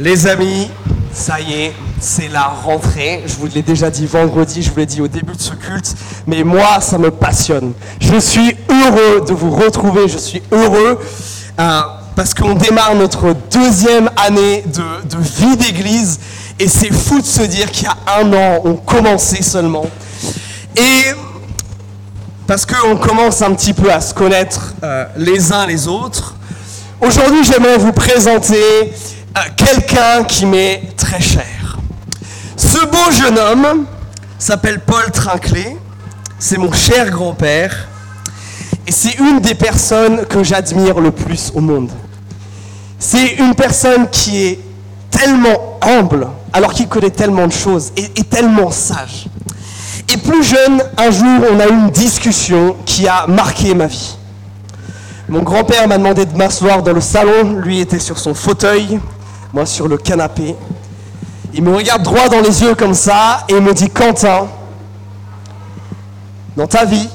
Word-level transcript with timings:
Les 0.00 0.28
amis, 0.28 0.70
ça 1.12 1.40
y 1.40 1.52
est, 1.54 1.72
c'est 2.00 2.28
la 2.28 2.44
rentrée. 2.44 3.24
Je 3.26 3.34
vous 3.34 3.48
l'ai 3.48 3.62
déjà 3.62 3.90
dit 3.90 4.06
vendredi, 4.06 4.62
je 4.62 4.70
vous 4.70 4.76
l'ai 4.76 4.86
dit 4.86 5.00
au 5.00 5.08
début 5.08 5.34
de 5.34 5.40
ce 5.42 5.54
culte, 5.54 5.92
mais 6.24 6.44
moi, 6.44 6.80
ça 6.80 6.98
me 6.98 7.10
passionne. 7.10 7.72
Je 8.00 8.16
suis 8.20 8.56
heureux 8.70 9.24
de 9.26 9.32
vous 9.32 9.50
retrouver, 9.50 10.06
je 10.06 10.18
suis 10.18 10.40
heureux 10.52 11.00
euh, 11.58 11.80
parce 12.14 12.32
qu'on 12.32 12.54
démarre 12.54 12.94
notre 12.94 13.34
deuxième 13.50 14.08
année 14.16 14.62
de, 14.66 15.18
vie 15.18 15.56
d'église 15.56 16.20
et 16.60 16.68
c'est 16.68 16.92
fou 16.92 17.20
de 17.20 17.26
se 17.26 17.42
dire 17.42 17.68
qu'il 17.72 17.86
y 17.86 17.88
a 17.88 18.20
un 18.20 18.32
an, 18.32 18.60
on 18.64 18.74
commençait 18.74 19.42
seulement. 19.42 19.86
Et 20.76 21.12
parce 22.46 22.64
qu'on 22.64 22.96
commence 22.96 23.42
un 23.42 23.52
petit 23.52 23.72
peu 23.72 23.92
à 23.92 24.00
se 24.00 24.14
connaître 24.14 24.74
euh, 24.84 25.06
les 25.16 25.52
uns 25.52 25.66
les 25.66 25.88
autres, 25.88 26.36
aujourd'hui 27.00 27.42
j'aimerais 27.42 27.78
vous 27.78 27.92
présenter 27.92 28.92
euh, 29.36 29.40
quelqu'un 29.56 30.24
qui 30.24 30.46
m'est 30.46 30.82
très 30.96 31.20
cher. 31.20 31.78
Ce 32.56 32.84
beau 32.86 33.10
jeune 33.10 33.38
homme 33.38 33.86
s'appelle 34.38 34.80
Paul 34.80 35.10
Trinclé, 35.12 35.76
c'est 36.38 36.58
mon 36.58 36.72
cher 36.72 37.10
grand-père, 37.10 37.88
et 38.86 38.92
c'est 38.92 39.18
une 39.18 39.40
des 39.40 39.54
personnes 39.54 40.24
que 40.26 40.42
j'admire 40.42 40.98
le 41.00 41.10
plus 41.10 41.52
au 41.54 41.60
monde. 41.60 41.90
C'est 42.98 43.34
une 43.34 43.54
personne 43.54 44.08
qui 44.10 44.44
est 44.44 44.60
tellement 45.10 45.78
humble, 45.82 46.28
alors 46.52 46.72
qu'il 46.72 46.88
connaît 46.88 47.10
tellement 47.10 47.46
de 47.46 47.52
choses, 47.52 47.92
et, 47.96 48.04
et 48.16 48.24
tellement 48.24 48.70
sage. 48.70 49.26
Et 50.12 50.16
plus 50.16 50.42
jeune, 50.42 50.82
un 50.96 51.10
jour, 51.10 51.46
on 51.52 51.60
a 51.60 51.66
eu 51.66 51.72
une 51.72 51.90
discussion 51.90 52.76
qui 52.86 53.06
a 53.06 53.26
marqué 53.26 53.74
ma 53.74 53.86
vie. 53.86 54.16
Mon 55.28 55.42
grand-père 55.42 55.86
m'a 55.86 55.98
demandé 55.98 56.24
de 56.24 56.34
m'asseoir 56.36 56.82
dans 56.82 56.94
le 56.94 57.02
salon, 57.02 57.60
lui 57.60 57.80
était 57.80 57.98
sur 57.98 58.18
son 58.18 58.32
fauteuil, 58.32 58.98
moi 59.52 59.66
sur 59.66 59.88
le 59.88 59.96
canapé. 59.96 60.54
Il 61.54 61.62
me 61.62 61.74
regarde 61.74 62.02
droit 62.02 62.28
dans 62.28 62.40
les 62.40 62.62
yeux 62.62 62.74
comme 62.74 62.94
ça 62.94 63.44
et 63.48 63.54
il 63.54 63.62
me 63.62 63.72
dit 63.72 63.88
Quentin, 63.88 64.48
dans 66.56 66.66
ta 66.66 66.84
vie, 66.84 67.08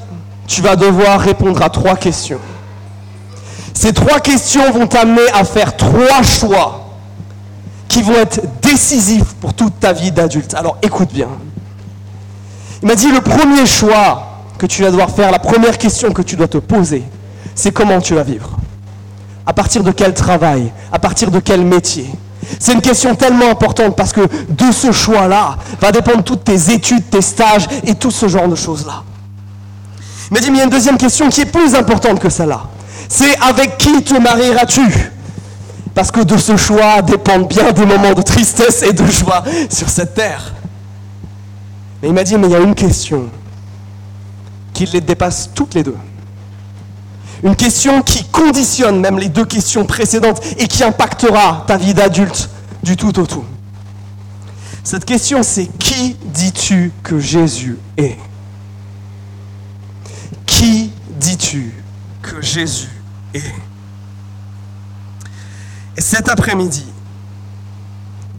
tu 0.46 0.60
vas 0.62 0.76
devoir 0.76 1.20
répondre 1.20 1.62
à 1.62 1.70
trois 1.70 1.96
questions. 1.96 2.40
Ces 3.72 3.92
trois 3.92 4.20
questions 4.20 4.70
vont 4.72 4.86
t'amener 4.86 5.28
à 5.34 5.44
faire 5.44 5.76
trois 5.76 6.22
choix 6.22 6.88
qui 7.88 8.02
vont 8.02 8.14
être 8.14 8.40
décisifs 8.60 9.34
pour 9.40 9.54
toute 9.54 9.78
ta 9.78 9.92
vie 9.92 10.10
d'adulte. 10.10 10.54
Alors 10.54 10.78
écoute 10.82 11.12
bien. 11.12 11.28
Il 12.82 12.88
m'a 12.88 12.94
dit 12.94 13.10
le 13.10 13.20
premier 13.20 13.66
choix 13.66 14.42
que 14.58 14.66
tu 14.66 14.82
vas 14.82 14.90
devoir 14.90 15.10
faire, 15.10 15.30
la 15.30 15.38
première 15.38 15.78
question 15.78 16.12
que 16.12 16.22
tu 16.22 16.36
dois 16.36 16.48
te 16.48 16.58
poser, 16.58 17.04
c'est 17.54 17.72
comment 17.72 18.00
tu 18.00 18.14
vas 18.14 18.22
vivre? 18.22 18.56
À 19.46 19.52
partir 19.52 19.82
de 19.82 19.90
quel 19.90 20.14
travail? 20.14 20.72
À 20.92 20.98
partir 20.98 21.30
de 21.30 21.40
quel 21.40 21.64
métier? 21.64 22.08
C'est 22.58 22.72
une 22.72 22.80
question 22.80 23.14
tellement 23.14 23.50
importante 23.50 23.96
parce 23.96 24.12
que 24.12 24.20
de 24.20 24.72
ce 24.72 24.92
choix-là 24.92 25.56
va 25.80 25.92
dépendre 25.92 26.22
toutes 26.22 26.44
tes 26.44 26.72
études, 26.72 27.08
tes 27.10 27.22
stages 27.22 27.66
et 27.84 27.94
tout 27.94 28.10
ce 28.10 28.28
genre 28.28 28.48
de 28.48 28.54
choses-là. 28.54 29.02
Mais 30.30 30.40
il 30.40 30.56
y 30.56 30.60
a 30.60 30.64
une 30.64 30.70
deuxième 30.70 30.98
question 30.98 31.28
qui 31.28 31.42
est 31.42 31.46
plus 31.46 31.74
importante 31.74 32.18
que 32.18 32.30
celle-là. 32.30 32.62
C'est 33.08 33.38
avec 33.40 33.78
qui 33.78 34.02
te 34.02 34.14
marieras-tu? 34.14 35.12
Parce 35.94 36.10
que 36.10 36.20
de 36.20 36.36
ce 36.36 36.56
choix 36.56 37.02
dépendent 37.02 37.48
bien 37.48 37.70
des 37.72 37.86
moments 37.86 38.14
de 38.14 38.22
tristesse 38.22 38.82
et 38.82 38.92
de 38.92 39.06
joie 39.06 39.44
sur 39.70 39.88
cette 39.88 40.14
terre. 40.14 40.54
Mais 42.02 42.08
il 42.08 42.14
m'a 42.14 42.24
dit, 42.24 42.36
mais 42.36 42.48
il 42.48 42.52
y 42.52 42.56
a 42.56 42.60
une 42.60 42.74
question 42.74 43.28
qui 44.72 44.86
les 44.86 45.00
dépasse 45.00 45.50
toutes 45.54 45.74
les 45.74 45.82
deux. 45.84 45.96
Une 47.44 47.56
question 47.56 48.00
qui 48.00 48.24
conditionne 48.24 49.00
même 49.00 49.18
les 49.18 49.28
deux 49.28 49.44
questions 49.44 49.84
précédentes 49.84 50.42
et 50.58 50.66
qui 50.66 50.82
impactera 50.82 51.64
ta 51.66 51.76
vie 51.76 51.92
d'adulte 51.92 52.48
du 52.82 52.96
tout 52.96 53.18
au 53.20 53.26
tout. 53.26 53.44
Cette 54.82 55.04
question, 55.04 55.42
c'est 55.42 55.66
qui 55.78 56.16
dis-tu 56.24 56.90
que 57.02 57.18
Jésus 57.18 57.78
est? 57.98 58.16
Qui 60.46 60.90
dis-tu 61.20 61.74
que 62.22 62.40
Jésus 62.40 62.88
est? 63.34 63.42
Et 65.96 66.00
cet 66.00 66.30
après-midi, 66.30 66.86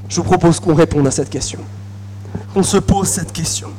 je 0.09 0.21
propose 0.21 0.59
qu'on 0.59 0.73
réponde 0.73 1.05
à 1.05 1.11
cette 1.11 1.29
question. 1.29 1.59
Qu'on 2.55 2.63
se 2.63 2.77
pose 2.77 3.07
cette 3.07 3.31
question. 3.31 3.69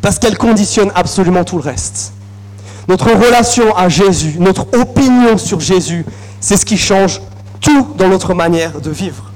Parce 0.00 0.20
qu'elle 0.20 0.38
conditionne 0.38 0.92
absolument 0.94 1.42
tout 1.42 1.56
le 1.56 1.62
reste. 1.62 2.12
Notre 2.88 3.12
relation 3.12 3.74
à 3.76 3.88
Jésus, 3.88 4.36
notre 4.38 4.66
opinion 4.78 5.38
sur 5.38 5.60
Jésus, 5.60 6.04
c'est 6.40 6.56
ce 6.56 6.66
qui 6.66 6.76
change 6.76 7.20
tout 7.60 7.94
dans 7.96 8.08
notre 8.08 8.34
manière 8.34 8.80
de 8.80 8.90
vivre. 8.90 9.30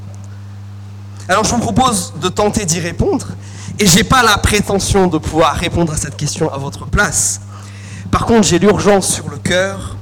Alors 1.29 1.45
je 1.45 1.51
vous 1.55 1.61
propose 1.61 2.15
de 2.21 2.29
tenter 2.29 2.67
d'y 2.67 2.81
répondre, 2.81 3.29
et 3.79 3.87
je 3.87 3.97
n'ai 3.97 4.05
pas 4.05 4.23
la 4.23 4.39
prétention 4.39 5.07
de 5.07 5.19
pouvoir 5.19 5.55
répondre 5.55 5.93
à 5.93 5.97
cette 5.97 6.17
question 6.17 6.53
à 6.53 6.59
votre 6.59 6.87
place. 6.87 7.41
Par 8.11 8.27
contre, 8.27 8.47
j'ai 8.47 8.59
l'urgence 8.59 9.15
sur 9.15 9.29
le 9.31 9.37
cœur 9.37 9.97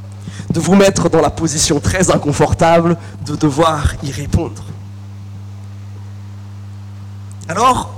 de 0.51 0.61
vous 0.61 0.75
mettre 0.75 1.09
dans 1.09 1.21
la 1.21 1.31
position 1.31 1.81
très 1.81 2.11
inconfortable 2.11 2.97
de 3.25 3.37
devoir 3.37 3.95
y 4.03 4.11
répondre. 4.13 4.63
Alors, 7.49 7.95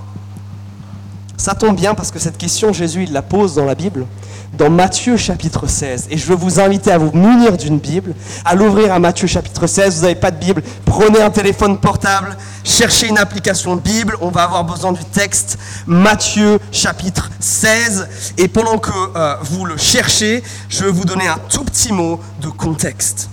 ça 1.36 1.54
tombe 1.54 1.76
bien 1.76 1.94
parce 1.94 2.10
que 2.10 2.18
cette 2.18 2.36
question, 2.36 2.72
Jésus, 2.72 3.04
il 3.04 3.12
la 3.12 3.22
pose 3.22 3.54
dans 3.54 3.64
la 3.64 3.74
Bible, 3.74 4.06
dans 4.54 4.70
Matthieu 4.70 5.16
chapitre 5.16 5.66
16. 5.66 6.08
Et 6.10 6.18
je 6.18 6.26
veux 6.26 6.34
vous 6.34 6.60
inviter 6.60 6.90
à 6.90 6.98
vous 6.98 7.10
munir 7.12 7.56
d'une 7.56 7.78
Bible, 7.78 8.14
à 8.44 8.54
l'ouvrir 8.54 8.92
à 8.92 8.98
Matthieu 8.98 9.26
chapitre 9.26 9.66
16. 9.66 9.96
Vous 9.96 10.02
n'avez 10.02 10.14
pas 10.14 10.30
de 10.30 10.36
Bible, 10.38 10.62
prenez 10.84 11.20
un 11.20 11.30
téléphone 11.30 11.78
portable, 11.78 12.36
cherchez 12.64 13.08
une 13.08 13.18
application 13.18 13.76
Bible. 13.76 14.16
On 14.20 14.30
va 14.30 14.44
avoir 14.44 14.64
besoin 14.64 14.92
du 14.92 15.04
texte 15.04 15.58
Matthieu 15.86 16.58
chapitre 16.72 17.30
16. 17.40 18.08
Et 18.38 18.48
pendant 18.48 18.78
que 18.78 18.90
euh, 19.16 19.36
vous 19.42 19.64
le 19.64 19.76
cherchez, 19.76 20.42
je 20.68 20.84
vais 20.84 20.90
vous 20.90 21.04
donner 21.04 21.28
un 21.28 21.38
tout 21.48 21.64
petit 21.64 21.92
mot 21.92 22.20
de 22.40 22.48
contexte. 22.48 23.28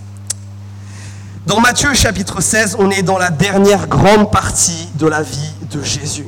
Dans 1.47 1.59
Matthieu 1.59 1.93
chapitre 1.93 2.41
16, 2.41 2.77
on 2.79 2.89
est 2.89 3.03
dans 3.03 3.19
la 3.19 3.29
dernière 3.29 3.87
grande 3.87 4.31
partie 4.31 4.89
de 4.95 5.05
la 5.05 5.21
vie 5.21 5.51
de 5.69 5.83
Jésus. 5.83 6.25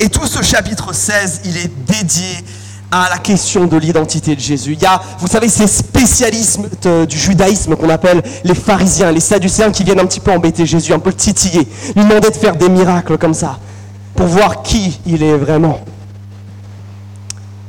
Et 0.00 0.08
tout 0.08 0.26
ce 0.26 0.42
chapitre 0.42 0.94
16, 0.94 1.42
il 1.44 1.58
est 1.58 1.70
dédié 1.86 2.42
à 2.92 3.08
la 3.08 3.18
question 3.18 3.66
de 3.66 3.78
l'identité 3.78 4.36
de 4.36 4.40
Jésus. 4.40 4.74
Il 4.74 4.82
y 4.82 4.86
a, 4.86 5.00
vous 5.18 5.26
savez, 5.26 5.48
ces 5.48 5.66
spécialismes 5.66 6.68
du 7.08 7.18
judaïsme 7.18 7.74
qu'on 7.74 7.88
appelle 7.88 8.22
les 8.44 8.54
pharisiens, 8.54 9.10
les 9.10 9.20
sadducéens 9.20 9.72
qui 9.72 9.82
viennent 9.82 10.00
un 10.00 10.06
petit 10.06 10.20
peu 10.20 10.30
embêter 10.30 10.66
Jésus, 10.66 10.92
un 10.92 10.98
peu 10.98 11.08
le 11.08 11.16
titiller, 11.16 11.66
lui 11.96 12.04
demander 12.04 12.28
de 12.28 12.36
faire 12.36 12.54
des 12.54 12.68
miracles 12.68 13.16
comme 13.16 13.32
ça, 13.32 13.58
pour 14.14 14.26
voir 14.26 14.62
qui 14.62 15.00
il 15.06 15.22
est 15.22 15.38
vraiment. 15.38 15.80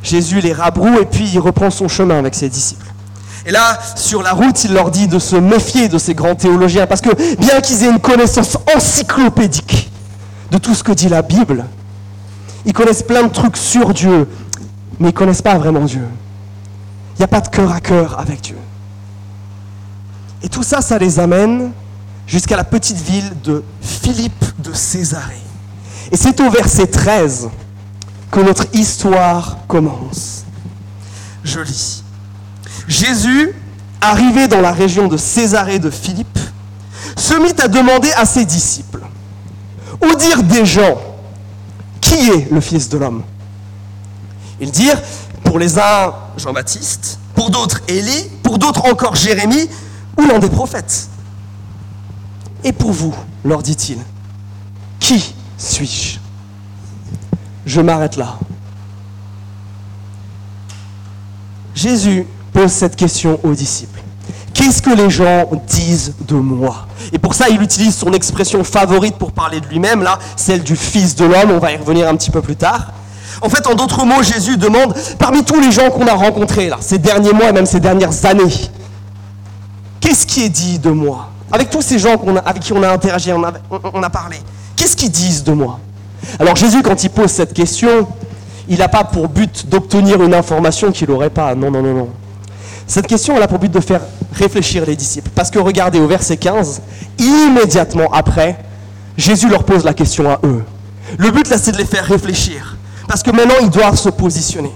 Jésus 0.03 0.41
les 0.41 0.51
rabroue 0.51 0.99
et 0.99 1.05
puis 1.05 1.29
il 1.33 1.39
reprend 1.39 1.69
son 1.69 1.87
chemin 1.87 2.19
avec 2.19 2.35
ses 2.35 2.49
disciples. 2.49 2.85
Et 3.45 3.51
là, 3.51 3.79
sur 3.95 4.23
la 4.23 4.33
route, 4.33 4.61
il 4.65 4.73
leur 4.73 4.91
dit 4.91 5.07
de 5.07 5.19
se 5.19 5.37
méfier 5.37 5.87
de 5.87 5.97
ces 5.97 6.13
grands 6.13 6.35
théologiens, 6.35 6.85
parce 6.85 7.01
que 7.01 7.35
bien 7.37 7.61
qu'ils 7.61 7.83
aient 7.83 7.89
une 7.89 7.99
connaissance 7.99 8.57
encyclopédique 8.75 9.89
de 10.51 10.57
tout 10.57 10.75
ce 10.75 10.83
que 10.83 10.91
dit 10.91 11.07
la 11.07 11.21
Bible, 11.21 11.65
ils 12.65 12.73
connaissent 12.73 13.03
plein 13.03 13.23
de 13.23 13.31
trucs 13.31 13.57
sur 13.57 13.93
Dieu, 13.93 14.27
mais 15.03 15.09
ils 15.09 15.13
connaissent 15.13 15.41
pas 15.41 15.57
vraiment 15.57 15.83
Dieu. 15.83 16.07
Il 17.15 17.19
n'y 17.19 17.25
a 17.25 17.27
pas 17.27 17.41
de 17.41 17.49
cœur 17.49 17.71
à 17.73 17.81
cœur 17.81 18.19
avec 18.19 18.39
Dieu. 18.39 18.55
Et 20.41 20.47
tout 20.47 20.63
ça, 20.63 20.81
ça 20.81 20.97
les 20.97 21.19
amène 21.19 21.73
jusqu'à 22.25 22.55
la 22.55 22.63
petite 22.63 22.97
ville 22.97 23.33
de 23.43 23.63
Philippe 23.81 24.45
de 24.59 24.71
Césarée. 24.71 25.35
Et 26.09 26.15
c'est 26.15 26.39
au 26.39 26.49
verset 26.49 26.87
13 26.87 27.49
que 28.31 28.39
notre 28.39 28.65
histoire 28.73 29.57
commence. 29.67 30.45
Je 31.43 31.59
lis. 31.59 32.03
Jésus, 32.87 33.51
arrivé 33.99 34.47
dans 34.47 34.61
la 34.61 34.71
région 34.71 35.09
de 35.09 35.17
Césarée 35.17 35.79
de 35.79 35.89
Philippe, 35.89 36.39
se 37.17 37.33
mit 37.35 37.61
à 37.61 37.67
demander 37.67 38.11
à 38.13 38.25
ses 38.25 38.45
disciples, 38.45 39.01
au 40.01 40.15
dire 40.15 40.43
des 40.43 40.65
gens, 40.65 40.97
qui 41.99 42.29
est 42.29 42.49
le 42.49 42.61
Fils 42.61 42.87
de 42.87 42.97
l'homme? 42.97 43.23
Ils 44.59 44.71
dirent, 44.71 45.01
pour 45.43 45.59
les 45.59 45.77
uns, 45.77 46.13
Jean-Baptiste, 46.37 47.19
pour 47.35 47.49
d'autres, 47.49 47.81
Élie, 47.87 48.29
pour 48.43 48.57
d'autres 48.57 48.85
encore, 48.85 49.15
Jérémie, 49.15 49.69
ou 50.17 50.25
l'un 50.25 50.39
des 50.39 50.49
prophètes. 50.49 51.09
Et 52.63 52.71
pour 52.71 52.91
vous, 52.91 53.15
leur 53.43 53.61
dit-il, 53.61 53.97
qui 54.99 55.33
suis-je? 55.57 56.19
Je 57.65 57.81
m'arrête 57.81 58.15
là. 58.15 58.37
Jésus 61.75 62.25
pose 62.51 62.71
cette 62.71 62.95
question 62.95 63.39
aux 63.43 63.53
disciples. 63.53 64.01
Qu'est-ce 64.53 64.81
que 64.81 64.91
les 64.91 65.09
gens 65.09 65.49
disent 65.67 66.13
de 66.27 66.35
moi? 66.35 66.87
Et 67.11 67.17
pour 67.17 67.33
ça, 67.33 67.49
il 67.49 67.61
utilise 67.61 67.95
son 67.95 68.13
expression 68.13 68.63
favorite 68.63 69.17
pour 69.17 69.31
parler 69.31 69.59
de 69.59 69.65
lui-même, 69.67 70.03
là, 70.03 70.19
celle 70.35 70.63
du 70.63 70.75
Fils 70.75 71.15
de 71.15 71.25
l'homme, 71.25 71.51
on 71.51 71.59
va 71.59 71.71
y 71.71 71.77
revenir 71.77 72.07
un 72.07 72.15
petit 72.15 72.29
peu 72.31 72.41
plus 72.41 72.55
tard. 72.55 72.91
En 73.41 73.49
fait, 73.49 73.65
en 73.67 73.75
d'autres 73.75 74.05
mots, 74.05 74.23
Jésus 74.23 74.57
demande, 74.57 74.93
parmi 75.19 75.43
tous 75.43 75.59
les 75.59 75.71
gens 75.71 75.89
qu'on 75.89 76.07
a 76.07 76.13
rencontrés, 76.13 76.69
ces 76.79 76.97
derniers 76.97 77.33
mois 77.33 77.49
et 77.49 77.53
même 77.53 77.65
ces 77.65 77.79
dernières 77.79 78.25
années, 78.25 78.53
qu'est-ce 79.99 80.25
qui 80.25 80.43
est 80.43 80.49
dit 80.49 80.79
de 80.79 80.91
moi? 80.91 81.29
Avec 81.51 81.69
tous 81.69 81.81
ces 81.81 81.99
gens 81.99 82.15
avec 82.45 82.63
qui 82.63 82.73
on 82.73 82.81
a 82.83 82.89
interagi, 82.89 83.31
on 83.33 83.43
a, 83.43 83.53
on 83.93 84.01
a 84.01 84.09
parlé, 84.09 84.37
qu'est-ce 84.75 84.95
qu'ils 84.95 85.11
disent 85.11 85.43
de 85.43 85.51
moi? 85.51 85.79
Alors 86.39 86.55
Jésus, 86.55 86.81
quand 86.81 87.03
il 87.03 87.09
pose 87.09 87.31
cette 87.31 87.53
question, 87.53 88.07
il 88.67 88.79
n'a 88.79 88.87
pas 88.87 89.03
pour 89.03 89.27
but 89.27 89.67
d'obtenir 89.67 90.23
une 90.23 90.33
information 90.33 90.91
qu'il 90.91 91.09
n'aurait 91.09 91.29
pas. 91.29 91.53
Non, 91.53 91.69
non, 91.69 91.81
non, 91.81 91.93
non. 91.93 92.09
Cette 92.87 93.07
question, 93.07 93.35
elle 93.35 93.43
a 93.43 93.47
pour 93.47 93.59
but 93.59 93.71
de 93.71 93.79
faire 93.79 94.01
réfléchir 94.33 94.85
les 94.85 94.95
disciples. 94.95 95.29
Parce 95.35 95.51
que 95.51 95.59
regardez 95.59 95.99
au 95.99 96.07
verset 96.07 96.37
15, 96.37 96.81
immédiatement 97.17 98.11
après, 98.11 98.57
Jésus 99.17 99.49
leur 99.49 99.63
pose 99.63 99.83
la 99.83 99.93
question 99.93 100.29
à 100.29 100.39
eux. 100.43 100.63
Le 101.17 101.31
but 101.31 101.49
là, 101.49 101.57
c'est 101.57 101.71
de 101.71 101.77
les 101.77 101.85
faire 101.85 102.05
réfléchir. 102.05 102.77
Parce 103.07 103.23
que 103.23 103.31
maintenant, 103.31 103.55
ils 103.61 103.69
doivent 103.69 103.97
se 103.97 104.09
positionner. 104.09 104.71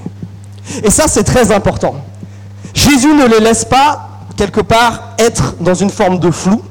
Et 0.83 0.89
ça, 0.89 1.07
c'est 1.07 1.24
très 1.24 1.51
important. 1.51 1.95
Jésus 2.74 3.13
ne 3.13 3.25
les 3.25 3.39
laisse 3.39 3.65
pas, 3.65 4.09
quelque 4.35 4.62
part, 4.62 5.13
être 5.18 5.56
dans 5.59 5.74
une 5.74 5.89
forme 5.89 6.19
de 6.19 6.31
flou. 6.31 6.62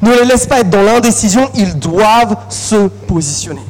Ne 0.00 0.10
les 0.12 0.24
laisse 0.24 0.46
pas 0.46 0.60
être 0.60 0.70
dans 0.70 0.82
l'indécision. 0.82 1.48
Ils 1.54 1.78
doivent 1.78 2.36
se 2.48 2.88
positionner. 3.06 3.62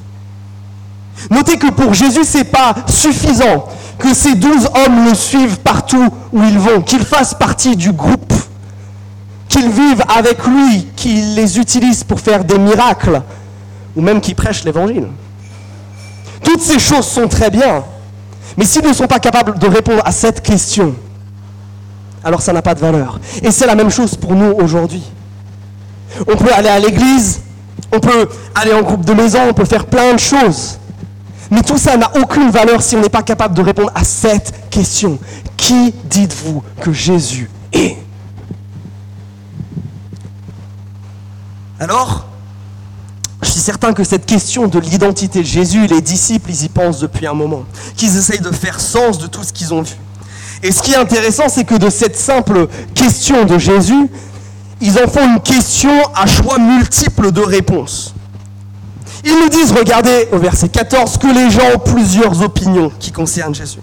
Notez 1.31 1.59
que 1.59 1.71
pour 1.71 1.95
Jésus, 1.95 2.25
ce 2.25 2.39
n'est 2.39 2.45
pas 2.45 2.75
suffisant 2.87 3.67
que 3.99 4.15
ces 4.15 4.35
douze 4.35 4.69
hommes 4.75 5.05
le 5.05 5.15
suivent 5.15 5.61
partout 5.61 6.09
où 6.33 6.43
ils 6.43 6.59
vont, 6.59 6.81
qu'ils 6.81 7.05
fassent 7.05 7.35
partie 7.35 7.77
du 7.77 7.93
groupe, 7.93 8.33
qu'ils 9.49 9.69
vivent 9.71 10.03
avec 10.09 10.45
lui, 10.47 10.89
qu'ils 10.97 11.35
les 11.35 11.59
utilisent 11.59 12.03
pour 12.03 12.19
faire 12.19 12.45
des 12.45 12.59
miracles, 12.59 13.23
ou 13.95 14.01
même 14.01 14.21
qu'ils 14.21 14.35
prêchent 14.35 14.65
l'évangile. 14.65 15.09
Toutes 16.43 16.61
ces 16.61 16.79
choses 16.79 17.07
sont 17.07 17.29
très 17.29 17.51
bien, 17.51 17.85
mais 18.57 18.65
s'ils 18.65 18.87
ne 18.87 18.93
sont 18.93 19.07
pas 19.07 19.19
capables 19.19 19.59
de 19.59 19.67
répondre 19.67 20.03
à 20.05 20.13
cette 20.13 20.43
question, 20.43 20.95
alors 22.25 22.43
ça 22.43 22.53
n'a 22.53 22.63
pas 22.63 22.75
de 22.75 22.81
valeur. 22.81 23.19
Et 23.43 23.51
c'est 23.51 23.67
la 23.67 23.75
même 23.75 23.91
chose 23.91 24.17
pour 24.17 24.35
nous 24.35 24.53
aujourd'hui. 24.53 25.03
On 26.27 26.37
peut 26.37 26.53
aller 26.53 26.69
à 26.69 26.79
l'église, 26.79 27.41
on 27.93 28.01
peut 28.01 28.29
aller 28.55 28.73
en 28.73 28.83
groupe 28.83 29.05
de 29.05 29.15
maison, 29.15 29.39
on 29.49 29.55
peut 29.55 29.65
faire 29.65 29.87
plein 29.87 30.15
de 30.15 30.19
choses. 30.19 30.79
Mais 31.51 31.63
tout 31.63 31.79
ça 31.79 31.97
n'a 31.97 32.11
aucune 32.17 32.51
valeur 32.51 32.81
si 32.81 32.97
on 32.97 33.01
n'est 33.01 33.09
pas 33.09 33.23
capable 33.23 33.55
de 33.55 33.63
répondre 33.63 33.91
à 33.95 34.05
cette 34.05 34.71
question. 34.71 35.19
Qui 35.57 35.95
dites-vous 36.05 36.63
que 36.81 36.93
Jésus 36.93 37.51
est? 37.73 37.97
Alors, 41.79 42.27
je 43.43 43.51
suis 43.51 43.61
certain 43.61 43.93
que 43.93 44.05
cette 44.05 44.25
question 44.25 44.69
de 44.69 44.79
l'identité 44.79 45.41
de 45.41 45.47
Jésus, 45.47 45.87
les 45.87 46.01
disciples, 46.01 46.51
ils 46.51 46.65
y 46.65 46.69
pensent 46.69 47.01
depuis 47.01 47.27
un 47.27 47.35
moment, 47.35 47.65
qu'ils 47.97 48.17
essayent 48.17 48.41
de 48.41 48.53
faire 48.53 48.81
sens 48.81 49.19
de 49.19 49.27
tout 49.27 49.43
ce 49.43 49.53
qu'ils 49.53 49.75
ont 49.75 49.83
vu. 49.83 49.95
Et 50.63 50.71
ce 50.71 50.83
qui 50.83 50.93
est 50.93 50.97
intéressant, 50.97 51.49
c'est 51.49 51.65
que 51.65 51.75
de 51.75 51.91
cette 51.91 52.17
simple 52.17 52.69
question 52.95 53.45
de 53.45 53.59
Jésus, 53.59 54.09
ils 54.81 54.99
en 54.99 55.09
font 55.09 55.25
une 55.25 55.41
question 55.41 55.91
à 56.15 56.27
choix 56.27 56.59
multiples 56.59 57.33
de 57.33 57.41
réponses. 57.41 58.15
Ils 59.25 59.35
nous 59.35 59.49
disent, 59.49 59.73
regardez 59.73 60.29
au 60.33 60.39
verset 60.39 60.69
14, 60.69 61.19
que 61.19 61.27
les 61.27 61.51
gens 61.51 61.75
ont 61.75 61.79
plusieurs 61.79 62.43
opinions 62.43 62.93
qui 62.99 63.13
concernent 63.13 63.55
Jésus. 63.55 63.79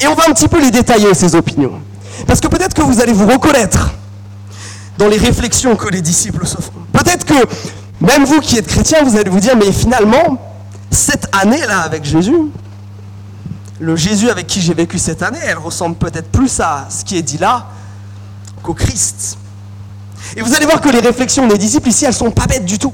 Et 0.00 0.06
on 0.06 0.14
va 0.14 0.24
un 0.28 0.32
petit 0.32 0.48
peu 0.48 0.60
les 0.60 0.70
détailler, 0.70 1.14
ces 1.14 1.34
opinions. 1.34 1.80
Parce 2.26 2.40
que 2.40 2.48
peut-être 2.48 2.74
que 2.74 2.82
vous 2.82 3.00
allez 3.00 3.12
vous 3.12 3.26
reconnaître 3.26 3.92
dans 4.98 5.08
les 5.08 5.18
réflexions 5.18 5.76
que 5.76 5.88
les 5.88 6.00
disciples 6.00 6.46
se 6.46 6.56
font. 6.56 6.72
Peut-être 6.92 7.24
que 7.24 7.46
même 8.02 8.24
vous 8.24 8.40
qui 8.40 8.58
êtes 8.58 8.66
chrétien, 8.66 9.02
vous 9.04 9.16
allez 9.16 9.30
vous 9.30 9.40
dire, 9.40 9.56
mais 9.56 9.70
finalement, 9.70 10.38
cette 10.90 11.28
année-là 11.32 11.80
avec 11.80 12.04
Jésus, 12.04 12.36
le 13.78 13.96
Jésus 13.96 14.28
avec 14.28 14.46
qui 14.46 14.60
j'ai 14.60 14.74
vécu 14.74 14.98
cette 14.98 15.22
année, 15.22 15.38
elle 15.44 15.58
ressemble 15.58 15.96
peut-être 15.96 16.28
plus 16.30 16.60
à 16.60 16.86
ce 16.90 17.04
qui 17.04 17.16
est 17.16 17.22
dit 17.22 17.38
là 17.38 17.66
qu'au 18.62 18.74
Christ. 18.74 19.38
Et 20.36 20.42
vous 20.42 20.54
allez 20.54 20.66
voir 20.66 20.80
que 20.80 20.88
les 20.88 21.00
réflexions 21.00 21.46
des 21.46 21.58
disciples 21.58 21.88
ici, 21.88 22.04
elles 22.04 22.14
sont 22.14 22.30
pas 22.30 22.46
bêtes 22.46 22.64
du 22.64 22.78
tout. 22.78 22.92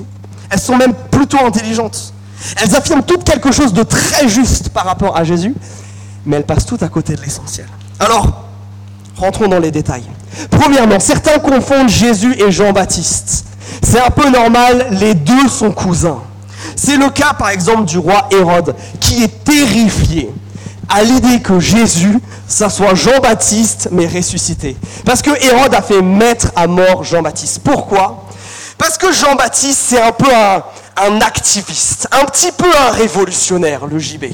Elles 0.51 0.61
sont 0.61 0.77
même 0.77 0.95
plutôt 1.11 1.39
intelligentes. 1.45 2.13
Elles 2.57 2.75
affirment 2.77 3.03
toutes 3.03 3.25
quelque 3.25 3.51
chose 3.51 3.73
de 3.73 3.83
très 3.83 4.29
juste 4.29 4.69
par 4.71 4.85
rapport 4.85 5.17
à 5.17 5.25
Jésus, 5.25 5.55
mais 6.25 6.37
elles 6.37 6.47
passent 6.47 6.67
toutes 6.67 6.83
à 6.83 6.89
côté 6.89 7.15
de 7.15 7.23
l'essentiel. 7.23 7.67
Alors, 7.99 8.45
rentrons 9.17 9.49
dans 9.49 9.59
les 9.59 9.71
détails. 9.71 10.05
Premièrement, 10.51 11.01
certains 11.01 11.39
confondent 11.39 11.89
Jésus 11.89 12.35
et 12.39 12.53
Jean-Baptiste. 12.53 13.48
C'est 13.83 14.01
un 14.01 14.11
peu 14.11 14.29
normal, 14.31 14.89
les 14.93 15.15
deux 15.15 15.49
sont 15.49 15.73
cousins. 15.73 16.23
C'est 16.77 16.97
le 16.97 17.11
cas 17.11 17.33
par 17.33 17.51
exemple 17.51 17.85
du 17.85 17.99
roi 17.99 18.29
Hérode, 18.31 18.75
qui 19.01 19.23
est 19.23 19.45
terrifié 19.45 20.31
à 20.89 21.03
l'idée 21.03 21.41
que 21.41 21.61
Jésus, 21.61 22.19
ça 22.47 22.71
soit 22.71 22.95
Jean-Baptiste, 22.95 23.89
mais 23.93 24.07
ressuscité. 24.07 24.77
Parce 25.05 25.23
que 25.23 25.31
Hérode 25.45 25.75
a 25.75 25.83
fait 25.83 26.03
mettre 26.03 26.49
à 26.57 26.67
mort 26.67 27.05
Jean-Baptiste. 27.05 27.61
Pourquoi? 27.63 28.25
Parce 28.79 28.97
que 28.97 29.13
Jean-Baptiste, 29.13 29.81
c'est 29.89 30.01
un 30.01 30.13
peu 30.13 30.31
un, 30.97 31.21
activiste, 31.21 32.09
un 32.11 32.25
petit 32.25 32.53
peu 32.53 32.71
un 32.89 32.91
révolutionnaire, 32.91 33.87
le 33.87 33.99
JB. 33.99 34.25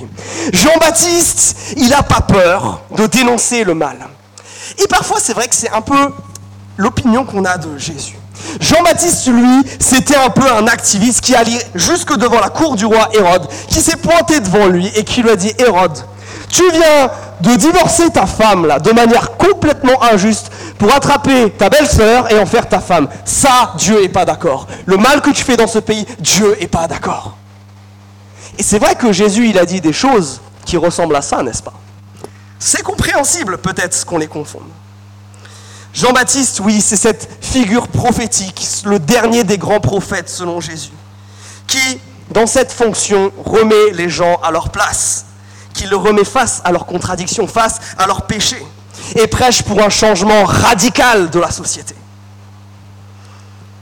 Jean-Baptiste, 0.53 1.75
il 1.77 1.89
n'a 1.89 2.03
pas 2.03 2.21
peur 2.21 2.83
de 2.97 3.07
dénoncer 3.07 3.65
le 3.65 3.75
mal. 3.75 3.97
Et 4.83 4.87
parfois, 4.87 5.19
c'est 5.21 5.33
vrai 5.33 5.49
que 5.49 5.55
c'est 5.55 5.71
un 5.71 5.81
peu 5.81 6.13
l'opinion 6.77 7.25
qu'on 7.25 7.45
a 7.45 7.59
de 7.59 7.79
Jésus. 7.79 8.17
Jean-Baptiste, 8.61 9.27
lui, 9.29 9.63
c'était 9.79 10.17
un 10.17 10.31
peu 10.31 10.51
un 10.51 10.67
activiste 10.67 11.21
qui 11.21 11.35
allait 11.35 11.67
jusque 11.75 12.17
devant 12.17 12.41
la 12.41 12.49
cour 12.49 12.77
du 12.77 12.87
roi 12.87 13.09
Hérode, 13.13 13.49
qui 13.69 13.81
s'est 13.81 13.97
pointé 13.97 14.41
devant 14.41 14.67
lui 14.67 14.87
et 14.95 15.05
qui 15.05 15.23
lui 15.23 15.31
a 15.31 15.37
dit, 15.37 15.53
Hérode, 15.59 15.99
tu 16.49 16.63
viens 16.71 17.11
de 17.41 17.57
divorcer 17.57 18.11
ta 18.11 18.27
femme 18.27 18.69
de 18.83 18.93
manière 18.93 19.37
complètement 19.37 20.03
injuste 20.05 20.51
pour 20.79 20.95
attraper 20.95 21.51
ta 21.51 21.69
belle-sœur 21.69 22.31
et 22.33 22.39
en 22.39 22.47
faire 22.47 22.69
ta 22.69 22.81
femme. 22.81 23.09
Ça, 23.25 23.73
Dieu 23.77 24.01
n'est 24.01 24.09
pas 24.09 24.25
d'accord. 24.25 24.67
Le 24.87 24.97
mal 24.97 25.21
que 25.21 25.31
tu 25.31 25.43
fais 25.43 25.57
dans 25.57 25.67
ce 25.67 25.79
pays, 25.79 26.07
Dieu 26.21 26.57
n'est 26.61 26.69
pas 26.69 26.87
d'accord. 26.87 27.37
Et 28.57 28.63
c'est 28.63 28.79
vrai 28.79 28.95
que 28.95 29.13
Jésus, 29.13 29.49
il 29.49 29.59
a 29.59 29.65
dit 29.65 29.81
des 29.81 29.93
choses 29.93 30.41
qui 30.65 30.77
ressemblent 30.77 31.17
à 31.17 31.23
ça, 31.23 31.43
n'est-ce 31.43 31.63
pas? 31.63 31.75
C'est 32.59 32.83
compréhensible 32.83 33.59
peut-être 33.59 34.07
qu'on 34.07 34.19
les 34.19 34.29
confonde. 34.29 34.63
Jean-Baptiste, 35.95 36.61
oui, 36.61 36.81
c'est 36.81 36.97
cette 36.97 37.29
figure 37.41 37.89
prophétique, 37.89 38.67
le 38.85 38.99
dernier 38.99 39.45
des 39.45 39.59
grands 39.59 39.81
prophètes 39.81 40.29
selon 40.29 40.61
Jésus, 40.61 40.91
qui, 41.69 42.01
dans 42.31 42.47
cette 42.47 42.73
fonction, 42.73 43.33
remet 43.45 43.93
les 43.93 44.11
gens 44.11 44.41
à 44.43 44.51
leur 44.51 44.71
place 44.71 45.27
qui 45.75 45.87
le 45.87 45.97
remet 45.97 46.25
face 46.25 46.63
à 46.65 46.73
leurs 46.73 46.87
contradictions, 46.87 47.47
face 47.47 47.81
à 47.99 48.07
leurs 48.07 48.23
péchés, 48.23 48.65
et 49.17 49.27
prêche 49.27 49.63
pour 49.63 49.83
un 49.83 49.91
changement 49.91 50.45
radical 50.45 51.29
de 51.29 51.41
la 51.41 51.51
société. 51.51 51.95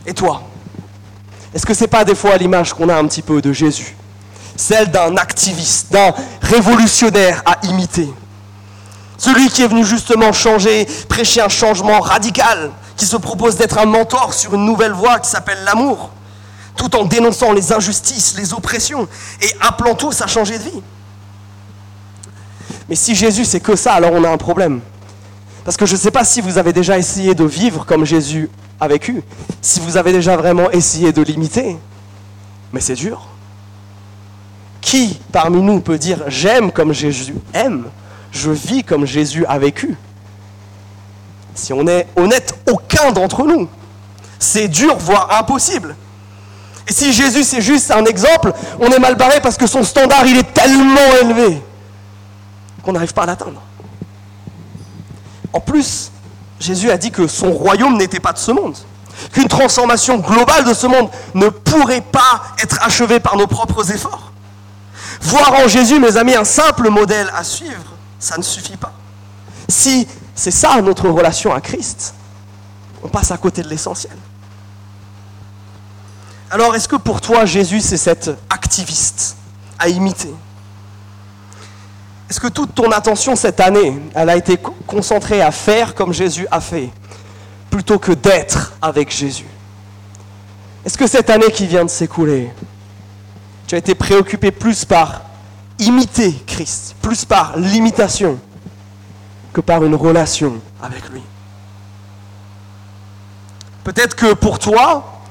Et 0.06 0.14
toi 0.14 0.42
Est-ce 1.54 1.64
que 1.64 1.74
ce 1.74 1.82
n'est 1.82 1.88
pas 1.88 2.04
des 2.04 2.14
fois 2.14 2.36
l'image 2.38 2.72
qu'on 2.72 2.88
a 2.88 2.96
un 2.96 3.06
petit 3.06 3.22
peu 3.22 3.40
de 3.40 3.52
Jésus? 3.52 3.94
Celle 4.56 4.90
d'un 4.90 5.16
activiste, 5.16 5.92
d'un 5.92 6.12
révolutionnaire 6.40 7.42
à 7.46 7.58
imiter. 7.66 8.08
Celui 9.22 9.50
qui 9.50 9.62
est 9.62 9.68
venu 9.68 9.84
justement 9.84 10.32
changer, 10.32 10.84
prêcher 11.08 11.40
un 11.40 11.48
changement 11.48 12.00
radical, 12.00 12.72
qui 12.96 13.06
se 13.06 13.16
propose 13.16 13.54
d'être 13.54 13.78
un 13.78 13.84
mentor 13.84 14.34
sur 14.34 14.56
une 14.56 14.64
nouvelle 14.64 14.90
voie 14.90 15.20
qui 15.20 15.30
s'appelle 15.30 15.62
l'amour, 15.64 16.10
tout 16.74 16.96
en 16.96 17.04
dénonçant 17.04 17.52
les 17.52 17.72
injustices, 17.72 18.34
les 18.36 18.52
oppressions, 18.52 19.06
et 19.40 19.46
appelant 19.60 19.94
tous 19.94 20.20
à 20.22 20.26
changer 20.26 20.58
de 20.58 20.64
vie. 20.64 20.82
Mais 22.88 22.96
si 22.96 23.14
Jésus 23.14 23.44
c'est 23.44 23.60
que 23.60 23.76
ça, 23.76 23.92
alors 23.92 24.10
on 24.12 24.24
a 24.24 24.28
un 24.28 24.38
problème. 24.38 24.80
Parce 25.64 25.76
que 25.76 25.86
je 25.86 25.92
ne 25.92 25.98
sais 25.98 26.10
pas 26.10 26.24
si 26.24 26.40
vous 26.40 26.58
avez 26.58 26.72
déjà 26.72 26.98
essayé 26.98 27.36
de 27.36 27.44
vivre 27.44 27.86
comme 27.86 28.04
Jésus 28.04 28.50
a 28.80 28.88
vécu, 28.88 29.22
si 29.60 29.78
vous 29.78 29.96
avez 29.96 30.10
déjà 30.10 30.36
vraiment 30.36 30.68
essayé 30.72 31.12
de 31.12 31.22
l'imiter, 31.22 31.76
mais 32.72 32.80
c'est 32.80 32.96
dur. 32.96 33.28
Qui 34.80 35.20
parmi 35.30 35.62
nous 35.62 35.78
peut 35.78 35.96
dire 35.96 36.24
j'aime 36.26 36.72
comme 36.72 36.92
Jésus 36.92 37.36
aime, 37.54 37.84
je 38.32 38.50
vis 38.50 38.82
comme 38.82 39.06
Jésus 39.06 39.44
a 39.46 39.58
vécu 39.58 39.96
Si 41.54 41.72
on 41.72 41.86
est 41.86 42.08
honnête, 42.16 42.58
aucun 42.70 43.12
d'entre 43.12 43.44
nous. 43.46 43.68
C'est 44.38 44.68
dur, 44.68 44.96
voire 44.96 45.38
impossible. 45.38 45.94
Et 46.88 46.92
si 46.92 47.12
Jésus 47.12 47.44
c'est 47.44 47.60
juste 47.60 47.92
un 47.92 48.04
exemple, 48.04 48.52
on 48.80 48.90
est 48.90 48.98
mal 48.98 49.14
barré 49.14 49.40
parce 49.40 49.56
que 49.56 49.66
son 49.66 49.84
standard 49.84 50.26
il 50.26 50.38
est 50.38 50.52
tellement 50.52 51.14
élevé 51.22 51.62
qu'on 52.82 52.92
n'arrive 52.92 53.12
pas 53.12 53.22
à 53.22 53.26
l'atteindre. 53.26 53.62
En 55.52 55.60
plus, 55.60 56.10
Jésus 56.58 56.90
a 56.90 56.96
dit 56.96 57.10
que 57.10 57.28
son 57.28 57.52
royaume 57.52 57.96
n'était 57.96 58.18
pas 58.18 58.32
de 58.32 58.38
ce 58.38 58.50
monde, 58.50 58.76
qu'une 59.32 59.46
transformation 59.46 60.18
globale 60.18 60.64
de 60.64 60.74
ce 60.74 60.86
monde 60.86 61.08
ne 61.34 61.48
pourrait 61.48 62.00
pas 62.00 62.42
être 62.60 62.82
achevée 62.82 63.20
par 63.20 63.36
nos 63.36 63.46
propres 63.46 63.92
efforts. 63.92 64.32
Voir 65.20 65.52
en 65.54 65.68
Jésus, 65.68 66.00
mes 66.00 66.16
amis, 66.16 66.34
un 66.34 66.44
simple 66.44 66.88
modèle 66.88 67.30
à 67.36 67.44
suivre, 67.44 67.91
ça 68.22 68.38
ne 68.38 68.42
suffit 68.42 68.76
pas. 68.76 68.92
Si 69.68 70.06
c'est 70.34 70.52
ça 70.52 70.80
notre 70.80 71.08
relation 71.08 71.52
à 71.52 71.60
Christ, 71.60 72.14
on 73.02 73.08
passe 73.08 73.32
à 73.32 73.36
côté 73.36 73.62
de 73.62 73.68
l'essentiel. 73.68 74.16
Alors, 76.50 76.74
est-ce 76.74 76.86
que 76.86 76.96
pour 76.96 77.20
toi, 77.20 77.44
Jésus, 77.46 77.80
c'est 77.80 77.96
cet 77.96 78.30
activiste 78.48 79.36
à 79.78 79.88
imiter? 79.88 80.32
Est-ce 82.30 82.38
que 82.38 82.48
toute 82.48 82.74
ton 82.74 82.92
attention 82.92 83.34
cette 83.34 83.58
année, 83.58 84.00
elle 84.14 84.30
a 84.30 84.36
été 84.36 84.56
concentrée 84.86 85.42
à 85.42 85.50
faire 85.50 85.94
comme 85.94 86.12
Jésus 86.12 86.46
a 86.50 86.60
fait, 86.60 86.90
plutôt 87.70 87.98
que 87.98 88.12
d'être 88.12 88.74
avec 88.80 89.10
Jésus? 89.10 89.46
Est-ce 90.84 90.96
que 90.96 91.08
cette 91.08 91.28
année 91.28 91.50
qui 91.50 91.66
vient 91.66 91.84
de 91.84 91.90
s'écouler, 91.90 92.52
tu 93.66 93.74
as 93.74 93.78
été 93.78 93.94
préoccupé 93.94 94.52
plus 94.52 94.84
par 94.84 95.22
imiter 95.78 96.32
Christ, 96.46 96.96
plus 97.02 97.24
par 97.24 97.56
l'imitation 97.56 98.38
que 99.52 99.60
par 99.60 99.84
une 99.84 99.94
relation 99.94 100.60
avec 100.82 101.08
lui 101.10 101.22
Peut-être 103.84 104.14
que 104.14 104.34
pour 104.34 104.58
toi, 104.58 105.22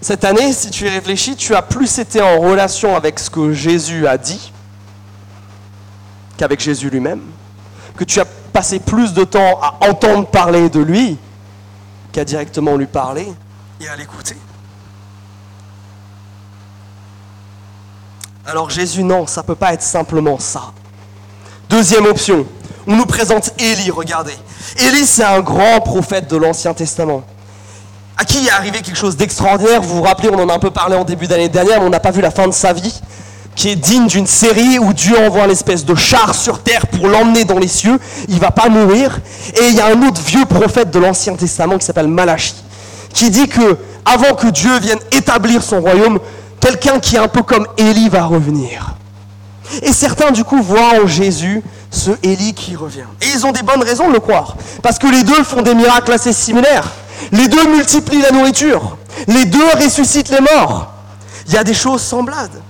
cette 0.00 0.24
année, 0.24 0.52
si 0.52 0.70
tu 0.70 0.86
y 0.86 0.88
réfléchis, 0.88 1.36
tu 1.36 1.54
as 1.54 1.62
plus 1.62 1.98
été 1.98 2.22
en 2.22 2.40
relation 2.40 2.96
avec 2.96 3.18
ce 3.18 3.28
que 3.28 3.52
Jésus 3.52 4.06
a 4.06 4.16
dit 4.16 4.52
qu'avec 6.38 6.60
Jésus 6.60 6.88
lui-même, 6.88 7.20
que 7.96 8.04
tu 8.04 8.18
as 8.20 8.24
passé 8.24 8.80
plus 8.80 9.12
de 9.12 9.24
temps 9.24 9.60
à 9.60 9.76
entendre 9.88 10.26
parler 10.26 10.70
de 10.70 10.80
lui 10.80 11.18
qu'à 12.12 12.24
directement 12.24 12.76
lui 12.76 12.86
parler 12.86 13.30
et 13.80 13.88
à 13.88 13.96
l'écouter. 13.96 14.36
Alors 18.50 18.68
Jésus, 18.68 19.04
non, 19.04 19.28
ça 19.28 19.42
ne 19.42 19.46
peut 19.46 19.54
pas 19.54 19.74
être 19.74 19.82
simplement 19.82 20.36
ça. 20.40 20.72
Deuxième 21.68 22.04
option, 22.06 22.44
on 22.84 22.96
nous 22.96 23.06
présente 23.06 23.52
Élie, 23.60 23.92
regardez. 23.92 24.36
Élie, 24.76 25.06
c'est 25.06 25.22
un 25.22 25.40
grand 25.40 25.80
prophète 25.80 26.28
de 26.28 26.36
l'Ancien 26.36 26.74
Testament 26.74 27.22
à 28.16 28.24
qui 28.24 28.46
est 28.46 28.50
arrivé 28.50 28.82
quelque 28.82 28.98
chose 28.98 29.16
d'extraordinaire? 29.16 29.80
Vous 29.80 29.96
vous 29.96 30.02
rappelez, 30.02 30.28
on 30.30 30.38
en 30.38 30.48
a 30.50 30.54
un 30.54 30.58
peu 30.58 30.70
parlé 30.70 30.94
en 30.94 31.04
début 31.04 31.26
d'année 31.26 31.48
dernière, 31.48 31.80
mais 31.80 31.86
on 31.86 31.90
n'a 31.90 32.00
pas 32.00 32.10
vu 32.10 32.20
la 32.20 32.30
fin 32.30 32.46
de 32.46 32.52
sa 32.52 32.74
vie, 32.74 33.00
qui 33.54 33.70
est 33.70 33.76
digne 33.76 34.08
d'une 34.08 34.26
série 34.26 34.78
où 34.78 34.92
Dieu 34.92 35.16
envoie 35.18 35.44
une 35.44 35.52
espèce 35.52 35.86
de 35.86 35.94
char 35.94 36.34
sur 36.34 36.62
terre 36.62 36.86
pour 36.88 37.08
l'emmener 37.08 37.44
dans 37.44 37.58
les 37.58 37.68
cieux. 37.68 37.98
Il 38.28 38.38
va 38.38 38.50
pas 38.50 38.68
mourir. 38.68 39.20
Et 39.58 39.68
il 39.68 39.74
y 39.74 39.80
a 39.80 39.86
un 39.86 40.02
autre 40.02 40.20
vieux 40.20 40.44
prophète 40.44 40.90
de 40.90 40.98
l'Ancien 40.98 41.34
Testament 41.34 41.78
qui 41.78 41.86
s'appelle 41.86 42.08
Malachi, 42.08 42.56
qui 43.14 43.30
dit 43.30 43.48
que 43.48 43.78
avant 44.04 44.34
que 44.34 44.48
Dieu 44.48 44.78
vienne 44.80 44.98
établir 45.12 45.62
son 45.62 45.80
royaume, 45.80 46.18
quelqu'un 46.60 47.00
qui 47.00 47.16
est 47.16 47.18
un 47.18 47.28
peu 47.28 47.42
comme 47.42 47.66
Élie 47.76 48.08
va 48.08 48.24
revenir. 48.24 48.94
Et 49.82 49.92
certains, 49.92 50.30
du 50.30 50.44
coup, 50.44 50.62
voient 50.62 51.02
en 51.02 51.06
Jésus 51.06 51.62
ce 51.90 52.10
Élie 52.22 52.54
qui 52.54 52.76
revient. 52.76 53.06
Et 53.20 53.26
ils 53.34 53.46
ont 53.46 53.52
des 53.52 53.62
bonnes 53.62 53.82
raisons 53.82 54.08
de 54.08 54.12
le 54.12 54.20
croire. 54.20 54.56
Parce 54.82 54.98
que 54.98 55.06
les 55.06 55.22
deux 55.22 55.42
font 55.44 55.62
des 55.62 55.74
miracles 55.74 56.12
assez 56.12 56.32
similaires. 56.32 56.90
Les 57.32 57.48
deux 57.48 57.68
multiplient 57.68 58.22
la 58.22 58.32
nourriture. 58.32 58.96
Les 59.26 59.44
deux 59.44 59.68
ressuscitent 59.82 60.30
les 60.30 60.40
morts. 60.40 60.92
Il 61.46 61.54
y 61.54 61.56
a 61.56 61.64
des 61.64 61.74
choses 61.74 62.02
semblables. 62.02 62.60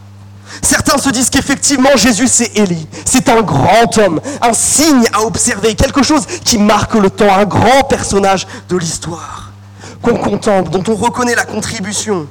Certains 0.63 0.99
se 0.99 1.11
disent 1.11 1.31
qu'effectivement 1.31 1.91
Jésus 1.97 2.27
c'est 2.27 2.57
Élie. 2.57 2.87
C'est 3.05 3.29
un 3.29 3.41
grand 3.43 3.97
homme, 3.99 4.21
un 4.43 4.53
signe 4.53 5.05
à 5.13 5.23
observer, 5.23 5.75
quelque 5.75 6.03
chose 6.03 6.27
qui 6.45 6.59
marque 6.59 6.95
le 6.95 7.09
temps, 7.09 7.33
un 7.33 7.45
grand 7.45 7.85
personnage 7.89 8.47
de 8.69 8.77
l'histoire, 8.77 9.53
qu'on 10.03 10.17
contemple, 10.17 10.71
dont 10.71 10.83
on 10.89 10.97
reconnaît 10.97 11.37
la 11.37 11.45
contribution. 11.45 12.27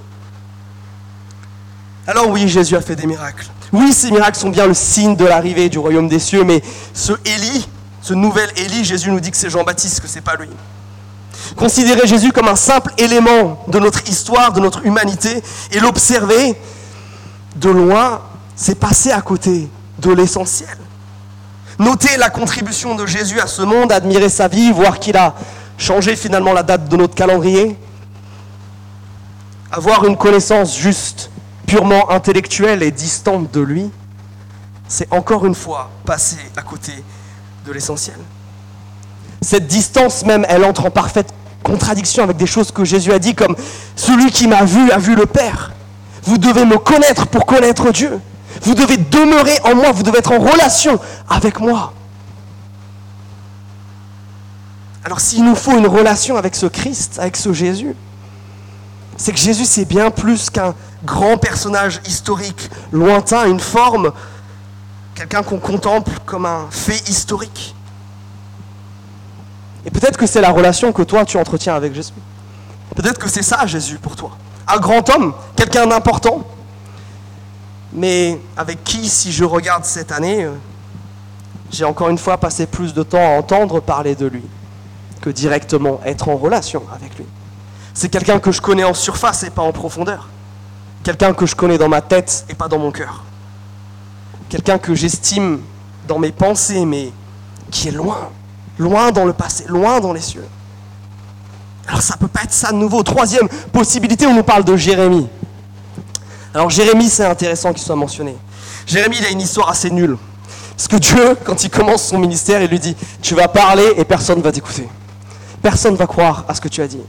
Alors 2.10 2.28
oui, 2.32 2.48
Jésus 2.48 2.76
a 2.76 2.82
fait 2.82 2.96
des 2.96 3.06
miracles. 3.06 3.46
Oui, 3.72 3.94
ces 3.94 4.10
miracles 4.10 4.40
sont 4.40 4.50
bien 4.50 4.66
le 4.66 4.74
signe 4.74 5.16
de 5.16 5.26
l'arrivée 5.26 5.70
du 5.70 5.78
royaume 5.78 6.08
des 6.08 6.18
cieux, 6.18 6.44
mais 6.44 6.64
ce 6.92 7.14
Élie, 7.24 7.70
ce 8.02 8.16
nouvel 8.16 8.50
Élie, 8.58 8.84
Jésus 8.84 9.12
nous 9.12 9.20
dit 9.20 9.30
que 9.30 9.38
c'est 9.38 9.52
Jean-Baptiste, 9.52 10.00
que 10.00 10.08
c'est 10.08 10.22
pas 10.22 10.36
lui. 10.36 10.50
Considérer 11.56 12.08
Jésus 12.08 12.32
comme 12.32 12.48
un 12.48 12.56
simple 12.56 12.92
élément 12.98 13.64
de 13.68 13.78
notre 13.78 14.10
histoire, 14.10 14.54
de 14.54 14.60
notre 14.60 14.88
humanité, 14.88 15.44
et 15.72 15.80
l'observer 15.80 16.56
de 17.58 17.70
loin, 17.70 18.24
c'est 18.56 18.74
passer 18.80 19.12
à 19.12 19.22
côté 19.22 19.70
de 20.00 20.12
l'essentiel. 20.12 20.80
Noter 21.78 22.18
la 22.18 22.32
contribution 22.32 22.96
de 22.96 23.06
Jésus 23.06 23.40
à 23.40 23.46
ce 23.46 23.62
monde, 23.62 23.92
admirer 23.92 24.30
sa 24.30 24.48
vie, 24.48 24.72
voir 24.72 24.98
qu'il 24.98 25.16
a 25.16 25.36
changé 25.78 26.16
finalement 26.16 26.54
la 26.54 26.64
date 26.64 26.90
de 26.90 26.98
notre 26.98 27.14
calendrier, 27.14 27.78
avoir 29.72 30.06
une 30.06 30.18
connaissance 30.18 30.76
juste, 30.76 31.30
purement 31.70 32.10
intellectuelle 32.10 32.82
et 32.82 32.90
distante 32.90 33.52
de 33.52 33.62
lui, 33.62 33.92
c'est 34.88 35.08
encore 35.14 35.46
une 35.46 35.54
fois 35.54 35.92
passer 36.04 36.40
à 36.58 36.64
côté 36.64 36.92
de 37.64 37.72
l'essentiel. 37.72 38.18
Cette 39.42 39.68
distance 39.68 40.26
même, 40.26 40.48
elle 40.50 40.66
entre 40.66 40.88
en 40.88 40.90
parfaite 40.90 41.32
contradiction 41.62 42.24
avec 42.24 42.38
des 42.38 42.48
choses 42.48 42.72
que 42.72 42.84
Jésus 42.84 43.12
a 43.12 43.20
dit 43.20 43.36
comme 43.36 43.56
celui 43.96 44.32
qui 44.32 44.48
m'a 44.48 44.64
vu 44.64 44.90
a 44.90 44.98
vu 44.98 45.16
le 45.16 45.28
Père. 45.28 45.74
Vous 46.24 46.40
devez 46.40 46.66
me 46.66 46.78
connaître 46.80 47.28
pour 47.28 47.46
connaître 47.46 47.92
Dieu. 47.92 48.20
Vous 48.64 48.74
devez 48.74 48.98
demeurer 48.98 49.60
en 49.64 49.76
moi, 49.76 49.92
vous 49.92 50.02
devez 50.02 50.18
être 50.18 50.32
en 50.32 50.40
relation 50.40 51.00
avec 51.30 51.60
moi. 51.60 51.94
Alors 55.04 55.20
s'il 55.20 55.46
nous 55.46 55.56
faut 55.56 55.78
une 55.78 55.88
relation 55.88 56.36
avec 56.36 56.56
ce 56.56 56.66
Christ, 56.66 57.20
avec 57.20 57.38
ce 57.38 57.54
Jésus, 57.54 57.96
c'est 59.18 59.34
que 59.34 59.40
Jésus 59.40 59.66
c'est 59.66 59.86
bien 59.86 60.10
plus 60.10 60.50
qu'un 60.50 60.74
grand 61.04 61.38
personnage 61.38 62.02
historique, 62.06 62.70
lointain, 62.92 63.48
une 63.48 63.60
forme, 63.60 64.12
quelqu'un 65.16 65.44
qu'on 65.44 65.60
contemple 65.60 66.12
comme 66.26 66.46
un 66.46 66.68
fait 66.70 67.08
historique. 67.10 67.76
Et 69.86 69.92
peut-être 69.92 70.18
que 70.18 70.28
c'est 70.28 70.42
la 70.42 70.52
relation 70.52 70.92
que 70.92 71.04
toi 71.04 71.26
tu 71.26 71.38
entretiens 71.38 71.76
avec 71.76 71.94
Jésus. 71.94 72.14
Peut-être 72.96 73.18
que 73.18 73.30
c'est 73.30 73.44
ça 73.44 73.66
Jésus 73.66 73.98
pour 73.98 74.16
toi. 74.16 74.32
Un 74.68 74.78
grand 74.78 75.10
homme, 75.10 75.34
quelqu'un 75.56 75.88
d'important, 75.88 76.44
mais 77.94 78.40
avec 78.56 78.84
qui, 78.84 79.10
si 79.10 79.32
je 79.32 79.44
regarde 79.44 79.84
cette 79.84 80.12
année, 80.12 80.44
euh, 80.44 80.52
j'ai 81.72 81.86
encore 81.86 82.10
une 82.10 82.18
fois 82.18 82.38
passé 82.38 82.68
plus 82.68 82.94
de 82.94 83.04
temps 83.04 83.18
à 83.18 83.38
entendre 83.38 83.80
parler 83.80 84.16
de 84.16 84.28
lui 84.28 84.44
que 85.22 85.30
directement 85.30 86.00
être 86.06 86.30
en 86.30 86.36
relation 86.38 86.84
avec 86.94 87.18
lui. 87.18 87.26
C'est 87.94 88.10
quelqu'un 88.10 88.40
que 88.40 88.52
je 88.52 88.62
connais 88.62 88.84
en 88.84 88.94
surface 88.94 89.44
et 89.44 89.50
pas 89.50 89.62
en 89.62 89.72
profondeur. 89.72 90.30
Quelqu'un 91.04 91.34
que 91.34 91.46
je 91.46 91.56
connais 91.56 91.78
dans 91.78 91.90
ma 91.90 92.02
tête 92.02 92.46
et 92.50 92.56
pas 92.56 92.68
dans 92.68 92.80
mon 92.80 92.92
cœur. 92.92 93.24
Quelqu'un 94.50 94.78
que 94.78 94.96
j'estime 94.96 95.62
dans 96.08 96.20
mes 96.20 96.32
pensées, 96.32 96.86
mais 96.86 97.12
qui 97.72 97.88
est 97.88 97.92
loin 97.92 98.30
loin 98.80 99.12
dans 99.12 99.26
le 99.26 99.34
passé, 99.34 99.66
loin 99.68 100.00
dans 100.00 100.14
les 100.14 100.22
cieux. 100.22 100.46
Alors 101.88 102.02
ça 102.02 102.16
ne 102.16 102.20
peut 102.20 102.28
pas 102.28 102.44
être 102.44 102.54
ça 102.54 102.72
de 102.72 102.78
nouveau. 102.78 103.04
Troisième 103.04 103.48
possibilité, 103.72 104.26
on 104.26 104.34
nous 104.34 104.44
parle 104.44 104.64
de 104.64 104.76
Jérémie. 104.76 105.28
Alors 106.54 106.70
Jérémie, 106.70 107.10
c'est 107.10 107.26
intéressant 107.26 107.74
qu'il 107.74 107.84
soit 107.84 107.96
mentionné. 107.96 108.36
Jérémie, 108.88 109.18
il 109.20 109.26
a 109.26 109.30
une 109.30 109.42
histoire 109.42 109.70
assez 109.70 109.92
nulle. 109.92 110.18
Parce 110.76 110.88
que 110.88 110.96
Dieu, 110.96 111.38
quand 111.44 111.64
il 111.64 111.70
commence 111.70 112.04
son 112.04 112.18
ministère, 112.18 112.62
il 112.62 112.70
lui 112.70 112.80
dit, 112.80 112.96
tu 113.22 113.36
vas 113.36 113.50
parler 113.50 113.94
et 113.98 114.06
personne 114.06 114.40
ne 114.40 114.44
va 114.44 114.52
t'écouter. 114.52 114.88
Personne 115.62 115.94
ne 115.94 115.98
va 115.98 116.08
croire 116.08 116.46
à 116.48 116.56
ce 116.56 116.62
que 116.62 116.70
tu 116.70 116.82
as 116.82 116.88
dit. 116.88 117.02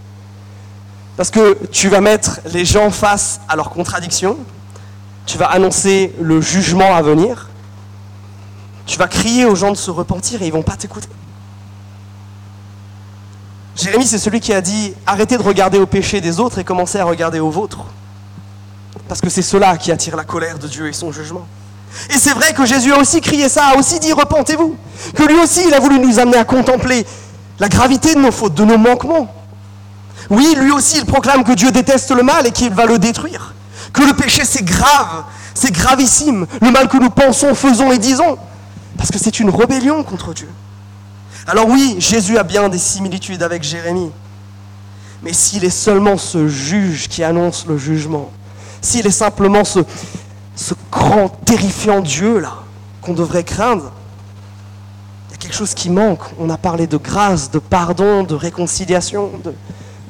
Parce 1.21 1.31
que 1.31 1.59
tu 1.71 1.91
vas 1.91 2.01
mettre 2.01 2.41
les 2.47 2.65
gens 2.65 2.91
face 2.91 3.43
à 3.47 3.55
leurs 3.55 3.69
contradictions, 3.69 4.39
tu 5.27 5.37
vas 5.37 5.51
annoncer 5.51 6.15
le 6.19 6.41
jugement 6.41 6.95
à 6.97 7.03
venir, 7.03 7.51
tu 8.87 8.99
vas 8.99 9.07
crier 9.07 9.45
aux 9.45 9.55
gens 9.55 9.71
de 9.71 9.77
se 9.77 9.91
repentir 9.91 10.41
et 10.41 10.47
ils 10.47 10.49
ne 10.49 10.55
vont 10.55 10.63
pas 10.63 10.77
t'écouter. 10.77 11.11
Jérémie, 13.77 14.07
c'est 14.07 14.19
celui 14.19 14.41
qui 14.41 14.55
a 14.55 14.63
dit 14.63 14.95
arrêtez 15.07 15.37
de 15.37 15.43
regarder 15.43 15.77
au 15.77 15.85
péché 15.85 16.23
des 16.23 16.41
autres 16.41 16.59
et 16.59 16.65
commencez 16.65 16.99
à 16.99 17.05
regarder 17.05 17.39
au 17.39 17.51
vôtre. 17.51 17.81
Parce 19.07 19.21
que 19.21 19.29
c'est 19.29 19.43
cela 19.43 19.77
qui 19.77 19.93
attire 19.93 20.17
la 20.17 20.25
colère 20.25 20.59
de 20.59 20.69
Dieu 20.69 20.89
et 20.89 20.95
son 20.95 21.13
jugement. 21.13 21.47
Et 22.09 22.17
c'est 22.17 22.33
vrai 22.33 22.55
que 22.55 22.65
Jésus 22.65 22.95
a 22.95 22.99
aussi 22.99 23.21
crié 23.21 23.51
ça, 23.51 23.67
a 23.67 23.77
aussi 23.77 24.01
dit 24.01 24.15
repentez-vous. 24.15 24.75
Que 25.15 25.25
lui 25.25 25.39
aussi, 25.39 25.65
il 25.69 25.75
a 25.75 25.81
voulu 25.81 25.99
nous 25.99 26.19
amener 26.19 26.39
à 26.39 26.45
contempler 26.45 27.05
la 27.59 27.69
gravité 27.69 28.15
de 28.15 28.21
nos 28.21 28.33
fautes, 28.33 28.55
de 28.55 28.65
nos 28.65 28.79
manquements. 28.79 29.31
Oui, 30.31 30.55
lui 30.57 30.71
aussi, 30.71 30.99
il 30.99 31.07
proclame 31.07 31.43
que 31.43 31.53
Dieu 31.53 31.73
déteste 31.73 32.13
le 32.13 32.23
mal 32.23 32.47
et 32.47 32.53
qu'il 32.53 32.73
va 32.73 32.87
le 32.87 32.99
détruire. 32.99 33.53
Que 33.93 34.03
le 34.03 34.15
péché, 34.15 34.45
c'est 34.45 34.65
grave, 34.65 35.25
c'est 35.55 35.73
gravissime. 35.73 36.47
Le 36.63 36.71
mal 36.71 36.89
que 36.89 36.97
nous 36.97 37.11
pensons, 37.11 37.55
faisons 37.55 37.91
et 37.91 37.99
disons. 37.99 38.39
Parce 38.97 39.11
que 39.11 39.19
c'est 39.19 39.41
une 39.41 39.51
rébellion 39.51 40.05
contre 40.05 40.33
Dieu. 40.33 40.49
Alors 41.47 41.69
oui, 41.69 41.97
Jésus 41.99 42.39
a 42.39 42.45
bien 42.45 42.69
des 42.69 42.79
similitudes 42.79 43.43
avec 43.43 43.65
Jérémie. 43.65 44.13
Mais 45.23 45.33
s'il 45.33 45.65
est 45.65 45.71
seulement 45.71 46.17
ce 46.17 46.47
juge 46.47 47.09
qui 47.09 47.25
annonce 47.25 47.67
le 47.67 47.77
jugement, 47.77 48.31
s'il 48.81 49.07
est 49.07 49.11
simplement 49.11 49.65
ce, 49.65 49.81
grand, 50.93 51.29
terrifiant 51.45 52.01
Dieu-là 52.01 52.55
qu'on 53.03 53.15
devrait 53.15 53.45
craindre, 53.45 53.91
il 55.29 55.33
y 55.33 55.35
a 55.35 55.39
quelque 55.39 55.57
chose 55.57 55.75
qui 55.75 55.91
manque. 55.91 56.23
On 56.39 56.51
a 56.51 56.57
parlé 56.57 56.87
de 56.87 56.97
grâce, 56.97 57.51
de 57.51 57.59
pardon, 57.59 58.23
de 58.23 58.35
réconciliation, 58.35 59.31
de, 59.45 59.55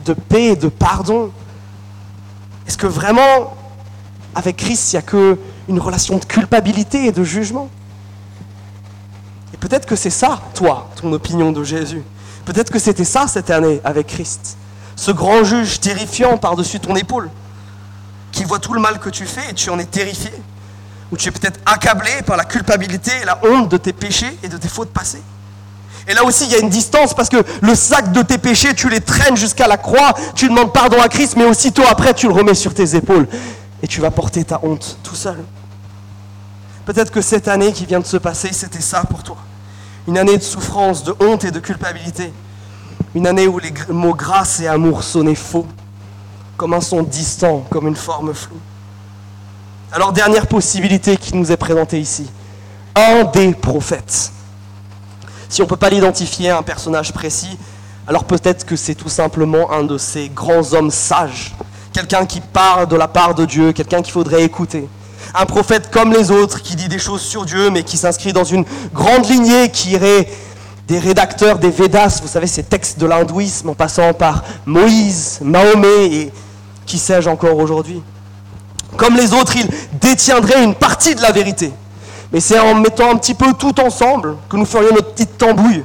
de 0.04 0.14
paix, 0.14 0.57
de 0.57 0.69
pardon. 0.69 1.30
Est-ce 2.66 2.78
que 2.78 2.87
vraiment, 2.87 3.57
avec 4.35 4.57
Christ, 4.57 4.92
il 4.92 4.97
n'y 4.97 4.99
a 4.99 5.02
qu'une 5.02 5.78
relation 5.78 6.19
de 6.19 6.25
culpabilité 6.25 7.07
et 7.07 7.12
de 7.12 7.25
jugement? 7.25 7.69
Peut-être 9.61 9.87
que 9.87 9.95
c'est 9.95 10.11
ça, 10.11 10.40
toi, 10.54 10.88
ton 10.97 11.12
opinion 11.12 11.52
de 11.52 11.62
Jésus. 11.62 12.02
Peut-être 12.47 12.73
que 12.73 12.78
c'était 12.78 13.04
ça 13.04 13.28
cette 13.28 13.50
année 13.50 13.80
avec 13.85 14.07
Christ. 14.07 14.57
Ce 14.97 15.11
grand 15.11 15.45
juge 15.45 15.80
terrifiant 15.80 16.38
par-dessus 16.38 16.80
ton 16.80 16.97
épaule, 16.97 17.30
qui 18.33 18.45
voit 18.45 18.59
tout 18.59 18.73
le 18.73 18.80
mal 18.80 18.99
que 18.99 19.11
tu 19.11 19.26
fais 19.26 19.50
et 19.50 19.54
tu 19.54 19.71
en 19.71 19.78
es 19.78 19.85
terrifié. 19.85 20.33
Ou 21.12 21.16
tu 21.16 21.28
es 21.28 21.33
peut-être 21.33 21.61
accablé 21.66 22.11
par 22.25 22.37
la 22.37 22.45
culpabilité 22.45 23.12
et 23.21 23.25
la 23.25 23.38
honte 23.45 23.69
de 23.69 23.76
tes 23.76 23.92
péchés 23.92 24.37
et 24.42 24.49
de 24.49 24.57
tes 24.57 24.69
fautes 24.69 24.92
passées. 24.92 25.23
Et 26.09 26.14
là 26.14 26.25
aussi, 26.25 26.45
il 26.45 26.52
y 26.52 26.54
a 26.54 26.59
une 26.59 26.69
distance 26.69 27.14
parce 27.14 27.28
que 27.28 27.45
le 27.61 27.75
sac 27.75 28.12
de 28.12 28.23
tes 28.23 28.38
péchés, 28.38 28.75
tu 28.75 28.88
les 28.88 29.00
traînes 29.00 29.37
jusqu'à 29.37 29.69
la 29.69 29.76
croix, 29.76 30.14
tu 30.35 30.49
demandes 30.49 30.73
pardon 30.73 31.00
à 31.00 31.09
Christ, 31.09 31.35
mais 31.37 31.45
aussitôt 31.45 31.83
après, 31.88 32.14
tu 32.14 32.26
le 32.26 32.33
remets 32.33 32.54
sur 32.54 32.75
tes 32.75 32.97
épaules 32.97 33.28
et 33.83 33.87
tu 33.87 34.00
vas 34.00 34.11
porter 34.11 34.45
ta 34.45 34.61
honte 34.62 34.99
tout 35.02 35.14
seul. 35.14 35.38
Peut-être 36.85 37.11
que 37.11 37.21
cette 37.21 37.49
année 37.49 37.73
qui 37.73 37.87
vient 37.87 38.00
de 38.00 38.07
se 38.07 38.16
passer, 38.16 38.50
c'était 38.52 38.80
ça 38.80 39.02
pour 39.02 39.23
toi. 39.23 39.37
Une 40.09 40.19
année 40.19 40.37
de 40.37 40.42
souffrance, 40.42 41.04
de 41.04 41.14
honte 41.21 41.45
et 41.45 41.50
de 41.50 41.61
culpabilité. 41.61 42.33
Une 43.14 43.26
année 43.26 43.47
où 43.47 43.59
les 43.59 43.73
mots 43.88 44.14
grâce 44.14 44.61
et 44.61 44.66
amour 44.66 45.02
sonnaient 45.02 45.35
faux, 45.35 45.66
comme 46.57 46.75
un 46.75 46.80
son 46.80 47.02
distant, 47.02 47.64
comme 47.71 47.87
une 47.87 47.97
forme 47.97 48.35
floue. 48.35 48.59
Alors, 49.92 50.12
dernière 50.12 50.47
possibilité 50.47 51.16
qui 51.16 51.37
nous 51.37 51.50
est 51.50 51.57
présentée 51.57 52.00
ici. 52.00 52.30
Un 52.95 53.25
des 53.25 53.52
prophètes. 53.54 54.33
Si 55.50 55.61
on 55.61 55.64
ne 55.64 55.69
peut 55.69 55.76
pas 55.76 55.90
l'identifier 55.90 56.50
à 56.50 56.59
un 56.59 56.62
personnage 56.62 57.12
précis, 57.12 57.59
alors 58.07 58.23
peut-être 58.23 58.64
que 58.64 58.76
c'est 58.76 58.95
tout 58.95 59.09
simplement 59.09 59.73
un 59.73 59.83
de 59.83 59.99
ces 59.99 60.28
grands 60.28 60.73
hommes 60.75 60.92
sages. 60.92 61.57
Quelqu'un 61.92 62.25
qui 62.25 62.40
parle 62.40 62.87
de 62.87 62.95
la 62.95 63.09
part 63.09 63.35
de 63.35 63.45
Dieu, 63.45 63.73
quelqu'un 63.73 64.00
qu'il 64.00 64.12
faudrait 64.12 64.45
écouter. 64.45 64.88
Un 65.35 65.47
prophète 65.47 65.90
comme 65.90 66.12
les 66.12 66.30
autres, 66.30 66.62
qui 66.62 66.76
dit 66.76 66.87
des 66.87 67.00
choses 67.00 67.21
sur 67.21 67.45
Dieu, 67.45 67.69
mais 67.71 67.83
qui 67.83 67.97
s'inscrit 67.97 68.33
dans 68.33 68.45
une 68.45 68.64
grande 68.95 69.28
lignée 69.28 69.71
qui 69.71 69.90
irait 69.90 70.28
des 70.87 71.00
rédacteurs 71.00 71.59
des 71.59 71.71
Védas, 71.71 72.21
vous 72.23 72.28
savez, 72.28 72.47
ces 72.47 72.62
textes 72.62 73.00
de 73.00 73.07
l'hindouisme, 73.07 73.71
en 73.71 73.75
passant 73.75 74.12
par 74.12 74.45
Moïse, 74.66 75.40
Mahomet 75.42 76.07
et 76.07 76.33
qui 76.87 76.99
sais-je 76.99 77.28
encore 77.28 77.57
aujourd'hui. 77.57 78.00
Comme 78.97 79.16
les 79.16 79.33
autres, 79.33 79.57
il 79.57 79.69
détiendrait 80.00 80.62
une 80.62 80.76
partie 80.76 81.16
de 81.16 81.23
la 81.23 81.33
vérité. 81.33 81.73
Mais 82.32 82.40
c'est 82.40 82.58
en 82.58 82.75
mettant 82.75 83.10
un 83.10 83.16
petit 83.16 83.34
peu 83.34 83.52
tout 83.54 83.78
ensemble 83.80 84.37
que 84.49 84.56
nous 84.56 84.64
ferions 84.64 84.94
notre 84.94 85.12
petite 85.12 85.37
tambouille. 85.37 85.82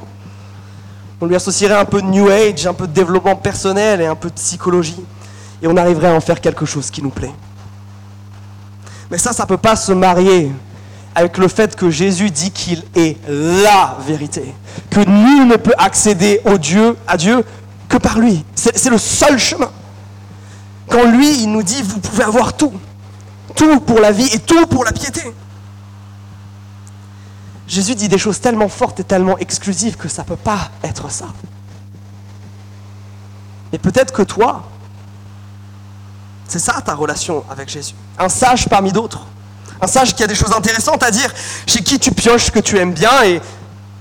On 1.20 1.26
lui 1.26 1.34
associerait 1.34 1.74
un 1.74 1.84
peu 1.84 2.02
de 2.02 2.06
New 2.06 2.28
Age, 2.28 2.66
un 2.66 2.74
peu 2.74 2.86
de 2.86 2.92
développement 2.92 3.36
personnel 3.36 4.00
et 4.00 4.06
un 4.06 4.14
peu 4.14 4.28
de 4.28 4.34
psychologie. 4.34 5.02
Et 5.62 5.66
on 5.66 5.76
arriverait 5.76 6.08
à 6.08 6.14
en 6.14 6.20
faire 6.20 6.40
quelque 6.40 6.66
chose 6.66 6.90
qui 6.90 7.02
nous 7.02 7.10
plaît. 7.10 7.32
Mais 9.10 9.18
ça, 9.18 9.32
ça 9.32 9.44
ne 9.44 9.48
peut 9.48 9.56
pas 9.56 9.76
se 9.76 9.92
marier 9.92 10.52
avec 11.14 11.38
le 11.38 11.48
fait 11.48 11.74
que 11.74 11.88
Jésus 11.88 12.30
dit 12.30 12.50
qu'il 12.50 12.84
est 12.94 13.16
la 13.26 13.96
vérité, 14.06 14.54
que 14.90 15.00
nul 15.00 15.48
ne 15.48 15.56
peut 15.56 15.72
accéder 15.78 16.42
au 16.44 16.58
Dieu, 16.58 16.94
à 17.08 17.16
Dieu 17.16 17.42
que 17.88 17.96
par 17.96 18.18
lui. 18.18 18.44
C'est 18.54 18.90
le 18.90 18.98
seul 18.98 19.38
chemin. 19.38 19.70
Quand 20.88 21.04
lui, 21.10 21.42
il 21.42 21.50
nous 21.50 21.62
dit, 21.62 21.82
vous 21.82 21.98
pouvez 21.98 22.24
avoir 22.24 22.52
tout, 22.52 22.72
tout 23.54 23.80
pour 23.80 23.98
la 23.98 24.12
vie 24.12 24.28
et 24.34 24.38
tout 24.38 24.66
pour 24.66 24.84
la 24.84 24.92
piété. 24.92 25.22
Jésus 27.66 27.94
dit 27.94 28.08
des 28.08 28.18
choses 28.18 28.40
tellement 28.40 28.68
fortes 28.68 29.00
et 29.00 29.04
tellement 29.04 29.38
exclusives 29.38 29.96
que 29.96 30.08
ça 30.08 30.22
ne 30.22 30.28
peut 30.28 30.36
pas 30.36 30.70
être 30.84 31.10
ça. 31.10 31.26
Et 33.72 33.78
peut-être 33.78 34.12
que 34.12 34.22
toi, 34.22 34.62
c'est 36.46 36.60
ça 36.60 36.80
ta 36.80 36.94
relation 36.94 37.44
avec 37.50 37.68
Jésus. 37.68 37.94
Un 38.18 38.28
sage 38.28 38.68
parmi 38.68 38.92
d'autres. 38.92 39.26
Un 39.80 39.86
sage 39.86 40.14
qui 40.14 40.22
a 40.22 40.26
des 40.26 40.34
choses 40.34 40.52
intéressantes 40.52 41.02
à 41.02 41.10
dire, 41.10 41.32
chez 41.66 41.82
qui 41.82 41.98
tu 41.98 42.12
pioches 42.12 42.44
ce 42.44 42.50
que 42.50 42.60
tu 42.60 42.78
aimes 42.78 42.94
bien 42.94 43.22
et 43.24 43.40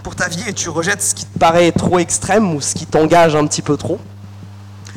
pour 0.04 0.16
ta 0.16 0.28
vie 0.28 0.44
et 0.48 0.54
tu 0.54 0.70
rejettes 0.70 1.02
ce 1.02 1.16
qui 1.16 1.26
te 1.26 1.40
paraît 1.40 1.72
trop 1.72 1.98
extrême 1.98 2.54
ou 2.56 2.62
ce 2.62 2.76
qui 2.76 2.86
t'engage 2.86 3.36
un 3.36 3.46
petit 3.48 3.64
peu 3.64 3.76
trop. 3.76 4.00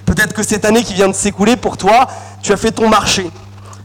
Peut-être 0.05 0.35
que 0.35 0.43
cette 0.43 0.65
année 0.65 0.85
qui 0.85 0.95
vient 0.95 1.09
de 1.09 1.15
s'écouler 1.15 1.57
pour 1.57 1.77
toi, 1.79 2.09
tu 2.43 2.53
as 2.53 2.57
fait 2.57 2.73
ton 2.73 2.89
marché. 2.89 3.31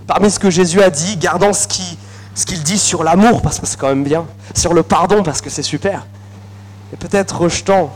Parmi 0.06 0.30
ce 0.30 0.38
que 0.38 0.50
Jésus 0.50 0.82
a 0.82 0.90
dit, 0.90 1.16
gardant 1.18 1.54
ce 1.54 1.68
qu'il 1.68 1.98
ce 2.36 2.46
dit 2.46 2.80
sur 2.80 3.04
l'amour, 3.04 3.42
parce 3.42 3.60
que 3.60 3.66
c'est 3.66 3.78
quand 3.78 3.90
même 3.90 4.04
bien, 4.04 4.26
sur 4.56 4.74
le 4.74 4.84
pardon, 4.84 5.24
parce 5.24 5.42
que 5.42 5.50
c'est 5.50 5.64
super. 5.64 6.06
Et 6.92 6.96
peut-être 6.96 7.42
rejetant 7.42 7.94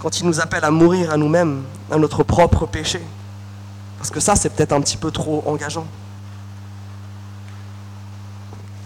quand 0.00 0.20
il 0.20 0.26
nous 0.26 0.40
appelle 0.40 0.64
à 0.64 0.70
mourir 0.70 1.10
à 1.10 1.16
nous-mêmes, 1.16 1.62
à 1.90 1.96
notre 1.96 2.22
propre 2.22 2.66
péché. 2.66 3.00
Parce 3.98 4.10
que 4.10 4.20
ça, 4.20 4.36
c'est 4.36 4.50
peut-être 4.50 4.72
un 4.72 4.80
petit 4.80 4.96
peu 4.96 5.10
trop 5.10 5.42
engageant. 5.46 5.86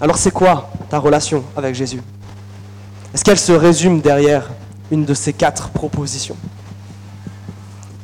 Alors 0.01 0.17
c'est 0.17 0.31
quoi 0.31 0.71
ta 0.89 0.99
relation 0.99 1.45
avec 1.57 1.75
Jésus? 1.75 2.03
Est-ce 3.15 3.25
qu'elle 3.25 3.39
se 3.39 3.53
résume 3.53 4.01
derrière 4.01 4.49
une 4.91 5.05
de 5.05 5.15
ces 5.15 5.33
quatre 5.33 5.69
propositions? 5.69 6.37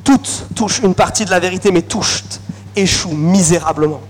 Toutes 0.03 0.45
touchent 0.55 0.79
une 0.79 0.93
partie 0.95 1.25
de 1.25 1.31
la 1.31 1.39
vérité, 1.39 1.71
mais 1.71 1.81
toutes 1.81 2.39
échouent 2.75 3.15
misérablement. 3.15 4.01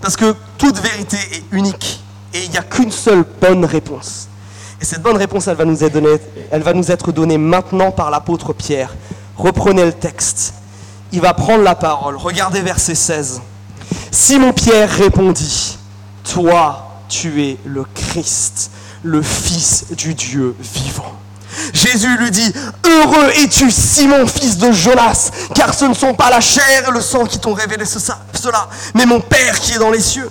Parce 0.00 0.16
que 0.16 0.34
toute 0.58 0.78
vérité 0.78 1.16
est 1.32 1.44
unique 1.52 2.00
et 2.34 2.44
il 2.44 2.50
n'y 2.50 2.58
a 2.58 2.62
qu'une 2.62 2.90
seule 2.92 3.24
bonne 3.40 3.64
réponse. 3.64 4.28
Et 4.80 4.84
cette 4.84 5.02
bonne 5.02 5.16
réponse, 5.16 5.48
elle 5.48 5.56
va 5.56 5.64
nous 5.64 6.92
être 6.92 7.12
donnée, 7.12 7.38
maintenant 7.38 7.90
par 7.90 8.10
l'apôtre 8.10 8.52
Pierre. 8.52 8.94
Reprenez 9.36 9.84
le 9.84 9.92
texte. 9.92 10.54
Il 11.12 11.20
va 11.20 11.34
prendre 11.34 11.62
la 11.62 11.74
parole. 11.74 12.16
Regardez 12.16 12.60
verset 12.60 12.94
16. 12.94 13.40
Simon 14.10 14.52
Pierre 14.52 14.90
répondit, 14.90 15.78
Toi, 16.24 17.00
tu 17.08 17.42
es 17.42 17.56
le 17.64 17.84
Christ, 17.94 18.70
le 19.02 19.22
Fils 19.22 19.86
du 19.96 20.14
Dieu 20.14 20.54
vivant. 20.60 21.14
Jésus 21.72 22.16
lui 22.18 22.30
dit, 22.30 22.52
Heureux 22.84 23.30
es-tu, 23.42 23.70
Simon, 23.70 24.26
fils 24.26 24.58
de 24.58 24.72
Jonas, 24.72 25.30
car 25.54 25.72
ce 25.72 25.86
ne 25.86 25.94
sont 25.94 26.14
pas 26.14 26.28
la 26.28 26.40
chair 26.40 26.88
et 26.88 26.92
le 26.92 27.00
sang 27.00 27.24
qui 27.24 27.38
t'ont 27.38 27.54
révélé 27.54 27.84
mais 28.94 29.06
mon 29.06 29.20
Père 29.20 29.58
qui 29.60 29.72
est 29.72 29.78
dans 29.78 29.90
les 29.90 30.00
cieux. 30.00 30.30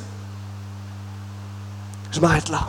Je 2.12 2.20
m'arrête 2.20 2.50
là. 2.50 2.68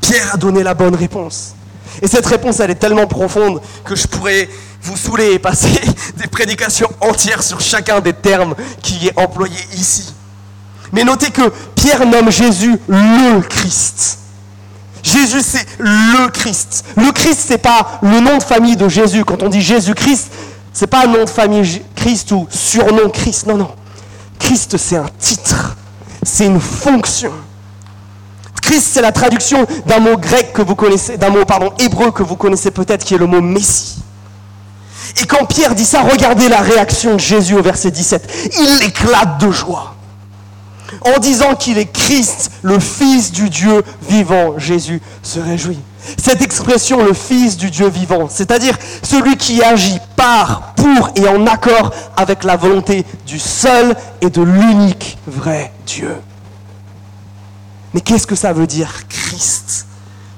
Pierre 0.00 0.34
a 0.34 0.36
donné 0.36 0.62
la 0.62 0.74
bonne 0.74 0.94
réponse. 0.94 1.54
Et 2.02 2.08
cette 2.08 2.26
réponse, 2.26 2.60
elle 2.60 2.70
est 2.70 2.76
tellement 2.76 3.06
profonde 3.06 3.60
que 3.84 3.94
je 3.94 4.06
pourrais 4.06 4.48
vous 4.82 4.96
saouler 4.96 5.32
et 5.32 5.38
passer 5.38 5.80
des 6.16 6.26
prédications 6.26 6.90
entières 7.00 7.42
sur 7.42 7.60
chacun 7.60 8.00
des 8.00 8.12
termes 8.12 8.54
qui 8.82 9.06
est 9.06 9.18
employé 9.18 9.56
ici. 9.74 10.12
Mais 10.92 11.04
notez 11.04 11.30
que 11.30 11.50
Pierre 11.74 12.06
nomme 12.06 12.30
Jésus 12.30 12.78
le 12.88 13.40
Christ. 13.42 14.18
Jésus, 15.02 15.42
c'est 15.42 15.66
le 15.78 16.28
Christ. 16.28 16.84
Le 16.96 17.12
Christ, 17.12 17.44
c'est 17.48 17.58
pas 17.58 18.00
le 18.02 18.20
nom 18.20 18.38
de 18.38 18.42
famille 18.42 18.76
de 18.76 18.88
Jésus. 18.88 19.24
Quand 19.24 19.42
on 19.42 19.48
dit 19.48 19.60
Jésus-Christ, 19.60 20.30
c'est 20.72 20.86
pas 20.86 21.06
nom 21.06 21.24
de 21.24 21.30
famille 21.30 21.82
Christ 21.94 22.32
ou 22.32 22.46
surnom 22.50 23.10
Christ. 23.10 23.46
Non, 23.46 23.56
non. 23.56 23.70
Christ, 24.38 24.76
c'est 24.76 24.96
un 24.96 25.08
titre. 25.18 25.76
C'est 26.22 26.46
une 26.46 26.60
fonction. 26.60 27.32
Christ, 28.62 28.88
c'est 28.92 29.02
la 29.02 29.12
traduction 29.12 29.66
d'un 29.86 30.00
mot 30.00 30.16
grec 30.16 30.52
que 30.52 30.62
vous 30.62 30.74
connaissez, 30.74 31.18
d'un 31.18 31.30
mot, 31.30 31.44
pardon, 31.44 31.72
hébreu 31.78 32.10
que 32.10 32.22
vous 32.22 32.36
connaissez 32.36 32.70
peut-être, 32.70 33.04
qui 33.04 33.14
est 33.14 33.18
le 33.18 33.26
mot 33.26 33.40
Messie. 33.40 34.02
Et 35.20 35.26
quand 35.26 35.44
Pierre 35.44 35.74
dit 35.74 35.84
ça, 35.84 36.02
regardez 36.02 36.48
la 36.48 36.60
réaction 36.60 37.14
de 37.14 37.20
Jésus 37.20 37.54
au 37.54 37.62
verset 37.62 37.90
17. 37.90 38.52
Il 38.58 38.86
éclate 38.86 39.38
de 39.38 39.50
joie 39.50 39.94
en 41.02 41.18
disant 41.18 41.54
qu'il 41.54 41.78
est 41.78 41.90
Christ, 41.92 42.50
le 42.62 42.78
Fils 42.78 43.32
du 43.32 43.50
Dieu 43.50 43.82
vivant. 44.08 44.58
Jésus 44.58 45.00
se 45.22 45.38
réjouit. 45.40 45.80
Cette 46.22 46.42
expression, 46.42 47.04
le 47.04 47.12
Fils 47.12 47.56
du 47.56 47.70
Dieu 47.70 47.88
vivant, 47.88 48.28
c'est-à-dire 48.28 48.76
celui 49.02 49.36
qui 49.36 49.62
agit 49.62 49.98
par, 50.16 50.74
pour 50.74 51.10
et 51.16 51.28
en 51.28 51.46
accord 51.46 51.92
avec 52.16 52.44
la 52.44 52.56
volonté 52.56 53.04
du 53.26 53.38
seul 53.38 53.94
et 54.20 54.30
de 54.30 54.42
l'unique 54.42 55.18
vrai 55.26 55.72
Dieu. 55.86 56.16
Mais 57.92 58.00
qu'est-ce 58.00 58.26
que 58.26 58.34
ça 58.34 58.52
veut 58.52 58.66
dire, 58.66 59.06
Christ? 59.08 59.86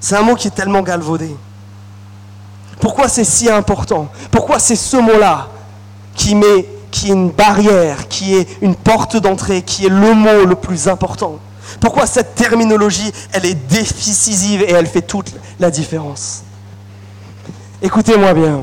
C'est 0.01 0.15
un 0.15 0.23
mot 0.23 0.35
qui 0.35 0.49
est 0.49 0.53
tellement 0.53 0.83
galvaudé. 0.83 1.35
Pourquoi 2.81 3.09
c'est 3.09 3.25
si 3.25 3.51
important? 3.51 4.09
Pourquoi 4.31 4.59
c'est 4.59 4.77
ce 4.77 4.97
mot-là 4.99 5.49
qui 6.15 6.35
met 6.35 6.69
qui 6.91 7.09
est 7.09 7.15
une 7.15 7.31
barrière, 7.31 8.09
qui 8.09 8.35
est 8.35 8.49
une 8.63 8.75
porte 8.75 9.17
d'entrée, 9.17 9.63
qui 9.63 9.87
est 9.87 9.91
le 9.91 10.15
mot 10.15 10.45
le 10.45 10.55
plus 10.55 10.89
important? 10.89 11.39
Pourquoi 11.81 12.07
cette 12.07 12.35
terminologie, 12.35 13.13
elle 13.33 13.47
est 13.47 13.55
décisive 13.55 14.63
et 14.63 14.73
elle 14.73 14.87
fait 14.87 15.03
toute 15.03 15.33
la 15.61 15.71
différence 15.71 16.43
Écoutez-moi 17.83 18.35
bien. 18.35 18.63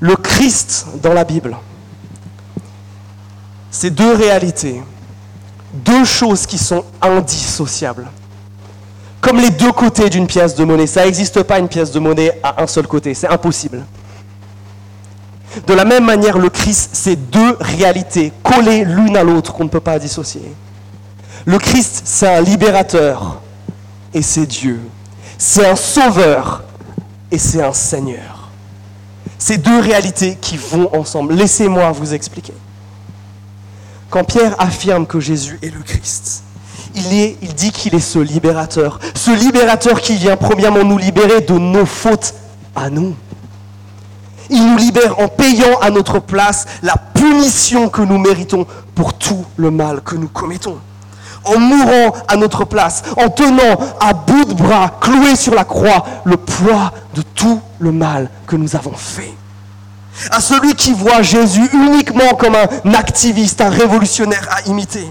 Le 0.00 0.16
Christ 0.16 0.86
dans 1.02 1.12
la 1.12 1.24
Bible, 1.24 1.56
c'est 3.70 3.90
deux 3.90 4.14
réalités, 4.14 4.82
deux 5.74 6.04
choses 6.04 6.46
qui 6.46 6.58
sont 6.58 6.84
indissociables. 7.00 8.08
Comme 9.20 9.38
les 9.38 9.50
deux 9.50 9.70
côtés 9.70 10.10
d'une 10.10 10.26
pièce 10.26 10.56
de 10.56 10.64
monnaie. 10.64 10.88
Ça 10.88 11.04
n'existe 11.04 11.44
pas 11.44 11.60
une 11.60 11.68
pièce 11.68 11.92
de 11.92 12.00
monnaie 12.00 12.40
à 12.42 12.62
un 12.62 12.66
seul 12.66 12.88
côté, 12.88 13.14
c'est 13.14 13.28
impossible. 13.28 13.84
De 15.66 15.74
la 15.74 15.84
même 15.84 16.04
manière, 16.04 16.38
le 16.38 16.48
Christ, 16.48 16.90
c'est 16.94 17.16
deux 17.16 17.56
réalités 17.60 18.32
collées 18.42 18.84
l'une 18.84 19.16
à 19.16 19.22
l'autre 19.22 19.52
qu'on 19.52 19.64
ne 19.64 19.68
peut 19.68 19.80
pas 19.80 19.98
dissocier. 19.98 20.42
Le 21.44 21.58
Christ, 21.58 22.02
c'est 22.04 22.28
un 22.28 22.40
libérateur 22.40 23.40
et 24.14 24.22
c'est 24.22 24.46
Dieu. 24.46 24.80
C'est 25.38 25.66
un 25.66 25.76
sauveur 25.76 26.62
et 27.30 27.38
c'est 27.38 27.62
un 27.62 27.72
Seigneur. 27.72 28.50
Ces 29.38 29.58
deux 29.58 29.80
réalités 29.80 30.38
qui 30.40 30.56
vont 30.56 30.94
ensemble. 30.94 31.34
Laissez-moi 31.34 31.90
vous 31.90 32.14
expliquer. 32.14 32.54
Quand 34.08 34.22
Pierre 34.24 34.54
affirme 34.60 35.06
que 35.06 35.18
Jésus 35.18 35.58
est 35.62 35.74
le 35.74 35.82
Christ, 35.82 36.44
il, 36.94 37.12
il 37.42 37.54
dit 37.54 37.72
qu'il 37.72 37.94
est 37.94 38.00
ce 38.00 38.20
libérateur. 38.20 39.00
Ce 39.14 39.30
libérateur 39.30 40.00
qui 40.00 40.14
vient 40.14 40.36
premièrement 40.36 40.84
nous 40.84 40.98
libérer 40.98 41.40
de 41.40 41.54
nos 41.54 41.86
fautes 41.86 42.34
à 42.76 42.88
nous. 42.88 43.16
Il 44.48 44.64
nous 44.64 44.76
libère 44.76 45.18
en 45.18 45.28
payant 45.28 45.78
à 45.80 45.90
notre 45.90 46.20
place 46.20 46.66
la 46.82 46.94
punition 46.96 47.88
que 47.88 48.02
nous 48.02 48.18
méritons 48.18 48.66
pour 48.94 49.14
tout 49.14 49.44
le 49.56 49.70
mal 49.70 50.02
que 50.02 50.14
nous 50.14 50.28
commettons. 50.28 50.78
En 51.44 51.58
mourant 51.58 52.12
à 52.28 52.36
notre 52.36 52.64
place, 52.64 53.02
en 53.16 53.28
tenant 53.28 53.78
à 54.00 54.12
bout 54.12 54.44
de 54.44 54.54
bras, 54.54 54.92
cloué 55.00 55.34
sur 55.34 55.54
la 55.54 55.64
croix, 55.64 56.04
le 56.24 56.36
poids 56.36 56.92
de 57.14 57.22
tout 57.22 57.60
le 57.78 57.92
mal 57.92 58.30
que 58.46 58.56
nous 58.56 58.76
avons 58.76 58.92
fait. 58.92 59.34
À 60.30 60.40
celui 60.40 60.74
qui 60.74 60.92
voit 60.92 61.22
Jésus 61.22 61.68
uniquement 61.72 62.34
comme 62.38 62.54
un 62.54 62.94
activiste, 62.94 63.60
un 63.60 63.70
révolutionnaire 63.70 64.46
à 64.50 64.68
imiter. 64.68 65.10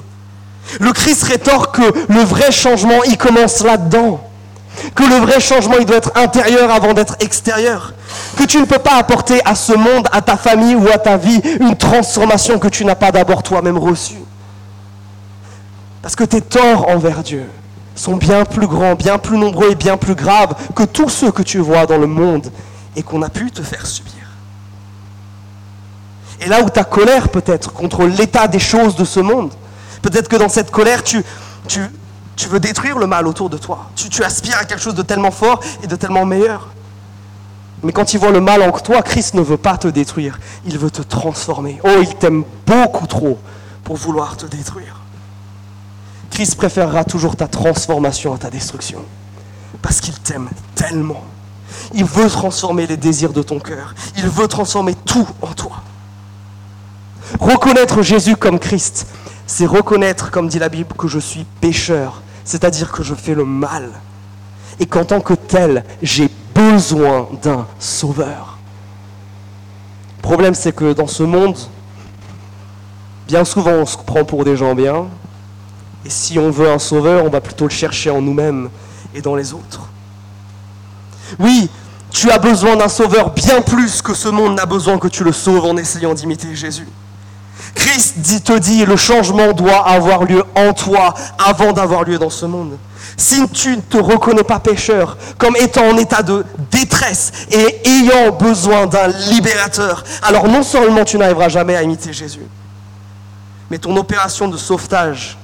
Le 0.80 0.94
Christ 0.94 1.24
rétorque 1.24 1.78
que 1.78 2.14
le 2.14 2.22
vrai 2.22 2.52
changement, 2.52 3.04
il 3.06 3.18
commence 3.18 3.62
là-dedans. 3.62 4.22
Que 4.96 5.04
le 5.04 5.16
vrai 5.16 5.40
changement, 5.40 5.76
il 5.80 5.86
doit 5.86 5.98
être 5.98 6.12
intérieur 6.16 6.72
avant 6.72 6.94
d'être 6.94 7.16
extérieur. 7.20 7.94
Que 8.38 8.44
tu 8.44 8.58
ne 8.60 8.66
peux 8.66 8.80
pas 8.80 8.96
apporter 8.96 9.42
à 9.44 9.56
ce 9.56 9.74
monde, 9.74 10.08
à 10.12 10.22
ta 10.22 10.38
famille 10.38 10.76
ou 10.76 10.88
à 10.88 10.98
ta 10.98 11.18
vie 11.18 11.42
une 11.60 11.76
transformation 11.76 12.58
que 12.58 12.70
tu 12.70 12.86
n'as 12.86 12.96
pas 12.96 13.12
d'abord 13.12 13.44
toi-même 13.44 13.78
reçue. 13.78 14.22
Parce 16.02 16.16
que 16.16 16.24
tes 16.24 16.42
torts 16.42 16.88
envers 16.90 17.24
Dieu 17.24 17.46
sont 17.96 18.16
bien 18.16 18.46
plus 18.46 18.68
grands, 18.68 18.96
bien 18.96 19.18
plus 19.18 19.38
nombreux 19.38 19.72
et 19.72 19.76
bien 19.76 19.98
plus 19.98 20.16
graves 20.16 20.56
que 20.74 20.84
tous 20.84 21.10
ceux 21.10 21.32
que 21.32 21.44
tu 21.44 21.60
vois 21.60 21.86
dans 21.86 21.98
le 21.98 22.08
monde 22.08 22.52
et 22.96 23.04
qu'on 23.04 23.22
a 23.22 23.30
pu 23.30 23.52
te 23.52 23.62
faire 23.62 23.86
subir. 23.86 24.14
Et 26.40 26.48
là 26.48 26.64
où 26.64 26.70
ta 26.70 26.84
colère 26.84 27.30
peut-être 27.30 27.72
contre 27.72 28.06
l'état 28.06 28.48
des 28.48 28.60
choses 28.60 28.96
de 28.96 29.06
ce 29.06 29.20
monde, 29.20 29.54
peut-être 30.02 30.28
que 30.28 30.36
dans 30.36 30.50
cette 30.50 30.72
colère, 30.72 31.04
tu 31.04 31.24
veux 32.50 32.60
détruire 32.60 32.98
le 32.98 33.06
mal 33.06 33.28
autour 33.28 33.50
de 33.52 33.58
toi. 33.58 33.92
Tu, 33.96 34.10
tu 34.10 34.24
aspires 34.24 34.58
à 34.58 34.66
quelque 34.66 34.82
chose 34.82 34.96
de 34.96 35.04
tellement 35.04 35.30
fort 35.30 35.60
et 35.84 35.88
de 35.88 35.96
tellement 35.96 36.26
meilleur. 36.26 36.70
Mais 37.84 37.92
quand 37.92 38.14
il 38.14 38.20
voit 38.20 38.32
le 38.32 38.42
mal 38.42 38.64
en 38.64 38.72
toi, 38.72 39.04
Christ 39.04 39.36
ne 39.36 39.42
veut 39.42 39.58
pas 39.58 39.78
te 39.78 39.88
détruire. 39.88 40.40
Il 40.66 40.80
veut 40.80 40.92
te 40.92 41.04
transformer. 41.04 41.80
Oh, 41.84 42.00
il 42.02 42.16
t'aime 42.16 42.44
beaucoup 42.66 43.06
trop 43.06 43.38
pour 43.84 43.96
vouloir 43.98 44.38
te 44.38 44.48
détruire. 44.48 45.01
Christ 46.32 46.56
préférera 46.56 47.04
toujours 47.04 47.36
ta 47.36 47.48
transformation 47.48 48.34
à 48.34 48.38
ta 48.38 48.50
destruction. 48.50 49.04
Parce 49.82 50.02
qu'il 50.02 50.18
t'aime 50.20 50.50
tellement. 50.76 51.24
Il 51.94 52.06
veut 52.06 52.30
transformer 52.30 52.88
les 52.88 52.98
désirs 52.98 53.34
de 53.34 53.42
ton 53.42 53.60
cœur. 53.60 53.94
Il 54.18 54.28
veut 54.28 54.48
transformer 54.48 54.96
tout 55.06 55.28
en 55.42 55.54
toi. 55.54 55.84
Reconnaître 57.40 58.02
Jésus 58.02 58.36
comme 58.36 58.60
Christ, 58.60 59.08
c'est 59.46 59.66
reconnaître, 59.66 60.32
comme 60.32 60.48
dit 60.48 60.60
la 60.60 60.70
Bible, 60.70 60.94
que 60.98 61.08
je 61.08 61.20
suis 61.20 61.46
pécheur, 61.60 62.22
c'est-à-dire 62.46 62.92
que 62.92 63.04
je 63.04 63.14
fais 63.14 63.36
le 63.36 63.46
mal. 63.46 63.90
Et 64.80 64.86
qu'en 64.86 65.06
tant 65.06 65.22
que 65.22 65.34
tel, 65.34 65.84
j'ai 66.02 66.30
besoin 66.56 67.28
d'un 67.42 67.68
sauveur. 67.80 68.58
Le 70.18 70.22
problème, 70.22 70.54
c'est 70.54 70.74
que 70.74 70.94
dans 70.94 71.08
ce 71.08 71.24
monde, 71.24 71.58
bien 73.28 73.44
souvent, 73.44 73.72
on 73.72 73.86
se 73.86 73.98
prend 73.98 74.24
pour 74.24 74.46
des 74.46 74.56
gens 74.56 74.76
bien. 74.76 75.08
Et 76.06 76.10
si 76.10 76.40
on 76.40 76.50
veut 76.50 76.70
un 76.70 76.80
sauveur, 76.80 77.26
on 77.26 77.30
va 77.30 77.42
plutôt 77.42 77.66
le 77.66 77.72
chercher 77.72 78.10
en 78.10 78.22
nous-mêmes 78.22 78.70
et 79.14 79.22
dans 79.22 79.36
les 79.36 79.54
autres. 79.54 79.82
Oui, 81.40 81.70
tu 82.12 82.30
as 82.32 82.40
besoin 82.40 82.76
d'un 82.76 82.90
sauveur 82.90 83.32
bien 83.32 83.62
plus 83.62 84.02
que 84.02 84.14
ce 84.14 84.28
monde 84.28 84.56
n'a 84.56 84.66
besoin 84.66 84.98
que 84.98 85.08
tu 85.08 85.24
le 85.24 85.32
sauves 85.32 85.66
en 85.66 85.78
essayant 85.78 86.14
d'imiter 86.14 86.56
Jésus. 86.56 86.88
Christ 87.76 88.18
dit, 88.18 88.42
te 88.42 88.58
dit, 88.58 88.86
le 88.86 88.98
changement 88.98 89.54
doit 89.54 89.88
avoir 89.88 90.26
lieu 90.26 90.44
en 90.56 90.74
toi 90.74 91.14
avant 91.38 91.72
d'avoir 91.72 92.04
lieu 92.04 92.18
dans 92.18 92.30
ce 92.30 92.46
monde. 92.46 92.78
Si 93.16 93.48
tu 93.50 93.78
ne 93.78 93.82
te 93.82 93.98
reconnais 93.98 94.44
pas 94.44 94.60
pécheur, 94.60 95.18
comme 95.38 95.56
étant 95.56 95.88
en 95.88 95.98
état 95.98 96.24
de 96.24 96.44
détresse 96.72 97.32
et 97.52 97.82
ayant 97.88 98.32
besoin 98.32 98.88
d'un 98.88 99.08
libérateur, 99.30 100.04
alors 100.24 100.48
non 100.48 100.64
seulement 100.64 101.06
tu 101.06 101.18
n'arriveras 101.18 101.50
jamais 101.50 101.76
à 101.76 101.84
imiter 101.84 102.12
Jésus, 102.12 102.46
mais 103.70 103.78
ton 103.78 103.96
opération 103.96 104.48
de 104.48 104.58
sauvetage 104.58 105.38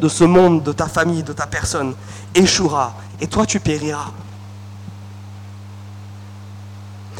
de 0.00 0.08
ce 0.08 0.24
monde, 0.24 0.62
de 0.62 0.72
ta 0.72 0.86
famille, 0.86 1.22
de 1.22 1.32
ta 1.32 1.46
personne, 1.46 1.94
échouera, 2.34 2.94
et 3.20 3.26
toi 3.26 3.46
tu 3.46 3.60
périras. 3.60 4.10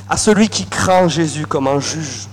À 0.09 0.17
celui 0.17 0.49
qui 0.49 0.67
craint 0.67 1.09
Jésus 1.09 1.47
comme 1.47 1.67
un 1.67 1.81
juge, 1.81 2.29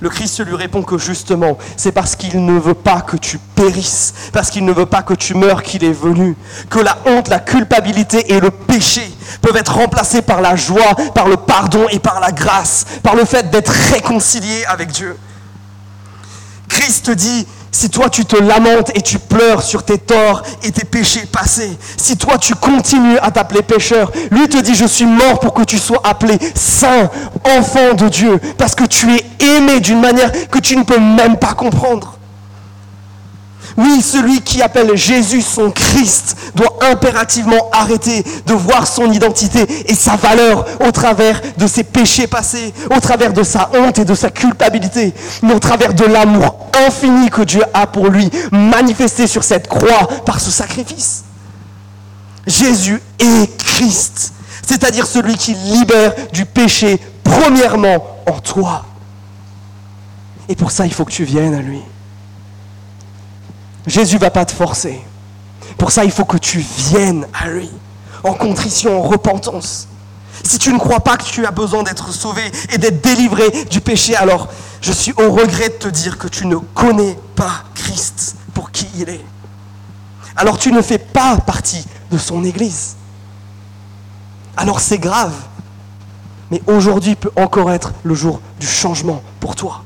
le 0.00 0.10
Christ 0.10 0.44
lui 0.44 0.56
répond 0.56 0.82
que 0.82 0.98
justement, 0.98 1.56
c'est 1.76 1.92
parce 1.92 2.16
qu'il 2.16 2.44
ne 2.44 2.58
veut 2.58 2.74
pas 2.74 3.00
que 3.00 3.16
tu 3.16 3.38
périsses, 3.38 4.12
parce 4.32 4.50
qu'il 4.50 4.64
ne 4.64 4.72
veut 4.72 4.86
pas 4.86 5.02
que 5.02 5.14
tu 5.14 5.34
meurs 5.34 5.62
qu'il 5.62 5.84
est 5.84 5.92
venu, 5.92 6.36
que 6.68 6.80
la 6.80 6.98
honte, 7.06 7.28
la 7.28 7.38
culpabilité 7.38 8.34
et 8.34 8.40
le 8.40 8.50
péché 8.50 9.02
peuvent 9.40 9.56
être 9.56 9.74
remplacés 9.74 10.20
par 10.20 10.42
la 10.42 10.56
joie, 10.56 10.94
par 11.14 11.28
le 11.28 11.36
pardon 11.36 11.86
et 11.90 12.00
par 12.00 12.20
la 12.20 12.32
grâce, 12.32 12.84
par 13.02 13.14
le 13.14 13.24
fait 13.24 13.50
d'être 13.50 13.72
réconcilié 13.92 14.64
avec 14.66 14.90
Dieu. 14.90 15.16
Christ 16.68 17.10
dit, 17.10 17.46
si 17.74 17.90
toi 17.90 18.08
tu 18.08 18.24
te 18.24 18.36
lamentes 18.36 18.96
et 18.96 19.02
tu 19.02 19.18
pleures 19.18 19.60
sur 19.60 19.82
tes 19.82 19.98
torts 19.98 20.42
et 20.62 20.70
tes 20.70 20.84
péchés 20.84 21.26
passés, 21.26 21.76
si 21.96 22.16
toi 22.16 22.38
tu 22.38 22.54
continues 22.54 23.18
à 23.18 23.32
t'appeler 23.32 23.62
pécheur, 23.62 24.12
lui 24.30 24.48
te 24.48 24.58
dit 24.58 24.76
je 24.76 24.84
suis 24.84 25.06
mort 25.06 25.40
pour 25.40 25.52
que 25.54 25.64
tu 25.64 25.76
sois 25.78 26.00
appelé 26.04 26.38
saint, 26.54 27.10
enfant 27.58 27.94
de 27.94 28.08
Dieu, 28.08 28.40
parce 28.58 28.76
que 28.76 28.84
tu 28.84 29.12
es 29.12 29.24
aimé 29.40 29.80
d'une 29.80 30.00
manière 30.00 30.30
que 30.50 30.60
tu 30.60 30.76
ne 30.76 30.84
peux 30.84 31.00
même 31.00 31.36
pas 31.36 31.54
comprendre. 31.54 32.16
Oui, 33.76 34.02
celui 34.02 34.40
qui 34.40 34.62
appelle 34.62 34.96
Jésus 34.96 35.42
son 35.42 35.70
Christ 35.70 36.36
doit 36.54 36.78
impérativement 36.90 37.70
arrêter 37.72 38.24
de 38.46 38.54
voir 38.54 38.86
son 38.86 39.10
identité 39.10 39.66
et 39.90 39.94
sa 39.94 40.16
valeur 40.16 40.64
au 40.86 40.92
travers 40.92 41.40
de 41.56 41.66
ses 41.66 41.82
péchés 41.82 42.28
passés, 42.28 42.72
au 42.94 43.00
travers 43.00 43.32
de 43.32 43.42
sa 43.42 43.70
honte 43.74 43.98
et 43.98 44.04
de 44.04 44.14
sa 44.14 44.30
culpabilité, 44.30 45.12
mais 45.42 45.54
au 45.54 45.58
travers 45.58 45.92
de 45.92 46.04
l'amour 46.04 46.56
infini 46.86 47.30
que 47.30 47.42
Dieu 47.42 47.62
a 47.72 47.86
pour 47.86 48.08
lui, 48.08 48.30
manifesté 48.52 49.26
sur 49.26 49.42
cette 49.42 49.68
croix 49.68 50.08
par 50.24 50.40
ce 50.40 50.50
sacrifice. 50.50 51.24
Jésus 52.46 53.00
est 53.18 53.56
Christ, 53.56 54.34
c'est-à-dire 54.62 55.06
celui 55.06 55.36
qui 55.36 55.54
libère 55.54 56.12
du 56.32 56.44
péché 56.44 57.00
premièrement 57.24 58.04
en 58.26 58.38
toi. 58.38 58.84
Et 60.48 60.54
pour 60.54 60.70
ça, 60.70 60.86
il 60.86 60.92
faut 60.92 61.04
que 61.04 61.12
tu 61.12 61.24
viennes 61.24 61.54
à 61.54 61.62
lui. 61.62 61.80
Jésus 63.86 64.16
ne 64.16 64.20
va 64.20 64.30
pas 64.30 64.44
te 64.44 64.52
forcer. 64.52 65.00
Pour 65.78 65.92
ça, 65.92 66.04
il 66.04 66.10
faut 66.10 66.24
que 66.24 66.38
tu 66.38 66.58
viennes 66.58 67.26
à 67.34 67.48
lui, 67.48 67.70
en 68.22 68.34
contrition, 68.34 69.00
en 69.00 69.02
repentance. 69.02 69.88
Si 70.42 70.58
tu 70.58 70.72
ne 70.72 70.78
crois 70.78 71.00
pas 71.00 71.16
que 71.16 71.24
tu 71.24 71.46
as 71.46 71.50
besoin 71.50 71.82
d'être 71.82 72.12
sauvé 72.12 72.42
et 72.72 72.78
d'être 72.78 73.02
délivré 73.02 73.64
du 73.66 73.80
péché, 73.80 74.16
alors 74.16 74.48
je 74.80 74.92
suis 74.92 75.12
au 75.16 75.32
regret 75.32 75.68
de 75.68 75.74
te 75.74 75.88
dire 75.88 76.18
que 76.18 76.28
tu 76.28 76.46
ne 76.46 76.56
connais 76.56 77.18
pas 77.36 77.64
Christ 77.74 78.36
pour 78.52 78.70
qui 78.70 78.86
il 78.96 79.08
est. 79.08 79.24
Alors 80.36 80.58
tu 80.58 80.72
ne 80.72 80.82
fais 80.82 80.98
pas 80.98 81.36
partie 81.38 81.86
de 82.10 82.18
son 82.18 82.44
Église. 82.44 82.96
Alors 84.56 84.80
c'est 84.80 84.98
grave. 84.98 85.34
Mais 86.50 86.62
aujourd'hui 86.66 87.14
peut 87.14 87.32
encore 87.36 87.70
être 87.70 87.92
le 88.02 88.14
jour 88.14 88.40
du 88.60 88.66
changement 88.66 89.22
pour 89.40 89.56
toi. 89.56 89.83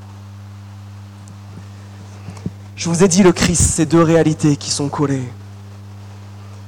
Je 2.79 2.89
vous 2.89 3.03
ai 3.03 3.09
dit 3.09 3.25
le 3.25 3.33
Christ, 3.33 3.73
ces 3.75 3.87
deux 3.87 4.03
réalités 4.03 4.55
qui 4.55 4.71
sont 4.71 4.89
collées. 4.89 5.29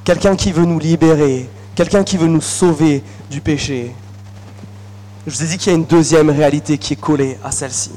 Quelqu'un 0.03 0.35
qui 0.35 0.51
veut 0.51 0.65
nous 0.65 0.81
libérer, 0.81 1.49
quelqu'un 1.77 2.03
qui 2.03 2.17
veut 2.17 2.27
nous 2.27 2.41
sauver 2.41 3.05
du 3.31 3.41
péché. 3.41 3.95
Je 5.25 5.33
vous 5.33 5.45
ai 5.45 5.47
dit 5.47 5.57
qu'il 5.57 5.71
y 5.71 5.73
a 5.73 5.79
une 5.79 5.85
deuxième 5.85 6.29
réalité 6.29 6.79
qui 6.79 6.95
est 6.95 7.01
collée 7.01 7.39
à 7.45 7.53
celle-ci. 7.53 7.93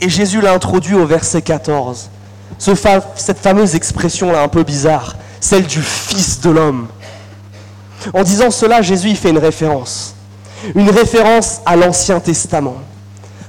Et 0.00 0.08
Jésus 0.08 0.40
l'a 0.40 0.52
introduit 0.52 0.94
au 0.94 1.06
verset 1.06 1.42
14. 1.42 2.08
cette 2.56 3.38
fameuse 3.38 3.74
expression-là 3.74 4.40
un 4.40 4.48
peu 4.48 4.62
bizarre, 4.62 5.16
celle 5.40 5.66
du 5.66 5.82
Fils 5.82 6.40
de 6.40 6.50
l'homme. 6.50 6.86
En 8.14 8.22
disant 8.22 8.52
cela, 8.52 8.80
Jésus 8.80 9.08
y 9.08 9.16
fait 9.16 9.30
une 9.30 9.38
référence. 9.38 10.14
Une 10.76 10.88
référence 10.88 11.62
à 11.66 11.74
l'Ancien 11.74 12.20
Testament 12.20 12.76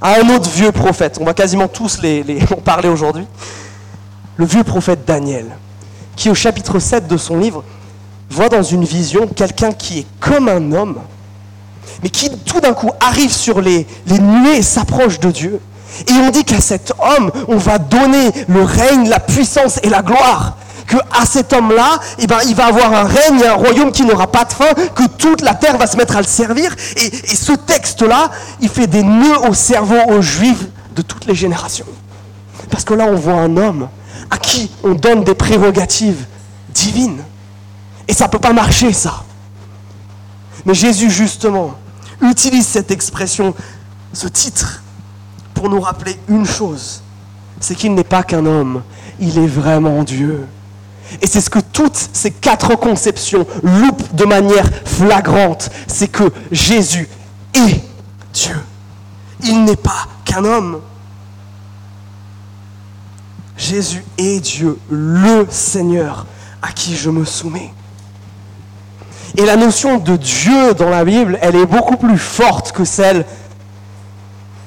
à 0.02 0.20
un 0.20 0.30
autre 0.30 0.50
vieux 0.50 0.72
prophète. 0.72 1.18
On 1.22 1.26
va 1.26 1.34
quasiment 1.34 1.68
tous 1.68 2.02
les, 2.02 2.40
en 2.52 2.62
parler 2.62 2.90
aujourd'hui. 2.90 3.26
Le 4.38 4.46
vieux 4.46 4.64
prophète 4.64 5.06
Daniel, 5.06 5.48
qui 6.16 6.30
au 6.30 6.36
chapitre 6.36 6.80
7 6.80 7.08
de 7.08 7.18
son 7.18 7.38
livre 7.38 7.64
voit 8.30 8.50
dans 8.50 8.64
une 8.64 8.86
vision 8.86 9.28
quelqu'un 9.28 9.72
qui 9.72 10.00
est 10.00 10.08
comme 10.20 10.48
un 10.48 10.72
homme, 10.72 11.00
mais 12.04 12.10
qui 12.10 12.30
tout 12.46 12.62
d'un 12.62 12.74
coup 12.74 12.92
arrive 13.00 13.32
sur 13.32 13.60
les, 13.60 13.86
les 14.08 14.20
nuées 14.20 14.58
et 14.58 14.62
s'approche 14.62 15.20
de 15.20 15.32
Dieu. 15.32 15.60
Et 16.08 16.14
on 16.14 16.30
dit 16.30 16.46
qu'à 16.46 16.62
cet 16.62 16.94
homme, 17.00 17.32
on 17.48 17.58
va 17.58 17.80
donner 17.80 18.32
le 18.48 18.62
règne, 18.62 19.10
la 19.10 19.20
puissance 19.20 19.80
et 19.84 19.90
la 19.90 20.02
gloire 20.02 20.56
que 20.90 20.98
à 21.12 21.26
cet 21.26 21.54
homme-là, 21.54 22.00
eh 22.18 22.28
ben, 22.28 22.40
il 22.48 22.56
va 22.56 22.66
avoir 22.66 22.92
un 22.94 23.04
règne, 23.04 23.44
un 23.46 23.54
royaume 23.54 23.92
qui 23.92 24.04
n'aura 24.04 24.28
pas 24.28 24.44
de 24.44 24.52
fin, 24.52 24.74
que 24.74 25.08
toute 25.08 25.42
la 25.42 25.54
terre 25.54 25.78
va 25.78 25.88
se 25.88 25.96
mettre 25.96 26.18
à 26.18 26.22
le 26.22 26.28
servir. 26.28 26.76
Et, 26.98 27.06
et 27.06 27.36
ce 27.36 27.54
texte-là, 27.54 28.32
il 28.60 28.70
fait 28.70 28.88
des 28.88 29.04
nœuds 29.04 29.48
au 29.48 29.54
cerveau 29.54 30.00
aux 30.10 30.22
juifs 30.22 30.66
de 30.96 31.02
toutes 31.04 31.28
les 31.28 31.36
générations. 31.36 31.86
Parce 32.72 32.84
que 32.84 32.96
là, 32.96 33.06
on 33.06 33.16
voit 33.16 33.36
un 33.36 33.56
homme 33.56 33.88
à 34.32 34.38
qui 34.38 34.72
on 34.84 34.96
donne 34.96 35.24
des 35.24 35.36
prérogatives 35.36 36.26
divines. 36.70 37.24
Et 38.08 38.14
ça 38.14 38.26
ne 38.26 38.32
peut 38.32 38.40
pas 38.40 38.54
marcher, 38.54 38.92
ça. 38.92 39.24
Mais 40.66 40.74
Jésus, 40.74 41.12
justement, 41.12 41.76
utilise 42.22 42.68
cette 42.68 42.90
expression, 42.90 43.54
ce 44.12 44.28
titre, 44.28 44.82
pour 45.54 45.70
nous 45.70 45.80
rappeler 45.80 46.20
une 46.28 46.46
chose, 46.46 47.04
c'est 47.60 47.76
qu'il 47.76 47.94
n'est 47.94 48.04
pas 48.04 48.24
qu'un 48.24 48.46
homme, 48.46 48.82
il 49.20 49.38
est 49.38 49.48
vraiment 49.48 50.04
Dieu. 50.04 50.48
Et 51.22 51.28
c'est 51.28 51.42
ce 51.42 51.50
que 51.50 51.60
toutes 51.60 52.10
ces 52.14 52.32
quatre 52.32 52.76
conceptions 52.76 53.46
loupent 53.64 54.16
de 54.16 54.26
manière 54.26 54.70
flagrante, 54.86 55.70
c'est 55.88 56.08
que 56.08 56.32
Jésus 56.52 57.10
est 57.54 57.82
Dieu. 58.34 58.56
Il 59.44 59.64
n'est 59.64 59.76
pas 59.76 60.08
qu'un 60.26 60.44
homme. 60.46 60.82
Jésus 63.58 64.04
est 64.18 64.40
Dieu, 64.40 64.78
le 64.90 65.46
Seigneur 65.50 66.26
à 66.62 66.72
qui 66.72 66.96
je 66.96 67.10
me 67.10 67.26
soumets. 67.26 67.74
Et 69.38 69.46
la 69.46 69.56
notion 69.56 69.98
de 69.98 70.16
Dieu 70.16 70.74
dans 70.74 70.90
la 70.90 71.06
Bible, 71.06 71.38
elle 71.42 71.56
est 71.56 71.66
beaucoup 71.66 71.98
plus 71.98 72.18
forte 72.18 72.72
que 72.72 72.84
celle 72.84 73.26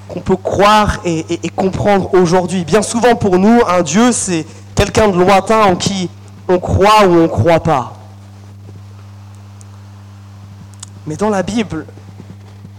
qu'on 0.09 0.21
peut 0.21 0.37
croire 0.37 1.01
et, 1.05 1.25
comprendre 1.57 2.13
aujourd'hui. 2.15 2.65
Bien 2.65 2.83
souvent 2.83 3.15
pour 3.15 3.39
nous, 3.39 3.61
un 3.67 3.83
Dieu, 3.83 4.13
c'est 4.13 4.47
quelqu'un 4.75 5.09
de 5.09 5.19
lointain 5.19 5.63
en 5.63 5.77
qui 5.77 6.11
on 6.53 6.59
croit 6.59 7.07
ou 7.07 7.13
on 7.13 7.23
ne 7.23 7.27
croit 7.27 7.61
pas. 7.61 7.95
Mais 11.07 11.17
dans 11.17 11.31
la 11.31 11.43
Bible, 11.43 11.87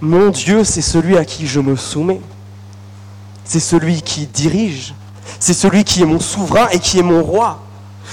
mon 0.01 0.29
Dieu, 0.29 0.63
c'est 0.63 0.81
celui 0.81 1.17
à 1.17 1.25
qui 1.25 1.47
je 1.47 1.59
me 1.59 1.75
soumets. 1.75 2.21
C'est 3.45 3.59
celui 3.59 4.01
qui 4.01 4.27
dirige. 4.27 4.93
C'est 5.39 5.53
celui 5.53 5.83
qui 5.83 6.01
est 6.01 6.05
mon 6.05 6.19
souverain 6.19 6.67
et 6.71 6.79
qui 6.79 6.99
est 6.99 7.03
mon 7.03 7.21
roi. 7.21 7.59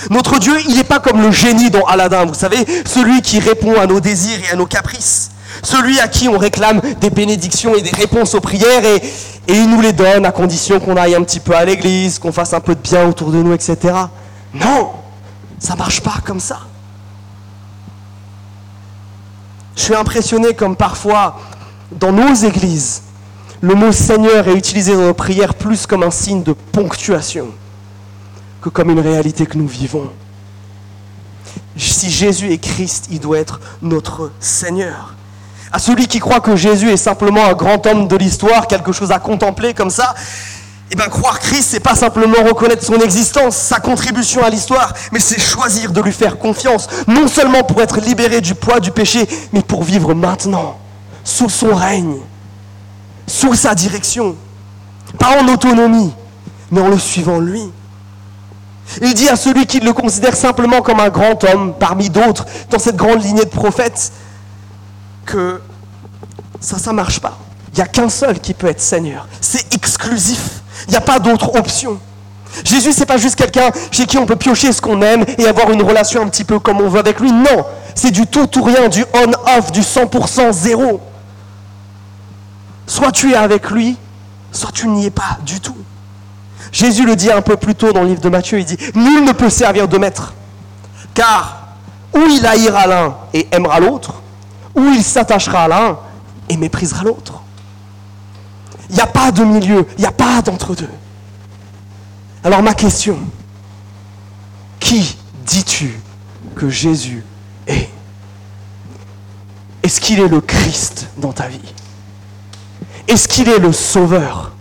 Notre 0.09 0.39
Dieu, 0.39 0.55
il 0.69 0.77
n'est 0.77 0.85
pas 0.85 0.99
comme 0.99 1.21
le 1.21 1.31
génie 1.31 1.71
dans 1.71 1.85
Aladdin, 1.85 2.25
vous 2.25 2.35
savez, 2.35 2.65
celui 2.87 3.23
qui 3.23 3.39
répond 3.39 3.79
à 3.79 3.87
nos 3.87 4.01
désirs 4.01 4.39
et 4.49 4.53
à 4.53 4.57
nos 4.57 4.67
caprices. 4.67 5.31
Celui 5.63 6.01
à 6.01 6.09
qui 6.09 6.29
on 6.29 6.39
réclame 6.39 6.81
des 7.01 7.11
bénédictions 7.11 7.75
et 7.75 7.83
des 7.83 7.91
réponses 7.91 8.35
aux 8.35 8.41
prières 8.41 8.85
et, 8.85 8.97
et 8.97 9.55
il 9.55 9.69
nous 9.69 9.81
les 9.81 9.93
donne 9.93 10.25
à 10.25 10.33
condition 10.33 10.81
qu'on 10.81 10.97
aille 10.97 11.17
un 11.17 11.23
petit 11.23 11.41
peu 11.41 11.55
à 11.55 11.65
l'église, 11.65 12.19
qu'on 12.19 12.33
fasse 12.33 12.55
un 12.55 12.61
peu 12.61 12.75
de 12.75 12.81
bien 12.81 13.07
autour 13.07 13.31
de 13.31 13.43
nous, 13.43 13.53
etc. 13.53 13.95
Non, 14.55 14.91
ça 15.61 15.77
marche 15.77 16.01
pas 16.01 16.17
comme 16.25 16.41
ça. 16.41 16.61
Je 19.77 19.83
suis 19.83 19.95
impressionné 19.95 20.55
comme 20.55 20.75
parfois, 20.75 21.39
dans 21.93 22.13
nos 22.13 22.35
églises, 22.35 23.03
le 23.61 23.75
mot 23.75 23.93
Seigneur 23.93 24.49
est 24.49 24.55
utilisé 24.55 24.95
dans 24.95 25.03
nos 25.03 25.15
prières 25.15 25.55
plus 25.55 25.87
comme 25.87 26.03
un 26.03 26.11
signe 26.11 26.43
de 26.43 26.55
ponctuation 26.55 27.49
que 28.63 28.69
comme 28.69 28.91
une 28.91 29.01
réalité 29.01 29.47
que 29.47 29.57
nous 29.57 29.69
vivons. 29.69 30.11
Si 31.77 32.11
Jésus 32.11 32.53
est 32.53 32.59
Christ, 32.59 33.09
il 33.11 33.21
doit 33.21 33.39
être 33.39 33.61
notre 33.81 34.33
Seigneur. 34.41 35.15
À 35.73 35.79
celui 35.79 36.09
qui 36.09 36.19
croit 36.19 36.41
que 36.41 36.57
Jésus 36.57 36.91
est 36.91 36.97
simplement 36.97 37.45
un 37.47 37.53
grand 37.53 37.87
homme 37.87 38.09
de 38.09 38.17
l'histoire, 38.17 38.67
quelque 38.67 38.93
chose 38.93 39.13
à 39.13 39.19
contempler 39.19 39.73
comme 39.73 39.91
ça, 39.91 40.15
eh 40.93 40.97
bien, 40.97 41.09
croire 41.09 41.39
Christ, 41.39 41.69
c'est 41.71 41.81
pas 41.81 41.95
simplement 41.95 42.43
reconnaître 42.45 42.85
son 42.85 42.99
existence, 42.99 43.57
sa 43.57 43.79
contribution 43.79 44.43
à 44.43 44.51
l'histoire, 44.51 44.93
mais 45.13 45.21
c'est 45.21 45.41
choisir 45.41 45.93
de 45.93 46.01
lui 46.01 46.13
faire 46.13 46.37
confiance, 46.37 46.89
non 47.07 47.29
seulement 47.29 47.63
pour 47.63 47.81
être 47.81 48.01
libéré 48.01 48.41
du 48.41 48.57
poids 48.57 48.81
du 48.81 48.91
péché, 48.91 49.29
mais 49.53 49.63
pour 49.63 49.85
vivre 49.85 50.15
maintenant, 50.15 50.79
sous 51.23 51.49
son 51.49 51.75
règne, 51.75 52.17
sous 53.29 53.55
sa 53.55 53.77
direction, 53.77 54.35
pas 55.17 55.41
en 55.41 55.47
autonomie, 55.47 56.13
mais 56.73 56.81
en 56.81 56.89
le 56.89 56.99
suivant 56.99 57.39
lui. 57.39 57.63
Il 59.01 59.15
dit 59.15 59.29
à 59.29 59.37
celui 59.37 59.67
qui 59.67 59.79
le 59.79 59.93
considère 59.93 60.35
simplement 60.35 60.83
comme 60.83 60.99
un 60.99 61.11
grand 61.11 61.45
homme 61.45 61.75
parmi 61.79 62.11
d'autres 62.11 62.45
dans 62.71 62.81
cette 62.81 62.97
grande 62.97 63.23
lignée 63.23 63.45
de 63.45 63.51
prophètes 63.51 64.11
que 65.25 65.61
ça, 66.61 66.79
ça 66.79 66.93
marche 66.93 67.21
pas. 67.21 67.39
Il 67.73 67.77
n'y 67.77 67.83
a 67.83 67.87
qu'un 67.87 68.09
seul 68.09 68.41
qui 68.41 68.53
peut 68.53 68.67
être 68.67 68.81
Seigneur. 68.81 69.29
C'est 69.41 69.73
exclusif. 69.73 70.60
Il 70.91 70.95
n'y 70.95 70.97
a 70.97 71.03
pas 71.03 71.21
d'autre 71.21 71.55
option. 71.55 72.01
Jésus, 72.65 72.93
c'est 72.93 73.07
pas 73.07 73.17
juste 73.17 73.37
quelqu'un 73.37 73.71
chez 73.93 74.07
qui 74.07 74.19
on 74.19 74.27
peut 74.27 74.35
piocher 74.35 74.73
ce 74.73 74.83
qu'on 74.83 75.01
aime 75.03 75.25
et 75.39 75.47
avoir 75.47 75.71
une 75.71 75.83
relation 75.83 76.21
un 76.21 76.27
petit 76.27 76.43
peu 76.43 76.59
comme 76.59 76.81
on 76.81 76.89
veut 76.89 76.99
avec 76.99 77.21
lui. 77.21 77.31
Non, 77.31 77.65
c'est 77.95 78.11
du 78.11 78.27
tout 78.27 78.49
ou 78.59 78.65
rien, 78.65 78.89
du 78.89 79.05
on-off, 79.15 79.71
du 79.71 79.83
100% 79.83 80.51
zéro. 80.51 81.01
Soit 82.89 83.13
tu 83.13 83.31
es 83.31 83.37
avec 83.37 83.71
lui, 83.71 83.97
soit 84.51 84.73
tu 84.73 84.89
n'y 84.89 85.07
es 85.07 85.11
pas 85.11 85.39
du 85.47 85.61
tout. 85.61 85.77
Jésus 86.73 87.07
le 87.07 87.15
dit 87.15 87.31
un 87.31 87.41
peu 87.41 87.57
plus 87.57 87.77
tôt 87.77 87.93
dans 87.93 88.03
le 88.03 88.09
livre 88.09 88.21
de 88.21 88.29
Matthieu, 88.29 88.59
il 88.59 88.65
dit, 88.65 88.79
Nul 88.97 89.23
ne 89.23 89.33
peut 89.33 89.49
servir 89.49 89.87
de 89.87 89.97
maître, 89.97 90.35
car 91.15 91.69
ou 92.13 92.19
il 92.19 92.45
haïra 92.45 92.89
l'un 92.89 93.17
et 93.33 93.47
aimera 93.53 93.79
l'autre, 93.79 94.15
ou 94.75 94.83
il 94.93 95.05
s'attachera 95.05 95.65
à 95.65 95.69
l'un 95.69 95.99
et 96.49 96.57
méprisera 96.57 97.05
l'autre. 97.05 97.43
Il 98.91 98.97
n'y 98.97 99.01
a 99.01 99.07
pas 99.07 99.31
de 99.31 99.45
milieu, 99.45 99.87
il 99.97 100.01
n'y 100.01 100.07
a 100.07 100.13
pas 100.13 100.43
d'entre-deux. 100.43 100.91
Alors 102.43 102.63
ma 102.63 102.75
question, 102.75 103.19
qui 104.81 105.17
dis-tu 105.47 105.99
que 106.57 106.69
Jésus 106.69 107.25
est? 107.67 107.89
Est-ce 109.83 110.01
qu'il 110.01 110.21
est 110.21 110.29
le 110.29 110.41
Christ 110.41 111.09
dans 111.17 111.33
ta 111.33 111.47
vie? 111.47 111.75
Est-ce 113.07 113.29
qu'il 113.29 113.49
est 113.49 113.59
le 113.59 113.73
Sauveur? 113.73 114.53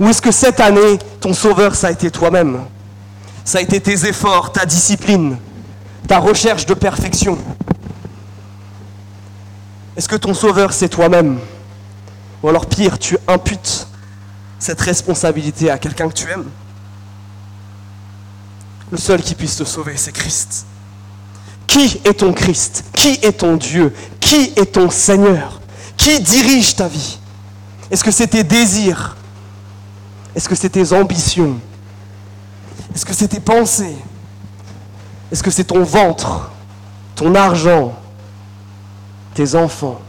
Ou 0.00 0.08
est-ce 0.08 0.22
que 0.22 0.32
cette 0.32 0.60
année, 0.60 0.98
ton 1.20 1.34
Sauveur, 1.34 1.74
ça 1.74 1.88
a 1.88 1.90
été 1.90 2.10
toi-même? 2.10 2.64
Ça 3.44 3.58
a 3.58 3.60
été 3.60 3.80
tes 3.80 4.06
efforts, 4.06 4.52
ta 4.52 4.64
discipline, 4.64 5.38
ta 6.06 6.18
recherche 6.18 6.66
de 6.66 6.74
perfection. 6.74 7.38
Est-ce 9.96 10.08
que 10.08 10.16
ton 10.16 10.34
Sauveur, 10.34 10.72
c'est 10.72 10.88
toi-même? 10.88 11.38
Ou 12.42 12.48
alors 12.48 12.66
pire, 12.66 12.98
tu 12.98 13.16
imputes 13.26 13.86
cette 14.58 14.80
responsabilité 14.80 15.70
à 15.70 15.78
quelqu'un 15.78 16.08
que 16.08 16.14
tu 16.14 16.28
aimes. 16.30 16.48
Le 18.90 18.96
seul 18.96 19.22
qui 19.22 19.34
puisse 19.34 19.56
te 19.56 19.64
sauver, 19.64 19.96
c'est 19.96 20.12
Christ. 20.12 20.66
Qui 21.66 22.00
est 22.04 22.14
ton 22.14 22.32
Christ? 22.32 22.84
Qui 22.92 23.18
est 23.22 23.38
ton 23.38 23.56
Dieu? 23.56 23.94
Qui 24.20 24.52
est 24.56 24.72
ton 24.72 24.90
Seigneur? 24.90 25.60
Qui 25.96 26.20
dirige 26.20 26.74
ta 26.74 26.88
vie? 26.88 27.18
Est-ce 27.90 28.02
que 28.02 28.10
c'est 28.10 28.28
tes 28.28 28.44
désirs? 28.44 29.16
Est-ce 30.34 30.48
que 30.48 30.54
c'est 30.54 30.70
tes 30.70 30.92
ambitions? 30.92 31.58
Est-ce 32.94 33.04
que 33.04 33.12
c'est 33.12 33.28
tes 33.28 33.40
pensées? 33.40 33.96
Est-ce 35.30 35.42
que 35.42 35.50
c'est 35.50 35.64
ton 35.64 35.84
ventre? 35.84 36.50
Ton 37.14 37.34
argent? 37.34 37.94
Tes 39.34 39.54
enfants? 39.54 40.00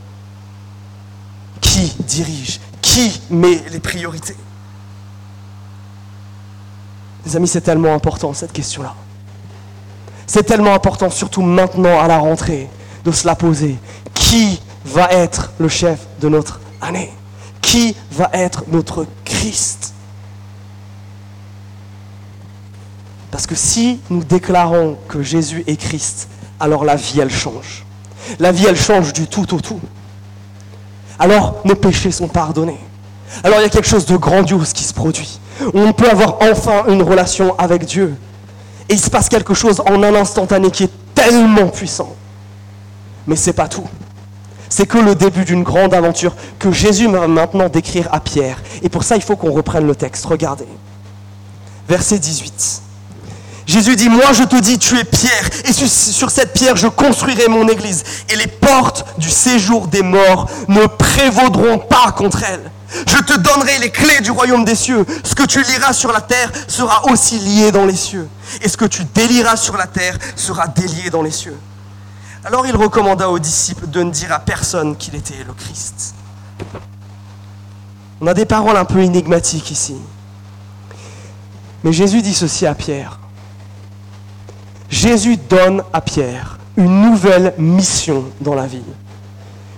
Qui 1.70 1.94
dirige 2.00 2.60
Qui 2.82 3.22
met 3.30 3.64
les 3.72 3.80
priorités 3.80 4.36
Les 7.26 7.36
amis, 7.36 7.48
c'est 7.48 7.62
tellement 7.62 7.94
important 7.94 8.34
cette 8.34 8.52
question-là. 8.52 8.96
C'est 10.26 10.44
tellement 10.44 10.74
important, 10.74 11.10
surtout 11.10 11.42
maintenant 11.42 12.00
à 12.00 12.08
la 12.08 12.18
rentrée, 12.18 12.70
de 13.06 13.12
se 13.12 13.26
la 13.26 13.36
poser. 13.36 13.78
Qui 14.14 14.60
va 14.86 15.12
être 15.12 15.52
le 15.60 15.68
chef 15.68 16.00
de 16.20 16.30
notre 16.30 16.60
année? 16.82 17.12
Qui 17.62 17.96
va 18.12 18.30
être 18.34 18.64
notre 18.68 19.06
Christ? 19.26 19.94
Parce 23.32 23.46
que 23.46 23.56
si 23.56 24.00
nous 24.10 24.24
déclarons 24.24 24.98
que 25.08 25.22
Jésus 25.22 25.64
est 25.68 25.78
Christ, 25.78 26.30
alors 26.60 26.84
la 26.84 26.96
vie, 26.96 27.20
elle 27.20 27.32
change. 27.32 27.86
La 28.40 28.52
vie, 28.52 28.66
elle 28.68 28.80
change 28.80 29.14
du 29.14 29.28
tout 29.28 29.54
au 29.54 29.62
tout 29.62 29.80
alors 31.20 31.62
nos 31.66 31.76
péchés 31.76 32.12
sont 32.12 32.28
pardonnés. 32.28 32.80
Alors 33.44 33.60
il 33.60 33.64
y 33.64 33.66
a 33.66 33.70
quelque 33.70 33.88
chose 33.88 34.06
de 34.06 34.18
grandiose 34.18 34.74
qui 34.74 34.84
se 34.84 34.94
produit. 34.94 35.40
On 35.74 35.92
peut 35.94 36.10
avoir 36.10 36.38
enfin 36.42 36.86
une 36.88 37.04
relation 37.04 37.58
avec 37.60 37.86
Dieu. 37.86 38.16
Et 38.88 38.94
il 38.94 39.00
se 39.00 39.10
passe 39.10 39.30
quelque 39.30 39.54
chose 39.54 39.82
en 39.82 40.02
un 40.02 40.16
instantané 40.16 40.72
qui 40.72 40.86
est 40.86 40.92
tellement 41.14 41.68
puissant. 41.68 42.16
Mais 43.28 43.36
ce 43.36 43.48
n'est 43.50 43.54
pas 43.54 43.68
tout. 43.68 43.88
C'est 44.70 44.86
que 44.86 44.98
le 44.98 45.16
début 45.16 45.46
d'une 45.46 45.64
grande 45.64 45.94
aventure 45.94 46.36
que 46.58 46.72
Jésus 46.72 47.08
va 47.08 47.28
maintenant 47.28 47.70
décrire 47.70 48.08
à 48.12 48.20
Pierre. 48.20 48.62
Et 48.82 48.90
pour 48.90 49.04
ça, 49.04 49.16
il 49.16 49.22
faut 49.22 49.36
qu'on 49.36 49.52
reprenne 49.52 49.86
le 49.86 49.96
texte. 49.96 50.26
Regardez. 50.26 50.68
Verset 51.88 52.20
18. 52.20 52.82
Jésus 53.70 53.96
dit, 53.96 54.10
moi 54.10 54.34
je 54.34 54.42
te 54.42 54.60
dis, 54.60 54.80
tu 54.80 54.98
es 54.98 55.04
pierre, 55.04 55.48
et 55.66 55.74
sur 55.74 56.32
cette 56.32 56.54
pierre 56.54 56.76
je 56.76 56.88
construirai 56.88 57.48
mon 57.48 57.68
église, 57.68 58.04
et 58.28 58.36
les 58.36 58.48
portes 58.48 59.06
du 59.20 59.30
séjour 59.30 59.88
des 59.88 60.02
morts 60.02 60.50
ne 60.68 60.88
prévaudront 60.88 61.78
pas 61.78 62.12
contre 62.12 62.42
elle. 62.42 62.72
Je 63.08 63.18
te 63.18 63.38
donnerai 63.38 63.78
les 63.78 63.92
clés 63.92 64.22
du 64.22 64.32
royaume 64.32 64.66
des 64.66 64.74
cieux. 64.74 65.06
Ce 65.24 65.36
que 65.36 65.44
tu 65.44 65.62
liras 65.62 65.94
sur 65.94 66.12
la 66.12 66.22
terre 66.22 66.52
sera 66.68 67.06
aussi 67.12 67.38
lié 67.38 67.72
dans 67.72 67.86
les 67.86 67.96
cieux, 67.96 68.28
et 68.64 68.68
ce 68.68 68.76
que 68.76 68.86
tu 68.86 69.04
délieras 69.04 69.56
sur 69.56 69.78
la 69.78 69.86
terre 69.86 70.18
sera 70.36 70.66
délié 70.66 71.12
dans 71.12 71.22
les 71.22 71.30
cieux. 71.30 71.58
Alors 72.46 72.66
il 72.66 72.76
recommanda 72.76 73.30
aux 73.30 73.38
disciples 73.38 73.88
de 73.88 74.02
ne 74.02 74.10
dire 74.10 74.32
à 74.32 74.40
personne 74.40 74.98
qu'il 74.98 75.14
était 75.14 75.44
le 75.46 75.54
Christ. 75.54 76.16
On 78.20 78.26
a 78.26 78.34
des 78.34 78.46
paroles 78.46 78.78
un 78.78 78.86
peu 78.86 79.02
énigmatiques 79.02 79.70
ici. 79.70 79.96
Mais 81.84 81.94
Jésus 81.94 82.24
dit 82.24 82.34
ceci 82.34 82.66
à 82.66 82.74
Pierre. 82.74 83.19
Jésus 84.90 85.38
donne 85.50 85.84
à 85.94 86.02
Pierre 86.02 86.58
une 86.78 87.02
nouvelle 87.02 87.54
mission 87.58 88.24
dans 88.42 88.56
la 88.56 88.66
vie. 88.66 88.82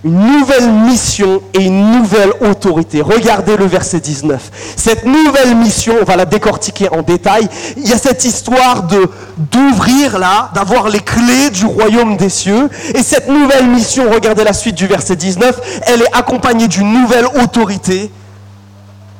une 0.04 0.18
nouvelle 0.20 0.72
mission 0.72 1.42
et 1.54 1.64
une 1.66 1.92
nouvelle 2.00 2.32
autorité. 2.42 3.02
Regardez 3.02 3.56
le 3.56 3.66
verset 3.66 4.00
19. 4.00 4.74
Cette 4.76 5.06
nouvelle 5.06 5.56
mission, 5.56 5.94
on 6.02 6.06
va 6.06 6.16
la 6.16 6.26
décortiquer 6.26 6.90
en 6.90 7.04
détail. 7.04 7.48
Il 7.78 7.88
y 7.88 7.94
a 7.94 7.98
cette 8.00 8.26
histoire 8.26 8.84
de 8.84 9.10
d'ouvrir 9.38 10.18
là, 10.18 10.50
d'avoir 10.56 10.90
les 10.90 11.02
clés 11.02 11.52
du 11.52 11.66
royaume 11.66 12.18
des 12.18 12.30
cieux. 12.30 12.68
Et 12.96 13.04
cette 13.04 13.28
nouvelle 13.28 13.68
mission, 13.68 14.10
regardez 14.12 14.44
la 14.44 14.54
suite 14.54 14.76
du 14.76 14.88
verset 14.88 15.16
19, 15.16 15.82
elle 15.86 16.02
est 16.02 16.14
accompagnée 16.16 16.68
d'une 16.68 16.92
nouvelle 16.92 17.26
autorité, 17.44 18.10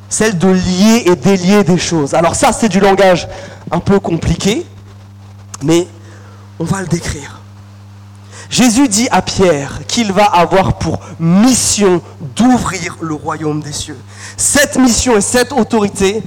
celle 0.10 0.38
de 0.38 0.48
lier 0.48 1.04
et 1.06 1.16
délier 1.16 1.64
des 1.64 1.78
choses. 1.78 2.16
Alors 2.16 2.34
ça, 2.36 2.52
c'est 2.54 2.70
du 2.70 2.80
langage 2.80 3.28
un 3.70 3.80
peu 3.80 4.00
compliqué, 4.00 4.66
mais 5.64 5.88
on 6.60 6.64
va 6.64 6.82
le 6.82 6.88
décrire. 6.88 7.42
Jésus 8.50 8.90
dit 8.90 9.08
à 9.12 9.22
Pierre 9.22 9.80
qu'il 9.88 10.12
va 10.12 10.26
avoir 10.26 10.74
pour 10.78 11.00
mission 11.20 12.02
d'ouvrir 12.36 12.98
le 13.02 13.14
royaume 13.14 13.62
des 13.62 13.72
cieux. 13.72 13.98
Cette 14.36 14.78
mission 14.78 15.16
et 15.16 15.22
cette 15.22 15.54
autorité, 15.54 16.22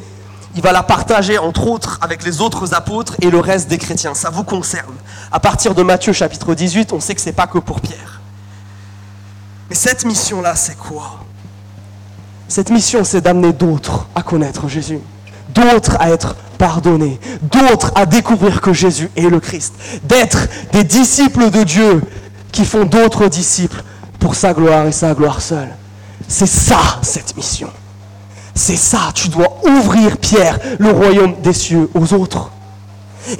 il 0.54 0.62
va 0.62 0.72
la 0.72 0.82
partager 0.82 1.36
entre 1.36 1.66
autres 1.66 1.98
avec 2.00 2.24
les 2.24 2.40
autres 2.40 2.74
apôtres 2.74 3.14
et 3.20 3.30
le 3.30 3.40
reste 3.40 3.68
des 3.68 3.76
chrétiens. 3.76 4.14
Ça 4.14 4.30
vous 4.30 4.44
concerne. 4.44 4.94
À 5.30 5.40
partir 5.40 5.74
de 5.74 5.82
Matthieu 5.82 6.12
chapitre 6.12 6.54
18, 6.54 6.92
on 6.92 7.00
sait 7.00 7.14
que 7.14 7.20
ce 7.20 7.26
n'est 7.26 7.32
pas 7.32 7.46
que 7.46 7.58
pour 7.58 7.80
Pierre. 7.80 8.22
Mais 9.68 9.76
cette 9.76 10.04
mission-là, 10.04 10.54
c'est 10.54 10.78
quoi? 10.78 11.20
Cette 12.48 12.70
mission, 12.70 13.04
c'est 13.04 13.20
d'amener 13.20 13.52
d'autres 13.52 14.06
à 14.14 14.22
connaître 14.22 14.68
Jésus, 14.68 15.00
d'autres 15.54 15.96
à 16.00 16.10
être 16.10 16.36
pardonner, 16.58 17.18
d'autres 17.42 17.92
à 17.94 18.06
découvrir 18.06 18.60
que 18.60 18.72
Jésus 18.72 19.10
est 19.16 19.28
le 19.28 19.40
Christ, 19.40 19.74
d'être 20.04 20.48
des 20.72 20.84
disciples 20.84 21.50
de 21.50 21.62
Dieu 21.62 22.02
qui 22.52 22.64
font 22.64 22.84
d'autres 22.84 23.28
disciples 23.28 23.82
pour 24.18 24.34
sa 24.34 24.52
gloire 24.52 24.86
et 24.86 24.92
sa 24.92 25.14
gloire 25.14 25.40
seule. 25.40 25.74
C'est 26.28 26.46
ça, 26.46 26.78
cette 27.02 27.36
mission. 27.36 27.70
C'est 28.54 28.76
ça, 28.76 29.10
tu 29.14 29.28
dois 29.28 29.60
ouvrir, 29.64 30.16
Pierre, 30.16 30.58
le 30.78 30.90
royaume 30.90 31.34
des 31.42 31.52
cieux 31.52 31.90
aux 31.94 32.14
autres. 32.14 32.50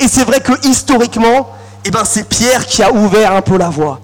Et 0.01 0.09
c'est 0.09 0.25
vrai 0.25 0.41
que 0.41 0.53
historiquement, 0.67 1.51
eh 1.85 1.91
ben, 1.91 2.05
c'est 2.05 2.29
Pierre 2.29 2.67
qui 2.67 2.83
a 2.83 2.93
ouvert 2.93 3.33
un 3.33 3.43
peu 3.43 3.57
la 3.57 3.69
voie. 3.69 4.01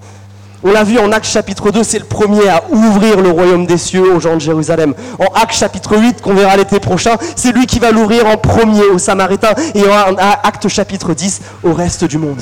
On 0.63 0.71
l'a 0.71 0.83
vu 0.83 0.99
en 0.99 1.11
Actes 1.11 1.25
chapitre 1.25 1.71
2, 1.71 1.83
c'est 1.83 1.97
le 1.97 2.05
premier 2.05 2.47
à 2.47 2.63
ouvrir 2.69 3.19
le 3.19 3.31
royaume 3.31 3.65
des 3.65 3.79
cieux 3.79 4.13
aux 4.13 4.19
gens 4.19 4.35
de 4.35 4.41
Jérusalem. 4.41 4.93
En 5.17 5.25
Actes 5.33 5.55
chapitre 5.55 5.97
8, 5.97 6.21
qu'on 6.21 6.35
verra 6.35 6.55
l'été 6.55 6.79
prochain, 6.79 7.17
c'est 7.35 7.51
lui 7.51 7.65
qui 7.65 7.79
va 7.79 7.91
l'ouvrir 7.91 8.27
en 8.27 8.37
premier 8.37 8.83
aux 8.83 8.99
Samaritains 8.99 9.55
et 9.73 9.83
en 9.85 10.15
Actes 10.17 10.67
chapitre 10.67 11.15
10 11.15 11.41
au 11.63 11.73
reste 11.73 12.03
du 12.03 12.19
monde, 12.19 12.41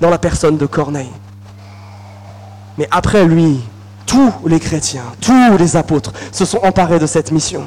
dans 0.00 0.08
la 0.08 0.18
personne 0.18 0.56
de 0.56 0.66
Corneille. 0.66 1.10
Mais 2.78 2.86
après 2.92 3.24
lui, 3.24 3.60
tous 4.06 4.32
les 4.46 4.60
chrétiens, 4.60 5.04
tous 5.20 5.56
les 5.58 5.76
apôtres 5.76 6.12
se 6.30 6.44
sont 6.44 6.60
emparés 6.62 7.00
de 7.00 7.06
cette 7.06 7.32
mission, 7.32 7.64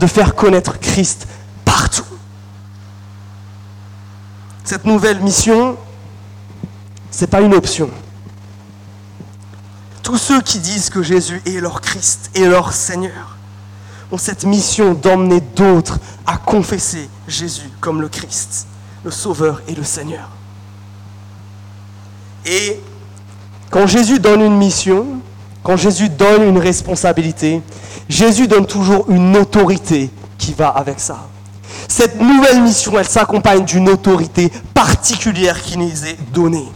de 0.00 0.06
faire 0.08 0.34
connaître 0.34 0.80
Christ 0.80 1.28
partout. 1.64 2.02
Cette 4.64 4.84
nouvelle 4.84 5.20
mission, 5.20 5.76
ce 7.12 7.20
n'est 7.20 7.28
pas 7.28 7.40
une 7.40 7.54
option 7.54 7.90
tous 10.08 10.16
ceux 10.16 10.40
qui 10.40 10.58
disent 10.58 10.88
que 10.88 11.02
Jésus 11.02 11.42
est 11.44 11.60
leur 11.60 11.82
Christ 11.82 12.30
et 12.34 12.46
leur 12.46 12.72
Seigneur 12.72 13.36
ont 14.10 14.16
cette 14.16 14.44
mission 14.44 14.94
d'emmener 14.94 15.42
d'autres 15.54 15.98
à 16.26 16.38
confesser 16.38 17.10
Jésus 17.26 17.68
comme 17.78 18.00
le 18.00 18.08
Christ, 18.08 18.66
le 19.04 19.10
Sauveur 19.10 19.60
et 19.68 19.74
le 19.74 19.84
Seigneur. 19.84 20.30
Et 22.46 22.80
quand 23.68 23.86
Jésus 23.86 24.18
donne 24.18 24.40
une 24.40 24.56
mission, 24.56 25.20
quand 25.62 25.76
Jésus 25.76 26.08
donne 26.08 26.42
une 26.42 26.58
responsabilité, 26.58 27.60
Jésus 28.08 28.48
donne 28.48 28.64
toujours 28.64 29.10
une 29.10 29.36
autorité 29.36 30.08
qui 30.38 30.54
va 30.54 30.68
avec 30.68 31.00
ça. 31.00 31.28
Cette 31.86 32.18
nouvelle 32.18 32.62
mission, 32.62 32.98
elle 32.98 33.06
s'accompagne 33.06 33.66
d'une 33.66 33.90
autorité 33.90 34.50
particulière 34.72 35.60
qui 35.60 35.76
nous 35.76 36.06
est 36.06 36.16
donnée. 36.32 36.70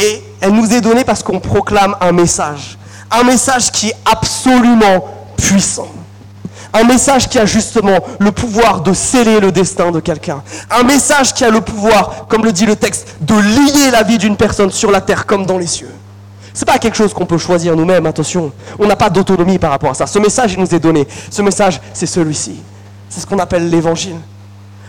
Et 0.00 0.22
elle 0.40 0.52
nous 0.52 0.72
est 0.72 0.80
donnée 0.80 1.04
parce 1.04 1.24
qu'on 1.24 1.40
proclame 1.40 1.96
un 2.00 2.12
message. 2.12 2.78
Un 3.10 3.24
message 3.24 3.72
qui 3.72 3.88
est 3.88 3.96
absolument 4.04 5.04
puissant. 5.36 5.88
Un 6.72 6.84
message 6.84 7.28
qui 7.28 7.38
a 7.38 7.46
justement 7.46 7.98
le 8.20 8.30
pouvoir 8.30 8.82
de 8.82 8.92
sceller 8.92 9.40
le 9.40 9.50
destin 9.50 9.90
de 9.90 9.98
quelqu'un. 10.00 10.42
Un 10.70 10.84
message 10.84 11.34
qui 11.34 11.44
a 11.44 11.50
le 11.50 11.62
pouvoir, 11.62 12.26
comme 12.28 12.44
le 12.44 12.52
dit 12.52 12.66
le 12.66 12.76
texte, 12.76 13.16
de 13.22 13.34
lier 13.34 13.90
la 13.90 14.02
vie 14.02 14.18
d'une 14.18 14.36
personne 14.36 14.70
sur 14.70 14.90
la 14.90 15.00
terre 15.00 15.26
comme 15.26 15.46
dans 15.46 15.58
les 15.58 15.66
cieux. 15.66 15.90
Ce 16.52 16.60
n'est 16.60 16.72
pas 16.72 16.78
quelque 16.78 16.96
chose 16.96 17.14
qu'on 17.14 17.26
peut 17.26 17.38
choisir 17.38 17.74
nous-mêmes, 17.74 18.06
attention. 18.06 18.52
On 18.78 18.86
n'a 18.86 18.96
pas 18.96 19.10
d'autonomie 19.10 19.58
par 19.58 19.70
rapport 19.70 19.90
à 19.90 19.94
ça. 19.94 20.06
Ce 20.06 20.18
message, 20.18 20.52
il 20.52 20.60
nous 20.60 20.74
est 20.74 20.80
donné. 20.80 21.08
Ce 21.30 21.42
message, 21.42 21.80
c'est 21.92 22.06
celui-ci. 22.06 22.60
C'est 23.08 23.20
ce 23.20 23.26
qu'on 23.26 23.38
appelle 23.38 23.70
l'évangile. 23.70 24.16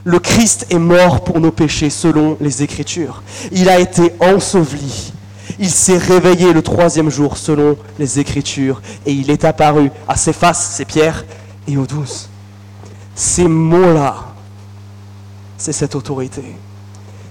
Le 0.10 0.17
Christ 0.17 0.65
est 0.72 0.80
mort 0.80 1.24
pour 1.24 1.39
nos 1.39 1.52
péchés 1.52 1.91
selon 1.91 2.36
les 2.41 2.63
Écritures. 2.63 3.22
Il 3.52 3.69
a 3.69 3.80
été 3.80 4.12
enseveli. 4.19 5.13
Il 5.60 5.69
s'est 5.69 6.00
réveillé 6.00 6.52
le 6.52 6.63
troisième 6.63 7.12
jour 7.12 7.38
selon 7.38 7.78
les 8.00 8.19
Écritures 8.19 8.82
et 9.06 9.12
il 9.12 9.30
est 9.30 9.45
apparu 9.45 9.91
à 10.08 10.15
ses 10.15 10.34
faces, 10.34 10.72
ses 10.72 10.86
pierres 10.86 11.26
et 11.67 11.78
aux 11.78 11.86
douze. 11.86 12.28
Ces 13.13 13.48
mots-là, 13.48 14.15
c'est 15.60 15.74
cette 15.74 15.93
autorité. 15.93 16.56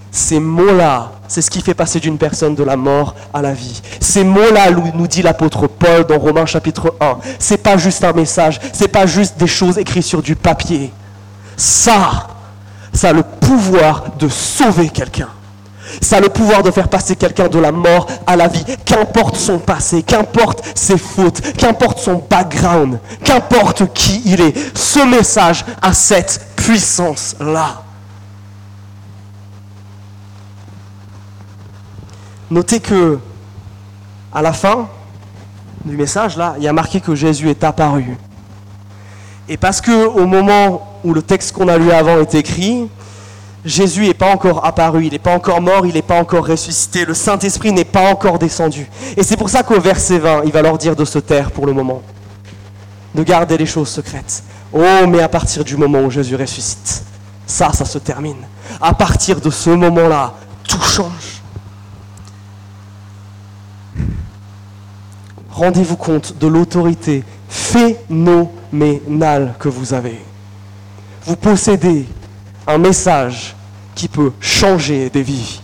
Ces 0.09 0.39
mots-là, 0.39 1.11
c'est 1.27 1.41
ce 1.41 1.51
qui 1.51 1.59
fait 1.59 1.73
passer 1.73 1.99
d'une 1.99 2.17
personne 2.17 2.55
de 2.55 2.63
la 2.63 2.77
mort 2.77 3.13
à 3.33 3.41
la 3.41 3.51
vie. 3.51 3.81
Ces 3.99 4.23
mots-là, 4.23 4.71
nous 4.71 5.07
dit 5.07 5.21
l'apôtre 5.21 5.67
Paul 5.67 6.05
dans 6.05 6.17
Romains 6.17 6.45
chapitre 6.45 6.95
1. 7.01 7.17
C'est 7.39 7.61
pas 7.61 7.75
juste 7.75 8.05
un 8.05 8.13
message, 8.13 8.57
c'est 8.71 8.87
pas 8.87 9.05
juste 9.05 9.37
des 9.37 9.47
choses 9.47 9.77
écrites 9.77 10.05
sur 10.05 10.21
du 10.21 10.37
papier. 10.37 10.93
Ça, 11.57 12.38
ça 12.93 13.09
a 13.09 13.13
le 13.13 13.23
pouvoir 13.23 14.15
de 14.17 14.27
sauver 14.27 14.89
quelqu'un. 14.89 15.29
Ça 16.01 16.17
a 16.17 16.19
le 16.19 16.29
pouvoir 16.29 16.63
de 16.63 16.71
faire 16.71 16.87
passer 16.87 17.15
quelqu'un 17.15 17.47
de 17.47 17.59
la 17.59 17.71
mort 17.71 18.07
à 18.27 18.35
la 18.35 18.47
vie. 18.47 18.63
Qu'importe 18.85 19.35
son 19.35 19.59
passé, 19.59 20.03
qu'importe 20.03 20.63
ses 20.75 20.97
fautes, 20.97 21.41
qu'importe 21.57 21.99
son 21.99 22.23
background, 22.29 22.99
qu'importe 23.23 23.91
qui 23.93 24.21
il 24.25 24.41
est, 24.41 24.77
ce 24.77 24.99
message 24.99 25.65
a 25.81 25.93
cette 25.93 26.53
puissance-là. 26.55 27.83
Notez 32.51 32.79
que, 32.79 33.19
à 34.33 34.41
la 34.41 34.53
fin 34.53 34.87
du 35.85 35.95
message, 35.95 36.37
là, 36.37 36.55
il 36.57 36.63
y 36.63 36.67
a 36.67 36.73
marqué 36.73 36.99
que 36.99 37.15
Jésus 37.15 37.49
est 37.49 37.63
apparu. 37.63 38.17
Et 39.47 39.57
parce 39.57 39.81
que 39.81 40.05
au 40.05 40.25
moment 40.25 40.88
où 41.03 41.13
le 41.13 41.21
texte 41.21 41.51
qu'on 41.51 41.67
a 41.67 41.77
lu 41.77 41.91
avant 41.91 42.19
est 42.19 42.35
écrit, 42.35 42.89
Jésus 43.65 44.07
n'est 44.07 44.13
pas 44.13 44.31
encore 44.31 44.65
apparu, 44.65 45.05
il 45.05 45.11
n'est 45.11 45.19
pas 45.19 45.35
encore 45.35 45.61
mort, 45.61 45.85
il 45.85 45.93
n'est 45.93 46.01
pas 46.01 46.19
encore 46.19 46.47
ressuscité, 46.47 47.05
le 47.05 47.13
Saint-Esprit 47.13 47.73
n'est 47.73 47.83
pas 47.83 48.09
encore 48.09 48.39
descendu. 48.39 48.89
Et 49.17 49.23
c'est 49.23 49.37
pour 49.37 49.49
ça 49.49 49.63
qu'au 49.63 49.79
verset 49.79 50.19
20, 50.19 50.43
il 50.45 50.51
va 50.51 50.61
leur 50.61 50.77
dire 50.77 50.95
de 50.95 51.03
se 51.03 51.19
taire 51.19 51.51
pour 51.51 51.65
le 51.65 51.73
moment, 51.73 52.01
de 53.13 53.23
garder 53.23 53.57
les 53.57 53.65
choses 53.65 53.89
secrètes. 53.89 54.43
Oh, 54.71 55.07
mais 55.07 55.21
à 55.21 55.27
partir 55.27 55.63
du 55.63 55.75
moment 55.75 55.99
où 55.99 56.09
Jésus 56.09 56.35
ressuscite, 56.35 57.03
ça, 57.45 57.73
ça 57.73 57.85
se 57.85 57.97
termine. 57.97 58.37
À 58.79 58.93
partir 58.93 59.41
de 59.41 59.49
ce 59.49 59.71
moment-là, 59.71 60.33
tout 60.67 60.81
change. 60.81 61.41
Rendez-vous 65.49 65.97
compte 65.97 66.37
de 66.39 66.47
l'autorité 66.47 67.23
phénoménale 67.49 69.55
que 69.59 69.67
vous 69.67 69.93
avez. 69.93 70.19
Vous 71.29 71.35
possédez 71.35 72.07
un 72.65 72.79
message 72.79 73.55
qui 73.93 74.07
peut 74.07 74.33
changer 74.39 75.11
des 75.11 75.21
vies. 75.21 75.61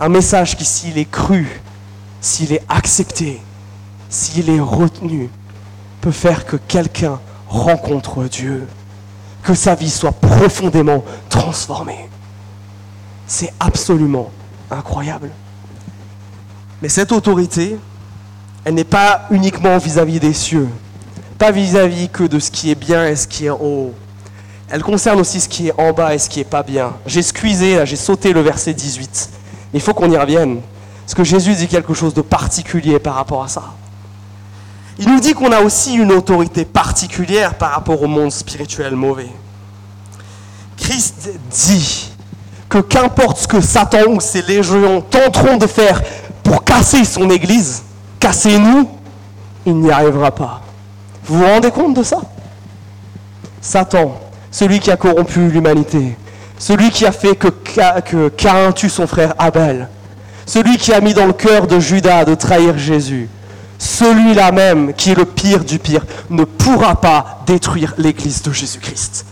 Un 0.00 0.08
message 0.08 0.56
qui, 0.56 0.64
s'il 0.64 0.98
est 0.98 1.08
cru, 1.08 1.60
s'il 2.20 2.52
est 2.52 2.64
accepté, 2.68 3.40
s'il 4.08 4.50
est 4.50 4.58
retenu, 4.58 5.30
peut 6.00 6.10
faire 6.10 6.44
que 6.44 6.56
quelqu'un 6.56 7.20
rencontre 7.46 8.24
Dieu, 8.24 8.66
que 9.44 9.54
sa 9.54 9.76
vie 9.76 9.90
soit 9.90 10.10
profondément 10.10 11.04
transformée. 11.28 12.08
C'est 13.28 13.54
absolument 13.60 14.32
incroyable. 14.72 15.30
Mais 16.82 16.88
cette 16.88 17.12
autorité, 17.12 17.78
elle 18.64 18.74
n'est 18.74 18.82
pas 18.82 19.28
uniquement 19.30 19.78
vis-à-vis 19.78 20.18
des 20.18 20.32
cieux, 20.32 20.68
pas 21.38 21.50
vis-à-vis 21.50 22.08
que 22.08 22.24
de 22.24 22.38
ce 22.38 22.50
qui 22.50 22.70
est 22.70 22.74
bien 22.74 23.06
et 23.06 23.16
ce 23.16 23.26
qui 23.26 23.46
est 23.46 23.50
haut. 23.50 23.92
Elle 24.68 24.82
concerne 24.82 25.20
aussi 25.20 25.40
ce 25.40 25.48
qui 25.48 25.68
est 25.68 25.74
en 25.78 25.92
bas 25.92 26.14
et 26.14 26.18
ce 26.18 26.28
qui 26.28 26.40
n'est 26.40 26.44
pas 26.44 26.62
bien. 26.62 26.94
J'ai 27.06 27.22
squeezé, 27.22 27.84
j'ai 27.86 27.96
sauté 27.96 28.32
le 28.32 28.40
verset 28.40 28.74
18. 28.74 29.30
Il 29.74 29.80
faut 29.80 29.94
qu'on 29.94 30.10
y 30.10 30.16
revienne. 30.16 30.60
Parce 31.04 31.14
que 31.14 31.24
Jésus 31.24 31.54
dit 31.54 31.68
quelque 31.68 31.94
chose 31.94 32.14
de 32.14 32.22
particulier 32.22 32.98
par 32.98 33.14
rapport 33.14 33.44
à 33.44 33.48
ça. 33.48 33.62
Il 34.98 35.08
nous 35.08 35.20
dit 35.20 35.34
qu'on 35.34 35.52
a 35.52 35.60
aussi 35.60 35.94
une 35.94 36.10
autorité 36.10 36.64
particulière 36.64 37.54
par 37.54 37.70
rapport 37.72 38.02
au 38.02 38.06
monde 38.06 38.32
spirituel 38.32 38.96
mauvais. 38.96 39.28
Christ 40.76 41.30
dit 41.50 42.10
que 42.68 42.78
qu'importe 42.78 43.38
ce 43.38 43.46
que 43.46 43.60
Satan 43.60 44.08
ou 44.08 44.20
ses 44.20 44.42
légions 44.42 45.00
tenteront 45.02 45.58
de 45.58 45.66
faire 45.66 46.02
pour 46.42 46.64
casser 46.64 47.04
son 47.04 47.30
Église, 47.30 47.82
casser 48.18 48.58
nous, 48.58 48.88
il 49.64 49.76
n'y 49.76 49.90
arrivera 49.90 50.30
pas. 50.30 50.62
Vous 51.26 51.38
vous 51.38 51.44
rendez 51.44 51.70
compte 51.70 51.94
de 51.94 52.02
ça? 52.02 52.20
Satan, 53.60 54.20
celui 54.50 54.78
qui 54.78 54.90
a 54.90 54.96
corrompu 54.96 55.48
l'humanité, 55.48 56.16
celui 56.58 56.90
qui 56.90 57.04
a 57.04 57.12
fait 57.12 57.34
que, 57.34 57.48
que 57.48 58.28
Cain 58.28 58.72
tue 58.72 58.88
son 58.88 59.06
frère 59.06 59.34
Abel, 59.38 59.88
celui 60.46 60.78
qui 60.78 60.92
a 60.92 61.00
mis 61.00 61.14
dans 61.14 61.26
le 61.26 61.32
cœur 61.32 61.66
de 61.66 61.80
Judas 61.80 62.24
de 62.24 62.34
trahir 62.34 62.78
Jésus, 62.78 63.28
celui-là 63.78 64.52
même 64.52 64.94
qui 64.94 65.10
est 65.10 65.14
le 65.16 65.24
pire 65.24 65.64
du 65.64 65.78
pire, 65.78 66.06
ne 66.30 66.44
pourra 66.44 66.94
pas 67.00 67.40
détruire 67.46 67.94
l'Église 67.98 68.42
de 68.42 68.52
Jésus-Christ. 68.52 69.26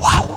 Waouh 0.00 0.36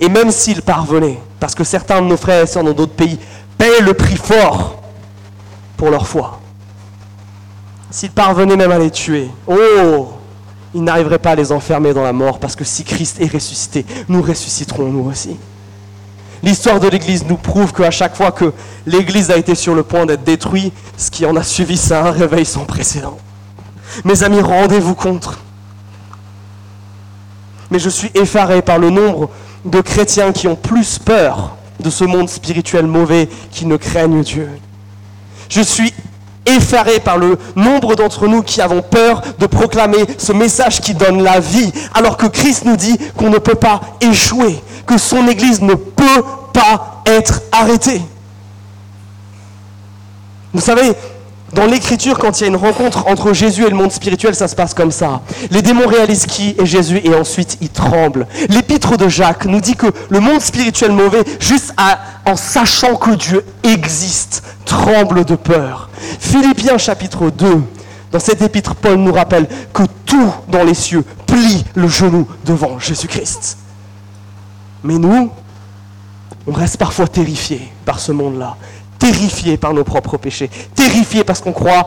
Et 0.00 0.08
même 0.08 0.30
s'il 0.30 0.62
parvenait, 0.62 1.20
parce 1.38 1.54
que 1.54 1.64
certains 1.64 2.00
de 2.00 2.06
nos 2.06 2.16
frères 2.16 2.42
et 2.42 2.46
sœurs 2.46 2.64
dans 2.64 2.72
d'autres 2.72 2.94
pays 2.94 3.18
payent 3.58 3.82
le 3.82 3.92
prix 3.92 4.16
fort 4.16 4.82
pour 5.76 5.90
leur 5.90 6.06
foi, 6.06 6.40
s'il 7.90 8.10
parvenait 8.10 8.56
même 8.56 8.72
à 8.72 8.78
les 8.78 8.90
tuer, 8.90 9.28
oh, 9.46 10.08
il 10.74 10.82
n'arriverait 10.82 11.18
pas 11.18 11.30
à 11.30 11.34
les 11.34 11.52
enfermer 11.52 11.94
dans 11.94 12.02
la 12.02 12.12
mort, 12.12 12.38
parce 12.38 12.56
que 12.56 12.64
si 12.64 12.84
Christ 12.84 13.20
est 13.20 13.32
ressuscité, 13.32 13.86
nous 14.08 14.22
ressusciterons 14.22 14.88
nous 14.88 15.08
aussi. 15.08 15.36
L'histoire 16.42 16.80
de 16.80 16.88
l'Église 16.88 17.24
nous 17.26 17.36
prouve 17.36 17.72
qu'à 17.72 17.90
chaque 17.90 18.14
fois 18.14 18.30
que 18.30 18.52
l'Église 18.84 19.30
a 19.30 19.36
été 19.36 19.54
sur 19.54 19.74
le 19.74 19.82
point 19.82 20.06
d'être 20.06 20.24
détruite, 20.24 20.74
ce 20.96 21.10
qui 21.10 21.24
en 21.24 21.34
a 21.36 21.42
suivi, 21.42 21.76
c'est 21.76 21.94
un 21.94 22.10
réveil 22.10 22.44
sans 22.44 22.64
précédent. 22.64 23.16
Mes 24.04 24.22
amis, 24.22 24.40
rendez-vous 24.40 24.94
compte. 24.94 25.30
Mais 27.70 27.78
je 27.78 27.88
suis 27.88 28.10
effaré 28.14 28.62
par 28.62 28.78
le 28.78 28.90
nombre 28.90 29.30
de 29.64 29.80
chrétiens 29.80 30.32
qui 30.32 30.46
ont 30.46 30.56
plus 30.56 30.98
peur 30.98 31.56
de 31.80 31.90
ce 31.90 32.04
monde 32.04 32.28
spirituel 32.28 32.86
mauvais 32.86 33.28
qu'ils 33.50 33.68
ne 33.68 33.76
craignent 33.76 34.22
Dieu. 34.22 34.48
Je 35.48 35.62
suis 35.62 35.92
effaré 36.46 37.00
par 37.00 37.18
le 37.18 37.38
nombre 37.54 37.94
d'entre 37.96 38.26
nous 38.26 38.42
qui 38.42 38.60
avons 38.60 38.82
peur 38.82 39.22
de 39.38 39.46
proclamer 39.46 40.04
ce 40.18 40.32
message 40.32 40.80
qui 40.80 40.94
donne 40.94 41.22
la 41.22 41.40
vie, 41.40 41.72
alors 41.94 42.16
que 42.16 42.26
Christ 42.26 42.64
nous 42.64 42.76
dit 42.76 42.96
qu'on 43.16 43.30
ne 43.30 43.38
peut 43.38 43.54
pas 43.54 43.80
échouer, 44.00 44.62
que 44.86 44.98
son 44.98 45.26
Église 45.28 45.60
ne 45.60 45.74
peut 45.74 46.24
pas 46.52 47.02
être 47.06 47.42
arrêtée. 47.52 48.00
Vous 50.54 50.60
savez, 50.60 50.92
dans 51.56 51.64
l'écriture, 51.64 52.18
quand 52.18 52.38
il 52.38 52.42
y 52.42 52.44
a 52.44 52.48
une 52.48 52.56
rencontre 52.56 53.06
entre 53.06 53.32
Jésus 53.32 53.64
et 53.64 53.70
le 53.70 53.76
monde 53.76 53.90
spirituel, 53.90 54.34
ça 54.34 54.46
se 54.46 54.54
passe 54.54 54.74
comme 54.74 54.90
ça. 54.90 55.22
Les 55.50 55.62
démons 55.62 55.86
réalisent 55.86 56.26
qui 56.26 56.54
est 56.58 56.66
Jésus 56.66 57.00
et 57.02 57.14
ensuite 57.14 57.56
ils 57.62 57.70
tremblent. 57.70 58.26
L'épître 58.50 58.98
de 58.98 59.08
Jacques 59.08 59.46
nous 59.46 59.62
dit 59.62 59.74
que 59.74 59.86
le 60.10 60.20
monde 60.20 60.42
spirituel 60.42 60.92
mauvais, 60.92 61.24
juste 61.40 61.72
en 62.26 62.36
sachant 62.36 62.96
que 62.96 63.12
Dieu 63.12 63.42
existe, 63.62 64.44
tremble 64.66 65.24
de 65.24 65.34
peur. 65.34 65.88
Philippiens 66.20 66.76
chapitre 66.76 67.30
2, 67.30 67.62
dans 68.12 68.20
cet 68.20 68.42
épître, 68.42 68.74
Paul 68.74 68.96
nous 68.96 69.14
rappelle 69.14 69.48
que 69.72 69.84
tout 70.04 70.34
dans 70.48 70.62
les 70.62 70.74
cieux 70.74 71.06
plie 71.26 71.64
le 71.74 71.88
genou 71.88 72.28
devant 72.44 72.78
Jésus-Christ. 72.78 73.56
Mais 74.84 74.98
nous, 74.98 75.30
on 76.46 76.52
reste 76.52 76.76
parfois 76.76 77.08
terrifiés 77.08 77.72
par 77.86 77.98
ce 77.98 78.12
monde-là, 78.12 78.56
terrifiés 79.12 79.56
par 79.56 79.72
nos 79.72 79.84
propres 79.84 80.16
péchés, 80.16 80.50
terrifiés 80.74 81.22
parce 81.22 81.40
qu'on 81.40 81.52
croit 81.52 81.86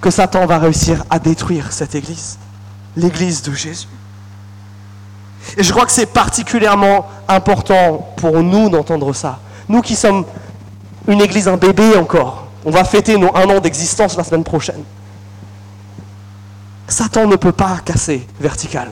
que 0.00 0.10
Satan 0.10 0.46
va 0.46 0.58
réussir 0.58 1.04
à 1.10 1.18
détruire 1.18 1.72
cette 1.72 1.96
Église, 1.96 2.38
l'Église 2.96 3.42
de 3.42 3.52
Jésus. 3.52 3.88
Et 5.56 5.64
je 5.64 5.72
crois 5.72 5.84
que 5.84 5.90
c'est 5.90 6.06
particulièrement 6.06 7.06
important 7.26 8.12
pour 8.16 8.40
nous 8.40 8.68
d'entendre 8.70 9.12
ça. 9.12 9.40
Nous 9.68 9.82
qui 9.82 9.96
sommes 9.96 10.24
une 11.08 11.20
Église, 11.20 11.48
un 11.48 11.56
bébé 11.56 11.96
encore, 11.96 12.46
on 12.64 12.70
va 12.70 12.84
fêter 12.84 13.18
nos 13.18 13.34
un 13.34 13.50
an 13.50 13.58
d'existence 13.58 14.16
la 14.16 14.22
semaine 14.22 14.44
prochaine. 14.44 14.84
Satan 16.86 17.26
ne 17.26 17.34
peut 17.34 17.52
pas 17.52 17.78
casser 17.84 18.28
vertical. 18.38 18.90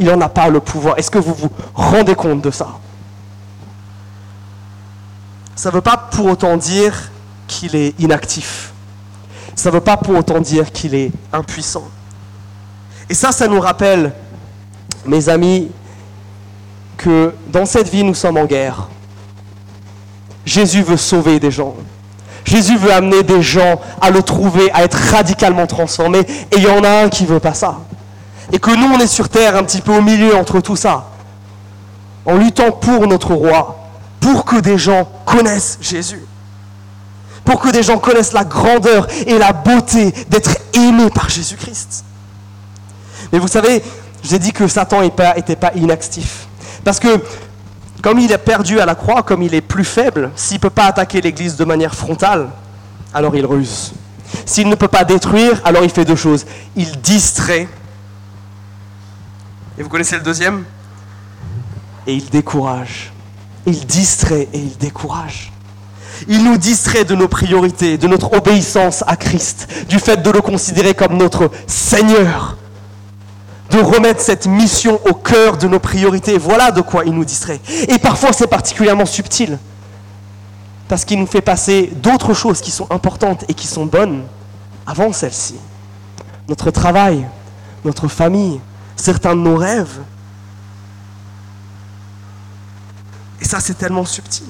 Il 0.00 0.06
n'en 0.06 0.20
a 0.20 0.28
pas 0.28 0.48
le 0.48 0.58
pouvoir. 0.58 0.98
Est-ce 0.98 1.12
que 1.12 1.18
vous 1.18 1.34
vous 1.34 1.50
rendez 1.74 2.16
compte 2.16 2.42
de 2.42 2.50
ça? 2.50 2.66
Ça 5.56 5.70
ne 5.70 5.74
veut 5.74 5.80
pas 5.80 5.96
pour 5.96 6.26
autant 6.26 6.58
dire 6.58 7.10
qu'il 7.48 7.74
est 7.74 7.98
inactif. 7.98 8.72
Ça 9.54 9.70
ne 9.70 9.74
veut 9.74 9.80
pas 9.80 9.96
pour 9.96 10.14
autant 10.14 10.38
dire 10.38 10.70
qu'il 10.70 10.94
est 10.94 11.10
impuissant. 11.32 11.88
Et 13.08 13.14
ça, 13.14 13.32
ça 13.32 13.48
nous 13.48 13.60
rappelle, 13.60 14.12
mes 15.06 15.30
amis, 15.30 15.70
que 16.98 17.32
dans 17.48 17.64
cette 17.64 17.88
vie, 17.88 18.04
nous 18.04 18.14
sommes 18.14 18.36
en 18.36 18.44
guerre. 18.44 18.88
Jésus 20.44 20.82
veut 20.82 20.98
sauver 20.98 21.40
des 21.40 21.50
gens. 21.50 21.74
Jésus 22.44 22.76
veut 22.76 22.92
amener 22.92 23.22
des 23.22 23.42
gens 23.42 23.80
à 24.00 24.10
le 24.10 24.22
trouver, 24.22 24.70
à 24.72 24.84
être 24.84 24.98
radicalement 25.10 25.66
transformés. 25.66 26.26
Et 26.52 26.58
il 26.58 26.64
y 26.64 26.68
en 26.68 26.84
a 26.84 27.04
un 27.04 27.08
qui 27.08 27.24
ne 27.24 27.28
veut 27.28 27.40
pas 27.40 27.54
ça. 27.54 27.78
Et 28.52 28.58
que 28.58 28.70
nous, 28.70 28.94
on 28.94 28.98
est 29.00 29.06
sur 29.06 29.30
terre 29.30 29.56
un 29.56 29.64
petit 29.64 29.80
peu 29.80 29.96
au 29.96 30.02
milieu 30.02 30.36
entre 30.36 30.60
tout 30.60 30.76
ça. 30.76 31.08
En 32.26 32.34
luttant 32.34 32.72
pour 32.72 33.06
notre 33.06 33.32
roi, 33.34 33.85
pour 34.26 34.44
que 34.44 34.56
des 34.56 34.76
gens 34.76 35.08
connaissent 35.24 35.78
Jésus. 35.80 36.20
Pour 37.44 37.60
que 37.60 37.70
des 37.70 37.84
gens 37.84 37.98
connaissent 37.98 38.32
la 38.32 38.42
grandeur 38.42 39.06
et 39.24 39.38
la 39.38 39.52
beauté 39.52 40.10
d'être 40.28 40.58
aimés 40.72 41.10
par 41.10 41.28
Jésus-Christ. 41.28 42.04
Mais 43.32 43.38
vous 43.38 43.46
savez, 43.46 43.84
j'ai 44.24 44.40
dit 44.40 44.50
que 44.50 44.66
Satan 44.66 45.02
n'était 45.02 45.54
pas 45.54 45.72
inactif. 45.76 46.48
Parce 46.82 46.98
que 46.98 47.22
comme 48.02 48.18
il 48.18 48.32
est 48.32 48.38
perdu 48.38 48.80
à 48.80 48.84
la 48.84 48.96
croix, 48.96 49.22
comme 49.22 49.42
il 49.42 49.54
est 49.54 49.60
plus 49.60 49.84
faible, 49.84 50.32
s'il 50.34 50.56
ne 50.56 50.62
peut 50.62 50.70
pas 50.70 50.86
attaquer 50.86 51.20
l'Église 51.20 51.54
de 51.54 51.64
manière 51.64 51.94
frontale, 51.94 52.48
alors 53.14 53.36
il 53.36 53.46
ruse. 53.46 53.92
S'il 54.44 54.68
ne 54.68 54.74
peut 54.74 54.88
pas 54.88 55.04
détruire, 55.04 55.60
alors 55.64 55.84
il 55.84 55.90
fait 55.90 56.04
deux 56.04 56.16
choses. 56.16 56.44
Il 56.74 57.00
distrait. 57.00 57.68
Et 59.78 59.84
vous 59.84 59.88
connaissez 59.88 60.16
le 60.16 60.22
deuxième? 60.22 60.64
Et 62.08 62.14
il 62.14 62.28
décourage. 62.28 63.12
Il 63.66 63.84
distrait 63.86 64.48
et 64.52 64.58
il 64.58 64.76
décourage. 64.78 65.52
Il 66.28 66.44
nous 66.44 66.56
distrait 66.56 67.04
de 67.04 67.14
nos 67.14 67.28
priorités, 67.28 67.98
de 67.98 68.06
notre 68.06 68.32
obéissance 68.32 69.04
à 69.06 69.16
Christ, 69.16 69.68
du 69.88 69.98
fait 69.98 70.22
de 70.22 70.30
le 70.30 70.40
considérer 70.40 70.94
comme 70.94 71.16
notre 71.16 71.50
Seigneur, 71.66 72.56
de 73.70 73.78
remettre 73.78 74.20
cette 74.20 74.46
mission 74.46 74.98
au 75.06 75.12
cœur 75.12 75.58
de 75.58 75.68
nos 75.68 75.80
priorités. 75.80 76.38
Voilà 76.38 76.70
de 76.70 76.80
quoi 76.80 77.04
il 77.04 77.12
nous 77.12 77.24
distrait. 77.24 77.60
Et 77.88 77.98
parfois 77.98 78.32
c'est 78.32 78.46
particulièrement 78.46 79.04
subtil, 79.04 79.58
parce 80.88 81.04
qu'il 81.04 81.18
nous 81.18 81.26
fait 81.26 81.42
passer 81.42 81.92
d'autres 81.96 82.32
choses 82.32 82.60
qui 82.60 82.70
sont 82.70 82.90
importantes 82.90 83.44
et 83.48 83.54
qui 83.54 83.66
sont 83.66 83.84
bonnes 83.84 84.22
avant 84.86 85.12
celles-ci. 85.12 85.56
Notre 86.48 86.70
travail, 86.70 87.26
notre 87.84 88.08
famille, 88.08 88.60
certains 88.94 89.34
de 89.34 89.40
nos 89.40 89.56
rêves. 89.56 89.98
Et 93.46 93.48
ça 93.48 93.60
c'est 93.60 93.78
tellement 93.78 94.04
subtil. 94.04 94.42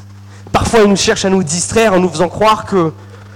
Parfois 0.52 0.80
il 0.80 0.88
nous 0.88 0.96
cherche 0.96 1.26
à 1.26 1.28
nous 1.28 1.42
distraire 1.42 1.92
en 1.92 2.00
nous 2.00 2.08
faisant 2.08 2.30
croire 2.30 2.64
que 2.64 2.94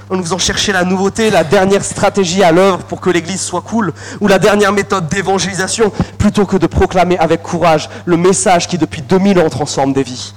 en 0.09 0.17
nous 0.17 0.23
faisant 0.23 0.39
chercher 0.39 0.73
la 0.73 0.85
nouveauté, 0.85 1.29
la 1.29 1.45
dernière 1.45 1.85
stratégie 1.85 2.43
à 2.43 2.51
l'œuvre 2.51 2.79
pour 2.79 2.99
que 2.99 3.11
l'Église 3.11 3.43
soit 3.43 3.61
cool, 3.61 3.93
ou 4.23 4.27
la 4.27 4.39
dernière 4.39 4.73
méthode 4.73 5.11
d'évangélisation, 5.11 5.93
plutôt 6.17 6.47
que 6.47 6.57
de 6.57 6.67
proclamer 6.67 7.19
avec 7.19 7.43
courage 7.43 7.91
le 8.07 8.17
message 8.17 8.69
qui 8.69 8.79
depuis 8.79 9.03
2000 9.03 9.39
ans 9.39 9.51
transforme 9.51 9.93
des 9.93 10.03
vies. 10.03 10.33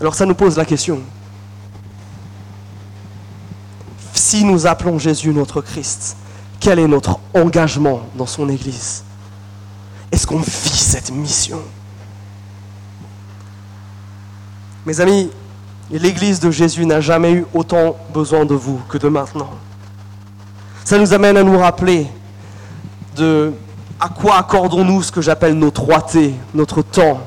Alors 0.00 0.14
ça 0.14 0.24
nous 0.24 0.34
pose 0.34 0.56
la 0.56 0.64
question. 0.64 1.02
Si 4.14 4.44
nous 4.44 4.66
appelons 4.66 4.98
Jésus 4.98 5.34
notre 5.34 5.60
Christ, 5.60 6.16
quel 6.58 6.78
est 6.78 6.88
notre 6.88 7.20
engagement 7.34 8.00
dans 8.14 8.26
son 8.26 8.48
Église? 8.48 9.04
Est-ce 10.10 10.26
qu'on 10.26 10.40
vit 10.40 10.70
cette 10.70 11.10
mission? 11.10 11.60
Mes 14.88 15.02
amis, 15.02 15.28
l'Église 15.90 16.40
de 16.40 16.50
Jésus 16.50 16.86
n'a 16.86 17.02
jamais 17.02 17.30
eu 17.32 17.46
autant 17.52 17.94
besoin 18.14 18.46
de 18.46 18.54
vous 18.54 18.80
que 18.88 18.96
de 18.96 19.08
maintenant. 19.08 19.50
Ça 20.82 20.96
nous 20.96 21.12
amène 21.12 21.36
à 21.36 21.42
nous 21.42 21.58
rappeler 21.58 22.06
de 23.14 23.52
à 24.00 24.08
quoi 24.08 24.38
accordons-nous 24.38 25.02
ce 25.02 25.12
que 25.12 25.20
j'appelle 25.20 25.52
nos 25.52 25.70
trois 25.70 26.00
T, 26.00 26.32
notre 26.54 26.80
temps, 26.80 27.20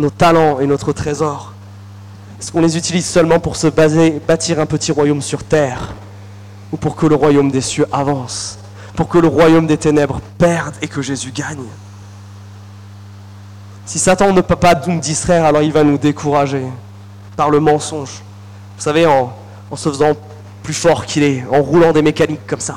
nos 0.00 0.10
talents 0.10 0.58
et 0.58 0.66
notre 0.66 0.92
trésor. 0.92 1.52
Est-ce 2.40 2.50
qu'on 2.50 2.60
les 2.60 2.76
utilise 2.76 3.06
seulement 3.06 3.38
pour 3.38 3.54
se 3.54 3.68
bâtir 3.68 4.58
un 4.58 4.66
petit 4.66 4.90
royaume 4.90 5.22
sur 5.22 5.44
terre 5.44 5.94
ou 6.72 6.76
pour 6.76 6.96
que 6.96 7.06
le 7.06 7.14
royaume 7.14 7.52
des 7.52 7.60
cieux 7.60 7.86
avance, 7.92 8.58
pour 8.96 9.06
que 9.06 9.18
le 9.18 9.28
royaume 9.28 9.68
des 9.68 9.78
ténèbres 9.78 10.20
perde 10.38 10.74
et 10.82 10.88
que 10.88 11.02
Jésus 11.02 11.30
gagne? 11.30 11.68
Si 13.90 13.98
Satan 13.98 14.32
ne 14.32 14.40
peut 14.40 14.54
pas 14.54 14.76
nous 14.86 15.00
distraire, 15.00 15.44
alors 15.44 15.62
il 15.62 15.72
va 15.72 15.82
nous 15.82 15.98
décourager 15.98 16.62
par 17.34 17.50
le 17.50 17.58
mensonge. 17.58 18.22
Vous 18.76 18.84
savez, 18.84 19.04
en, 19.04 19.32
se 19.74 19.88
faisant 19.88 20.12
plus 20.62 20.74
fort 20.74 21.04
qu'il 21.06 21.24
est, 21.24 21.44
en 21.52 21.60
roulant 21.60 21.90
des 21.90 22.00
mécaniques 22.00 22.46
comme 22.46 22.60
ça. 22.60 22.76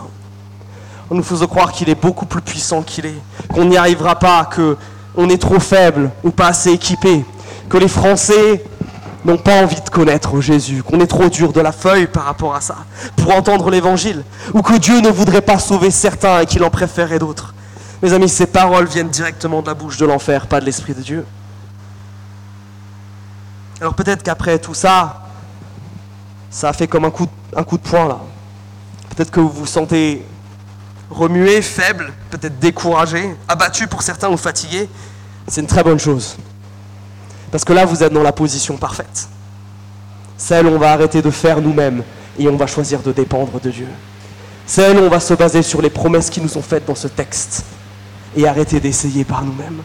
En 1.11 1.14
nous 1.14 1.22
faisant 1.22 1.45
croire 1.45 1.72
qu'il 1.72 1.88
est 1.88 2.01
beaucoup 2.01 2.26
plus 2.26 2.41
puissant 2.41 2.82
qu'il 2.82 3.05
est, 3.05 3.22
qu'on 3.53 3.66
n'y 3.66 3.78
arrivera 3.78 4.18
pas, 4.18 4.49
qu'on 4.55 5.30
est 5.30 5.38
trop 5.38 5.59
faible 5.59 6.09
ou 6.24 6.32
pas 6.32 6.47
assez 6.47 6.72
équipé, 6.72 7.24
que 7.70 7.78
les 7.78 7.88
Français 7.88 8.66
n'ont 9.24 9.38
pas 9.38 9.61
envie 9.61 9.82
de 9.82 9.89
connaître 9.91 10.41
Jésus, 10.41 10.82
qu'on 10.82 10.99
est 10.99 11.05
trop 11.05 11.30
dur 11.30 11.53
de 11.53 11.61
la 11.61 11.74
feuille 11.74 12.07
par 12.07 12.24
rapport 12.24 12.55
à 12.55 12.61
ça, 12.61 12.78
pour 13.18 13.36
entendre 13.36 13.70
l'évangile, 13.70 14.24
ou 14.55 14.64
que 14.64 14.80
Dieu 14.80 14.99
ne 14.99 15.09
voudrait 15.09 15.41
pas 15.41 15.59
sauver 15.59 15.91
certains 15.91 16.39
et 16.39 16.47
qu'il 16.47 16.64
en 16.64 16.72
préférait 16.72 17.20
d'autres. 17.20 17.53
Mes 18.04 18.12
amis, 18.12 18.28
ces 18.28 18.47
paroles 18.47 18.86
viennent 18.86 19.08
directement 19.08 19.62
de 19.62 19.68
la 19.68 19.74
bouche 19.74 19.95
de 19.95 20.06
l'enfer, 20.06 20.45
pas 20.47 20.60
de 20.60 20.66
l'Esprit 20.66 20.93
de 20.93 21.01
Dieu. 21.01 21.26
Alors 23.80 23.93
peut-être 23.93 24.22
qu'après 24.22 24.60
tout 24.60 24.74
ça, 24.74 25.22
ça 26.49 26.68
a 26.68 26.74
fait 26.74 26.86
comme 26.86 27.06
un 27.06 27.12
coup, 27.12 27.30
de 27.56 27.78
poing 27.78 28.10
là. 28.10 28.20
Peut-être 29.16 29.32
que 29.32 29.39
vous 29.39 29.47
vous 29.49 29.66
sentez 29.66 30.26
remué, 31.10 31.62
faible, 31.62 32.12
peut-être 32.30 32.60
découragé, 32.60 33.38
abattu 33.47 33.88
pour 33.88 34.01
certains 34.01 34.28
ou 34.28 34.36
fatigué. 34.36 34.89
C'est 35.47 35.62
une 35.62 35.68
très 35.68 35.84
bonne 35.84 35.99
chose. 35.99 36.36
Parce 37.51 37.64
que 37.64 37.72
là, 37.72 37.86
vous 37.86 38.04
êtes 38.04 38.12
dans 38.12 38.24
la 38.24 38.34
position 38.34 38.76
parfaite. 38.76 39.30
Celle 40.38 40.66
où 40.66 40.72
on 40.72 40.78
va 40.78 40.91
arrêter 40.91 41.22
de 41.22 41.32
faire 41.32 41.62
nous-mêmes 41.62 42.04
et 42.38 42.49
on 42.49 42.58
va 42.58 42.68
choisir 42.68 43.01
de 43.01 43.14
dépendre 43.14 43.62
de 43.62 43.70
Dieu. 43.72 43.88
Celle 44.66 44.97
où 44.97 45.04
on 45.04 45.10
va 45.10 45.22
se 45.22 45.36
baser 45.36 45.62
sur 45.62 45.82
les 45.82 45.89
promesses 45.89 46.30
qui 46.30 46.41
nous 46.41 46.49
sont 46.49 46.62
faites 46.62 46.86
dans 46.86 46.95
ce 46.95 47.08
texte 47.08 47.64
et 48.36 48.48
arrêter 48.48 48.80
d'essayer 48.80 49.24
par 49.24 49.44
nous-mêmes. 49.44 49.82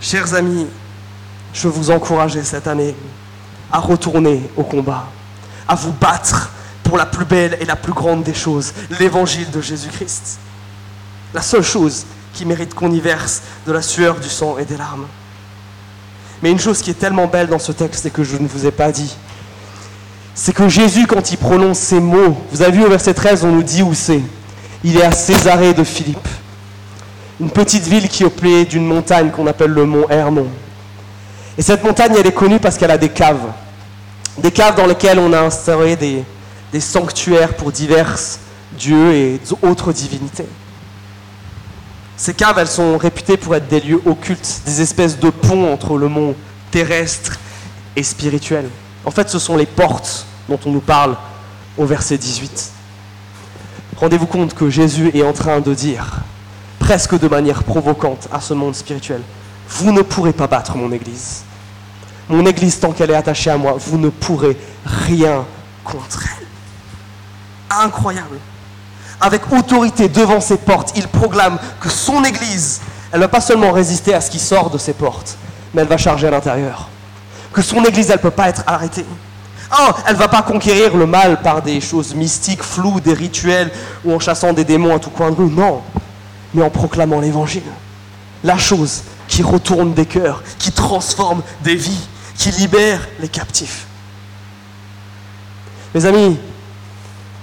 Chers 0.00 0.34
amis, 0.34 0.66
je 1.52 1.68
vous 1.68 1.90
encourager 1.90 2.42
cette 2.42 2.66
année 2.66 2.94
à 3.72 3.78
retourner 3.78 4.42
au 4.56 4.62
combat, 4.62 5.08
à 5.66 5.74
vous 5.74 5.92
battre 5.92 6.50
pour 6.84 6.96
la 6.96 7.06
plus 7.06 7.24
belle 7.24 7.56
et 7.60 7.64
la 7.64 7.76
plus 7.76 7.92
grande 7.92 8.22
des 8.22 8.34
choses, 8.34 8.72
l'évangile 9.00 9.50
de 9.50 9.60
Jésus-Christ. 9.60 10.38
La 11.34 11.42
seule 11.42 11.62
chose 11.62 12.06
qui 12.32 12.44
mérite 12.44 12.74
qu'on 12.74 12.92
y 12.92 13.00
verse 13.00 13.42
de 13.66 13.72
la 13.72 13.82
sueur, 13.82 14.20
du 14.20 14.28
sang 14.28 14.58
et 14.58 14.64
des 14.64 14.76
larmes. 14.76 15.06
Mais 16.42 16.50
une 16.50 16.60
chose 16.60 16.82
qui 16.82 16.90
est 16.90 16.98
tellement 16.98 17.26
belle 17.26 17.48
dans 17.48 17.58
ce 17.58 17.72
texte 17.72 18.06
et 18.06 18.10
que 18.10 18.22
je 18.22 18.36
ne 18.36 18.46
vous 18.46 18.66
ai 18.66 18.70
pas 18.70 18.92
dit, 18.92 19.16
c'est 20.34 20.52
que 20.52 20.68
Jésus, 20.68 21.06
quand 21.06 21.32
il 21.32 21.38
prononce 21.38 21.78
ces 21.78 21.98
mots, 21.98 22.36
vous 22.52 22.60
avez 22.60 22.72
vu 22.72 22.84
au 22.84 22.90
verset 22.90 23.14
13, 23.14 23.44
on 23.44 23.52
nous 23.52 23.62
dit 23.62 23.82
où 23.82 23.94
c'est. 23.94 24.22
Il 24.84 24.96
est 24.96 25.02
à 25.02 25.12
Césarée 25.12 25.74
de 25.74 25.84
Philippe, 25.84 26.28
une 27.40 27.50
petite 27.50 27.84
ville 27.84 28.08
qui 28.08 28.22
est 28.22 28.26
au 28.26 28.30
pied 28.30 28.64
d'une 28.64 28.86
montagne 28.86 29.30
qu'on 29.30 29.46
appelle 29.46 29.70
le 29.70 29.84
mont 29.84 30.08
Hermon. 30.08 30.46
Et 31.58 31.62
cette 31.62 31.82
montagne, 31.82 32.14
elle 32.18 32.26
est 32.26 32.32
connue 32.32 32.58
parce 32.58 32.76
qu'elle 32.76 32.90
a 32.90 32.98
des 32.98 33.08
caves. 33.08 33.52
Des 34.38 34.50
caves 34.50 34.76
dans 34.76 34.86
lesquelles 34.86 35.18
on 35.18 35.32
a 35.32 35.40
instauré 35.40 35.96
des, 35.96 36.22
des 36.72 36.80
sanctuaires 36.80 37.54
pour 37.54 37.72
divers 37.72 38.16
dieux 38.78 39.12
et 39.14 39.40
autres 39.62 39.92
divinités. 39.92 40.46
Ces 42.16 42.34
caves, 42.34 42.58
elles 42.58 42.66
sont 42.66 42.96
réputées 42.96 43.36
pour 43.36 43.54
être 43.54 43.68
des 43.68 43.80
lieux 43.80 44.00
occultes, 44.06 44.62
des 44.64 44.80
espèces 44.80 45.18
de 45.18 45.30
ponts 45.30 45.72
entre 45.72 45.98
le 45.98 46.08
monde 46.08 46.34
terrestre 46.70 47.38
et 47.94 48.02
spirituel. 48.02 48.68
En 49.04 49.10
fait, 49.10 49.28
ce 49.28 49.38
sont 49.38 49.56
les 49.56 49.66
portes 49.66 50.26
dont 50.48 50.58
on 50.64 50.70
nous 50.70 50.80
parle 50.80 51.16
au 51.76 51.84
verset 51.84 52.18
18. 52.18 52.72
Rendez-vous 53.96 54.26
compte 54.26 54.54
que 54.54 54.68
Jésus 54.68 55.10
est 55.14 55.22
en 55.22 55.32
train 55.32 55.60
de 55.60 55.74
dire, 55.74 56.18
presque 56.78 57.18
de 57.18 57.28
manière 57.28 57.64
provocante 57.64 58.28
à 58.32 58.40
ce 58.40 58.54
monde 58.54 58.74
spirituel, 58.74 59.22
vous 59.68 59.92
ne 59.92 60.02
pourrez 60.02 60.32
pas 60.32 60.46
battre 60.46 60.76
mon 60.76 60.92
Église. 60.92 61.42
Mon 62.28 62.44
Église, 62.46 62.78
tant 62.80 62.92
qu'elle 62.92 63.10
est 63.10 63.16
attachée 63.16 63.50
à 63.50 63.56
moi, 63.56 63.76
vous 63.78 63.98
ne 63.98 64.08
pourrez 64.08 64.56
rien 64.84 65.44
contre 65.84 66.24
elle. 66.38 66.46
Incroyable 67.84 68.38
avec 69.20 69.50
autorité 69.52 70.08
devant 70.08 70.40
ses 70.40 70.56
portes, 70.56 70.92
il 70.96 71.08
proclame 71.08 71.58
que 71.80 71.88
son 71.88 72.22
Église, 72.24 72.80
elle 73.12 73.20
ne 73.20 73.24
va 73.24 73.28
pas 73.28 73.40
seulement 73.40 73.72
résister 73.72 74.14
à 74.14 74.20
ce 74.20 74.30
qui 74.30 74.38
sort 74.38 74.70
de 74.70 74.78
ses 74.78 74.92
portes, 74.92 75.36
mais 75.72 75.82
elle 75.82 75.88
va 75.88 75.96
charger 75.96 76.26
à 76.26 76.30
l'intérieur. 76.30 76.88
Que 77.52 77.62
son 77.62 77.82
Église, 77.84 78.10
elle 78.10 78.16
ne 78.16 78.22
peut 78.22 78.30
pas 78.30 78.48
être 78.48 78.62
arrêtée. 78.66 79.06
Oh, 79.72 79.90
elle 80.06 80.14
ne 80.14 80.18
va 80.18 80.28
pas 80.28 80.42
conquérir 80.42 80.96
le 80.96 81.06
mal 81.06 81.42
par 81.42 81.62
des 81.62 81.80
choses 81.80 82.14
mystiques, 82.14 82.62
floues, 82.62 83.00
des 83.00 83.14
rituels 83.14 83.70
ou 84.04 84.12
en 84.12 84.18
chassant 84.18 84.52
des 84.52 84.64
démons 84.64 84.94
à 84.94 84.98
tout 84.98 85.10
coin 85.10 85.30
de 85.30 85.36
rue. 85.36 85.50
Non, 85.50 85.82
mais 86.54 86.62
en 86.62 86.70
proclamant 86.70 87.20
l'Évangile. 87.20 87.62
La 88.44 88.58
chose 88.58 89.02
qui 89.28 89.42
retourne 89.42 89.92
des 89.92 90.06
cœurs, 90.06 90.42
qui 90.58 90.70
transforme 90.70 91.42
des 91.62 91.74
vies, 91.74 92.06
qui 92.36 92.50
libère 92.50 93.08
les 93.20 93.28
captifs. 93.28 93.86
Mes 95.94 96.04
amis, 96.04 96.38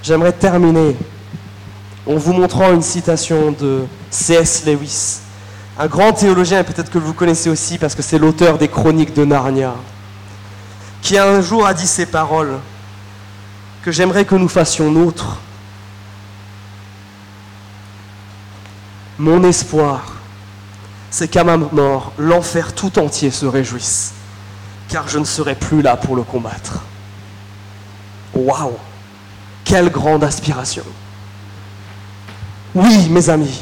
j'aimerais 0.01 0.31
terminer 0.31 0.95
en 2.07 2.15
vous 2.15 2.33
montrant 2.33 2.71
une 2.71 2.81
citation 2.81 3.51
de 3.51 3.85
C.S. 4.09 4.63
Lewis, 4.65 5.19
un 5.77 5.87
grand 5.87 6.13
théologien, 6.13 6.63
peut-être 6.63 6.91
que 6.91 6.99
vous 6.99 7.13
connaissez 7.13 7.49
aussi 7.49 7.77
parce 7.77 7.95
que 7.95 8.01
c'est 8.01 8.19
l'auteur 8.19 8.57
des 8.57 8.67
chroniques 8.67 9.13
de 9.13 9.25
Narnia, 9.25 9.73
qui 11.03 11.17
un 11.17 11.41
jour 11.41 11.67
a 11.67 11.73
dit 11.73 11.85
ces 11.85 12.05
paroles 12.05 12.59
que 13.83 13.91
j'aimerais 13.91 14.25
que 14.25 14.35
nous 14.35 14.47
fassions 14.47 14.89
nôtres. 14.89 15.37
Mon 19.19 19.43
espoir, 19.43 20.13
c'est 21.11 21.27
qu'à 21.27 21.43
ma 21.43 21.57
mort, 21.57 22.13
l'enfer 22.17 22.73
tout 22.73 22.97
entier 22.97 23.29
se 23.29 23.45
réjouisse, 23.45 24.13
car 24.87 25.07
je 25.07 25.19
ne 25.19 25.25
serai 25.25 25.53
plus 25.53 25.81
là 25.81 25.97
pour 25.97 26.15
le 26.15 26.23
combattre. 26.23 26.79
Waouh 28.33 28.77
Quelle 29.65 29.89
grande 29.91 30.23
aspiration 30.23 30.83
oui, 32.75 33.07
mes 33.09 33.29
amis, 33.29 33.61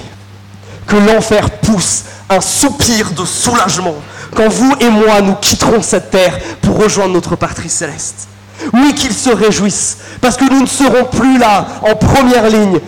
que 0.87 0.95
l'enfer 0.95 1.49
pousse 1.59 2.03
un 2.31 2.41
soupir 2.41 3.11
de 3.11 3.25
soulagement 3.25 3.95
quand 4.35 4.47
vous 4.47 4.73
et 4.79 4.89
moi 4.89 5.21
nous 5.21 5.35
quitterons 5.35 5.81
cette 5.81 6.11
terre 6.11 6.39
pour 6.61 6.81
rejoindre 6.81 7.13
notre 7.13 7.35
patrie 7.35 7.69
céleste. 7.69 8.27
Oui, 8.73 8.93
qu'il 8.93 9.13
se 9.13 9.29
réjouisse, 9.29 9.97
parce 10.21 10.37
que 10.37 10.45
nous 10.45 10.61
ne 10.61 10.67
serons 10.67 11.05
plus 11.05 11.37
là 11.37 11.67
en 11.81 11.95
première 11.95 12.47
ligne 12.49 12.79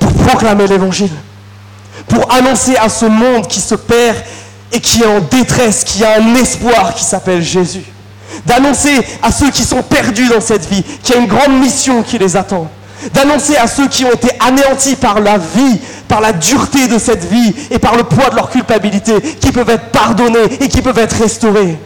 pour 0.00 0.12
proclamer 0.14 0.66
l'évangile, 0.66 1.12
pour 2.08 2.32
annoncer 2.32 2.76
à 2.76 2.88
ce 2.88 3.04
monde 3.04 3.46
qui 3.46 3.60
se 3.60 3.74
perd 3.74 4.16
et 4.72 4.80
qui 4.80 5.02
est 5.02 5.06
en 5.06 5.20
détresse, 5.20 5.84
qui 5.84 6.02
a 6.04 6.16
un 6.20 6.34
espoir 6.34 6.94
qui 6.94 7.04
s'appelle 7.04 7.42
Jésus. 7.42 7.84
D'annoncer 8.46 9.06
à 9.22 9.30
ceux 9.30 9.50
qui 9.50 9.64
sont 9.64 9.82
perdus 9.82 10.28
dans 10.28 10.40
cette 10.40 10.66
vie 10.66 10.82
qu'il 11.02 11.14
y 11.14 11.18
a 11.18 11.20
une 11.20 11.28
grande 11.28 11.60
mission 11.60 12.02
qui 12.02 12.18
les 12.18 12.36
attend 12.36 12.70
d'annoncer 13.12 13.56
à 13.56 13.66
ceux 13.66 13.88
qui 13.88 14.04
ont 14.04 14.12
été 14.12 14.28
anéantis 14.40 14.96
par 14.96 15.20
la 15.20 15.38
vie, 15.38 15.80
par 16.08 16.20
la 16.20 16.32
dureté 16.32 16.88
de 16.88 16.98
cette 16.98 17.24
vie 17.24 17.54
et 17.70 17.78
par 17.78 17.96
le 17.96 18.04
poids 18.04 18.30
de 18.30 18.36
leur 18.36 18.50
culpabilité, 18.50 19.20
qui 19.20 19.52
peuvent 19.52 19.70
être 19.70 19.90
pardonnés 19.90 20.44
et 20.60 20.68
qui 20.68 20.82
peuvent 20.82 20.98
être 20.98 21.20
restaurés. 21.20 21.78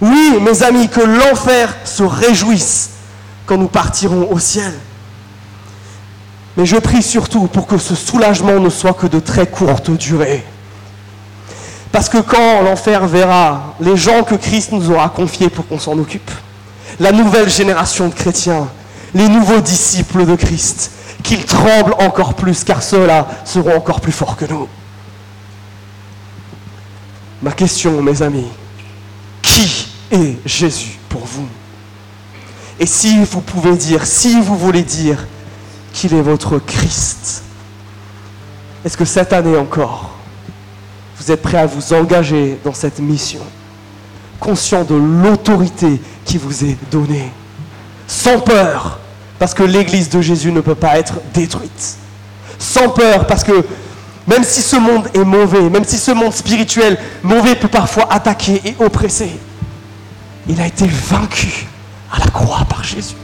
Oui, 0.00 0.38
mes 0.40 0.62
amis, 0.62 0.88
que 0.88 1.00
l'enfer 1.00 1.76
se 1.84 2.02
réjouisse 2.02 2.90
quand 3.46 3.58
nous 3.58 3.68
partirons 3.68 4.28
au 4.30 4.38
ciel. 4.38 4.72
Mais 6.56 6.66
je 6.66 6.76
prie 6.76 7.02
surtout 7.02 7.46
pour 7.46 7.66
que 7.66 7.78
ce 7.78 7.94
soulagement 7.94 8.58
ne 8.58 8.70
soit 8.70 8.92
que 8.92 9.06
de 9.06 9.20
très 9.20 9.46
courte 9.46 9.90
durée. 9.90 10.44
Parce 11.90 12.08
que 12.08 12.18
quand 12.18 12.62
l'enfer 12.62 13.06
verra 13.06 13.74
les 13.80 13.96
gens 13.96 14.22
que 14.22 14.34
Christ 14.34 14.72
nous 14.72 14.90
aura 14.90 15.10
confiés 15.10 15.50
pour 15.50 15.66
qu'on 15.66 15.78
s'en 15.78 15.98
occupe, 15.98 16.30
la 17.00 17.12
nouvelle 17.12 17.50
génération 17.50 18.08
de 18.08 18.14
chrétiens, 18.14 18.68
les 19.14 19.28
nouveaux 19.28 19.60
disciples 19.60 20.26
de 20.26 20.36
Christ, 20.36 20.90
qu'ils 21.22 21.44
tremblent 21.44 21.94
encore 21.98 22.34
plus, 22.34 22.64
car 22.64 22.82
ceux-là 22.82 23.26
seront 23.44 23.76
encore 23.76 24.00
plus 24.00 24.12
forts 24.12 24.36
que 24.36 24.46
nous. 24.46 24.68
Ma 27.42 27.52
question, 27.52 28.02
mes 28.02 28.22
amis, 28.22 28.48
qui 29.42 29.88
est 30.10 30.36
Jésus 30.46 30.98
pour 31.08 31.24
vous? 31.24 31.48
Et 32.78 32.86
si 32.86 33.22
vous 33.24 33.40
pouvez 33.40 33.76
dire, 33.76 34.06
si 34.06 34.40
vous 34.40 34.56
voulez 34.56 34.82
dire 34.82 35.26
qu'il 35.92 36.14
est 36.14 36.22
votre 36.22 36.58
Christ, 36.58 37.42
est-ce 38.84 38.96
que 38.96 39.04
cette 39.04 39.32
année 39.32 39.56
encore, 39.56 40.10
vous 41.18 41.30
êtes 41.30 41.42
prêt 41.42 41.58
à 41.58 41.66
vous 41.66 41.92
engager 41.92 42.58
dans 42.64 42.74
cette 42.74 42.98
mission, 42.98 43.42
conscient 44.40 44.82
de 44.82 44.94
l'autorité 44.94 46.00
qui 46.24 46.38
vous 46.38 46.64
est 46.64 46.76
donnée, 46.90 47.30
sans 48.08 48.40
peur, 48.40 48.98
parce 49.42 49.54
que 49.54 49.64
l'Église 49.64 50.08
de 50.08 50.20
Jésus 50.20 50.52
ne 50.52 50.60
peut 50.60 50.76
pas 50.76 51.00
être 51.00 51.14
détruite. 51.34 51.96
Sans 52.60 52.90
peur, 52.90 53.26
parce 53.26 53.42
que 53.42 53.66
même 54.28 54.44
si 54.44 54.62
ce 54.62 54.76
monde 54.76 55.08
est 55.14 55.24
mauvais, 55.24 55.68
même 55.68 55.82
si 55.82 55.98
ce 55.98 56.12
monde 56.12 56.32
spirituel 56.32 56.96
mauvais 57.24 57.56
peut 57.56 57.66
parfois 57.66 58.06
attaquer 58.12 58.62
et 58.64 58.76
oppresser, 58.78 59.32
il 60.48 60.60
a 60.60 60.66
été 60.68 60.86
vaincu 60.86 61.66
à 62.12 62.20
la 62.20 62.26
croix 62.26 62.64
par 62.68 62.84
Jésus. 62.84 63.16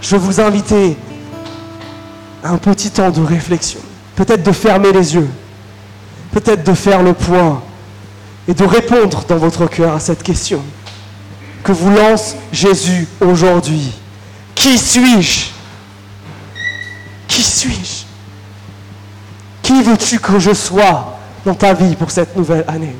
Je 0.00 0.14
vous 0.14 0.40
invite 0.40 0.72
à 2.44 2.50
un 2.50 2.58
petit 2.58 2.92
temps 2.92 3.10
de 3.10 3.20
réflexion, 3.20 3.80
peut-être 4.14 4.44
de 4.44 4.52
fermer 4.52 4.92
les 4.92 5.16
yeux, 5.16 5.28
peut-être 6.30 6.62
de 6.62 6.74
faire 6.74 7.02
le 7.02 7.14
point 7.14 7.60
et 8.46 8.54
de 8.54 8.64
répondre 8.64 9.24
dans 9.28 9.38
votre 9.38 9.66
cœur 9.66 9.96
à 9.96 9.98
cette 9.98 10.22
question 10.22 10.62
que 11.62 11.72
vous 11.72 11.90
lance 11.90 12.36
Jésus 12.52 13.06
aujourd'hui. 13.20 13.92
Qui 14.54 14.78
suis-je? 14.78 15.50
Qui 17.28 17.42
suis-je? 17.42 18.04
Qui 19.62 19.82
veux-tu 19.82 20.18
que 20.18 20.38
je 20.38 20.52
sois 20.52 21.18
dans 21.44 21.54
ta 21.54 21.72
vie 21.72 21.94
pour 21.94 22.10
cette 22.10 22.36
nouvelle 22.36 22.64
année? 22.68 22.96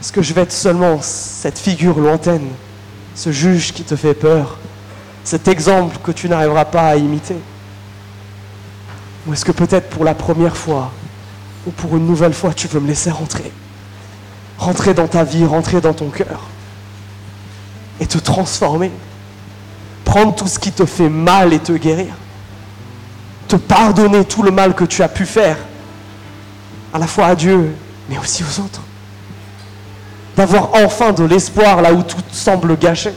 Est-ce 0.00 0.12
que 0.12 0.22
je 0.22 0.32
vais 0.32 0.42
être 0.42 0.52
seulement 0.52 0.98
cette 1.00 1.58
figure 1.58 1.98
lointaine, 1.98 2.48
ce 3.14 3.30
juge 3.30 3.72
qui 3.72 3.84
te 3.84 3.94
fait 3.94 4.14
peur, 4.14 4.58
cet 5.22 5.46
exemple 5.48 5.98
que 6.02 6.10
tu 6.10 6.28
n'arriveras 6.28 6.64
pas 6.64 6.88
à 6.88 6.96
imiter? 6.96 7.36
Ou 9.26 9.32
est-ce 9.32 9.44
que 9.44 9.52
peut-être 9.52 9.90
pour 9.90 10.04
la 10.04 10.14
première 10.14 10.56
fois 10.56 10.90
ou 11.66 11.70
pour 11.70 11.96
une 11.96 12.06
nouvelle 12.06 12.34
fois, 12.34 12.52
tu 12.52 12.66
veux 12.66 12.80
me 12.80 12.88
laisser 12.88 13.10
rentrer? 13.10 13.52
Rentrer 14.62 14.94
dans 14.94 15.08
ta 15.08 15.24
vie, 15.24 15.44
rentrer 15.44 15.80
dans 15.80 15.92
ton 15.92 16.08
cœur 16.08 16.40
et 17.98 18.06
te 18.06 18.16
transformer. 18.16 18.92
Prendre 20.04 20.36
tout 20.36 20.46
ce 20.46 20.60
qui 20.60 20.70
te 20.70 20.86
fait 20.86 21.08
mal 21.08 21.52
et 21.52 21.58
te 21.58 21.72
guérir. 21.72 22.14
Te 23.48 23.56
pardonner 23.56 24.24
tout 24.24 24.44
le 24.44 24.52
mal 24.52 24.76
que 24.76 24.84
tu 24.84 25.02
as 25.02 25.08
pu 25.08 25.26
faire, 25.26 25.56
à 26.94 27.00
la 27.00 27.08
fois 27.08 27.26
à 27.26 27.34
Dieu, 27.34 27.74
mais 28.08 28.16
aussi 28.18 28.44
aux 28.44 28.60
autres. 28.60 28.82
D'avoir 30.36 30.70
enfin 30.74 31.10
de 31.10 31.24
l'espoir 31.24 31.82
là 31.82 31.92
où 31.92 32.04
tout 32.04 32.22
semble 32.30 32.78
gâché. 32.78 33.12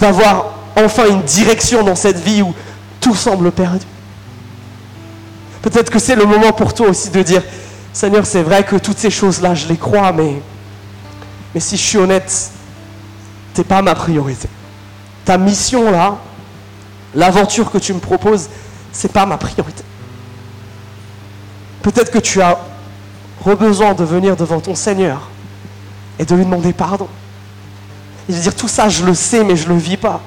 D'avoir 0.00 0.54
enfin 0.76 1.08
une 1.10 1.22
direction 1.22 1.84
dans 1.84 1.94
cette 1.94 2.18
vie 2.18 2.42
où 2.42 2.52
tout 3.00 3.14
semble 3.14 3.52
perdu. 3.52 3.86
Peut-être 5.62 5.90
que 5.90 6.00
c'est 6.00 6.16
le 6.16 6.26
moment 6.26 6.50
pour 6.50 6.74
toi 6.74 6.88
aussi 6.88 7.10
de 7.10 7.22
dire, 7.22 7.44
Seigneur, 7.92 8.24
c'est 8.24 8.42
vrai 8.42 8.64
que 8.64 8.76
toutes 8.76 8.98
ces 8.98 9.10
choses-là, 9.10 9.54
je 9.54 9.66
les 9.66 9.76
crois, 9.76 10.12
mais, 10.12 10.40
si 11.58 11.76
je 11.76 11.82
suis 11.82 11.98
honnête, 11.98 12.50
tu 13.54 13.60
n'es 13.60 13.64
pas 13.64 13.82
ma 13.82 13.94
priorité. 13.94 14.48
Ta 15.24 15.38
mission 15.38 15.90
là, 15.90 16.18
l'aventure 17.14 17.70
que 17.70 17.78
tu 17.78 17.92
me 17.92 17.98
proposes, 17.98 18.48
c'est 18.92 19.12
pas 19.12 19.26
ma 19.26 19.36
priorité. 19.38 19.82
Peut-être 21.82 22.10
que 22.10 22.18
tu 22.18 22.40
as 22.40 22.58
besoin 23.58 23.94
de 23.94 24.04
venir 24.04 24.36
devant 24.36 24.60
ton 24.60 24.74
Seigneur 24.74 25.28
et 26.18 26.24
de 26.24 26.34
lui 26.34 26.44
demander 26.44 26.72
pardon. 26.72 27.08
Et 28.28 28.32
de 28.32 28.38
dire 28.38 28.54
tout 28.54 28.68
ça, 28.68 28.88
je 28.88 29.04
le 29.04 29.14
sais, 29.14 29.42
mais 29.42 29.56
je 29.56 29.68
ne 29.68 29.74
le 29.74 29.80
vis 29.80 29.96
pas. 29.96 30.20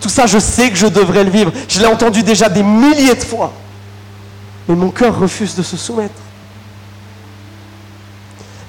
Tout 0.00 0.08
ça, 0.08 0.26
je 0.26 0.38
sais 0.38 0.70
que 0.70 0.76
je 0.76 0.86
devrais 0.86 1.24
le 1.24 1.30
vivre. 1.30 1.50
Je 1.68 1.80
l'ai 1.80 1.86
entendu 1.86 2.22
déjà 2.22 2.48
des 2.48 2.62
milliers 2.62 3.14
de 3.14 3.22
fois. 3.22 3.52
Mais 4.68 4.74
mon 4.74 4.90
cœur 4.90 5.18
refuse 5.18 5.56
de 5.56 5.62
se 5.62 5.76
soumettre. 5.76 6.14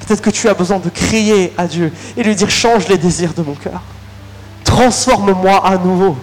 Peut-être 0.06 0.22
que 0.22 0.30
tu 0.30 0.48
as 0.48 0.54
besoin 0.54 0.80
de 0.80 0.90
crier 0.90 1.54
à 1.58 1.68
Dieu 1.68 1.92
et 2.16 2.24
lui 2.24 2.36
dire 2.36 2.50
change 2.50 2.88
les 2.88 2.98
désirs 2.98 3.34
de 3.34 3.42
mon 3.42 3.56
cœur. 3.56 3.82
Transforme-moi 4.64 5.66
à 5.66 5.78
nouveau 5.78 6.16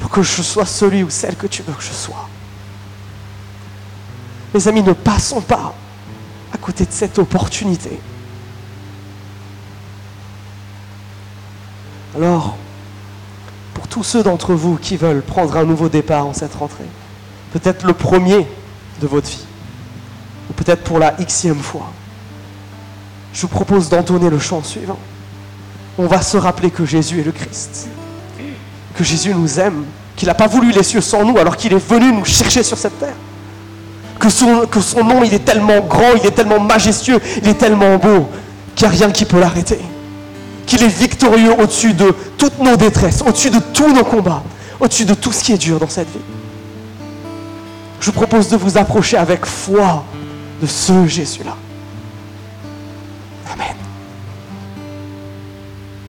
pour 0.00 0.10
que 0.10 0.22
je 0.22 0.42
sois 0.42 0.66
celui 0.66 1.02
ou 1.02 1.08
celle 1.08 1.36
que 1.36 1.46
tu 1.46 1.62
veux 1.62 1.72
que 1.72 1.82
je 1.82 1.92
sois. 1.92 2.28
Mes 4.52 4.68
amis, 4.68 4.82
ne 4.82 4.92
passons 4.92 5.40
pas 5.40 5.74
à 6.52 6.58
côté 6.58 6.84
de 6.84 6.92
cette 6.92 7.18
opportunité. 7.18 7.98
Alors, 12.14 12.56
pour 13.74 13.88
tous 13.88 14.02
ceux 14.02 14.22
d'entre 14.22 14.54
vous 14.54 14.76
qui 14.76 14.96
veulent 14.96 15.22
prendre 15.22 15.56
un 15.56 15.64
nouveau 15.64 15.88
départ 15.88 16.26
en 16.26 16.34
cette 16.34 16.54
rentrée, 16.54 16.84
peut-être 17.52 17.86
le 17.86 17.92
premier 17.94 18.46
de 19.00 19.06
votre 19.06 19.28
vie, 19.28 19.44
ou 20.50 20.52
peut-être 20.52 20.84
pour 20.84 20.98
la 20.98 21.12
xème 21.12 21.60
fois, 21.60 21.92
je 23.36 23.42
vous 23.42 23.48
propose 23.48 23.90
d'entonner 23.90 24.30
le 24.30 24.38
chant 24.38 24.62
suivant. 24.64 24.98
On 25.98 26.06
va 26.06 26.22
se 26.22 26.38
rappeler 26.38 26.70
que 26.70 26.86
Jésus 26.86 27.20
est 27.20 27.24
le 27.24 27.32
Christ, 27.32 27.86
que 28.94 29.04
Jésus 29.04 29.34
nous 29.34 29.60
aime, 29.60 29.84
qu'il 30.16 30.26
n'a 30.28 30.34
pas 30.34 30.46
voulu 30.46 30.72
les 30.72 30.82
cieux 30.82 31.02
sans 31.02 31.22
nous 31.22 31.36
alors 31.36 31.58
qu'il 31.58 31.74
est 31.74 31.88
venu 31.88 32.12
nous 32.12 32.24
chercher 32.24 32.62
sur 32.62 32.78
cette 32.78 32.98
terre. 32.98 33.14
Que 34.18 34.30
son, 34.30 35.04
nom, 35.04 35.22
il 35.22 35.34
est 35.34 35.44
tellement 35.44 35.80
grand, 35.80 36.14
il 36.18 36.24
est 36.26 36.30
tellement 36.30 36.58
majestueux, 36.58 37.20
il 37.42 37.46
est 37.46 37.58
tellement 37.58 37.98
beau 37.98 38.26
qu'il 38.74 38.88
n'y 38.88 38.94
a 38.94 38.96
rien 38.96 39.10
qui 39.10 39.26
peut 39.26 39.38
l'arrêter. 39.38 39.80
Qu'il 40.64 40.82
est 40.82 40.88
victorieux 40.88 41.52
au-dessus 41.60 41.92
de 41.92 42.14
toutes 42.38 42.58
nos 42.58 42.76
détresses, 42.76 43.20
au-dessus 43.20 43.50
de 43.50 43.60
tous 43.74 43.92
nos 43.92 44.04
combats, 44.04 44.42
au-dessus 44.80 45.04
de 45.04 45.12
tout 45.12 45.30
ce 45.30 45.44
qui 45.44 45.52
est 45.52 45.58
dur 45.58 45.78
dans 45.78 45.90
cette 45.90 46.08
vie. 46.08 46.24
Je 48.00 48.06
vous 48.06 48.12
propose 48.12 48.48
de 48.48 48.56
vous 48.56 48.78
approcher 48.78 49.18
avec 49.18 49.44
foi 49.44 50.04
de 50.62 50.66
ce 50.66 51.06
Jésus-là. 51.06 51.54
Amén. 53.46 53.85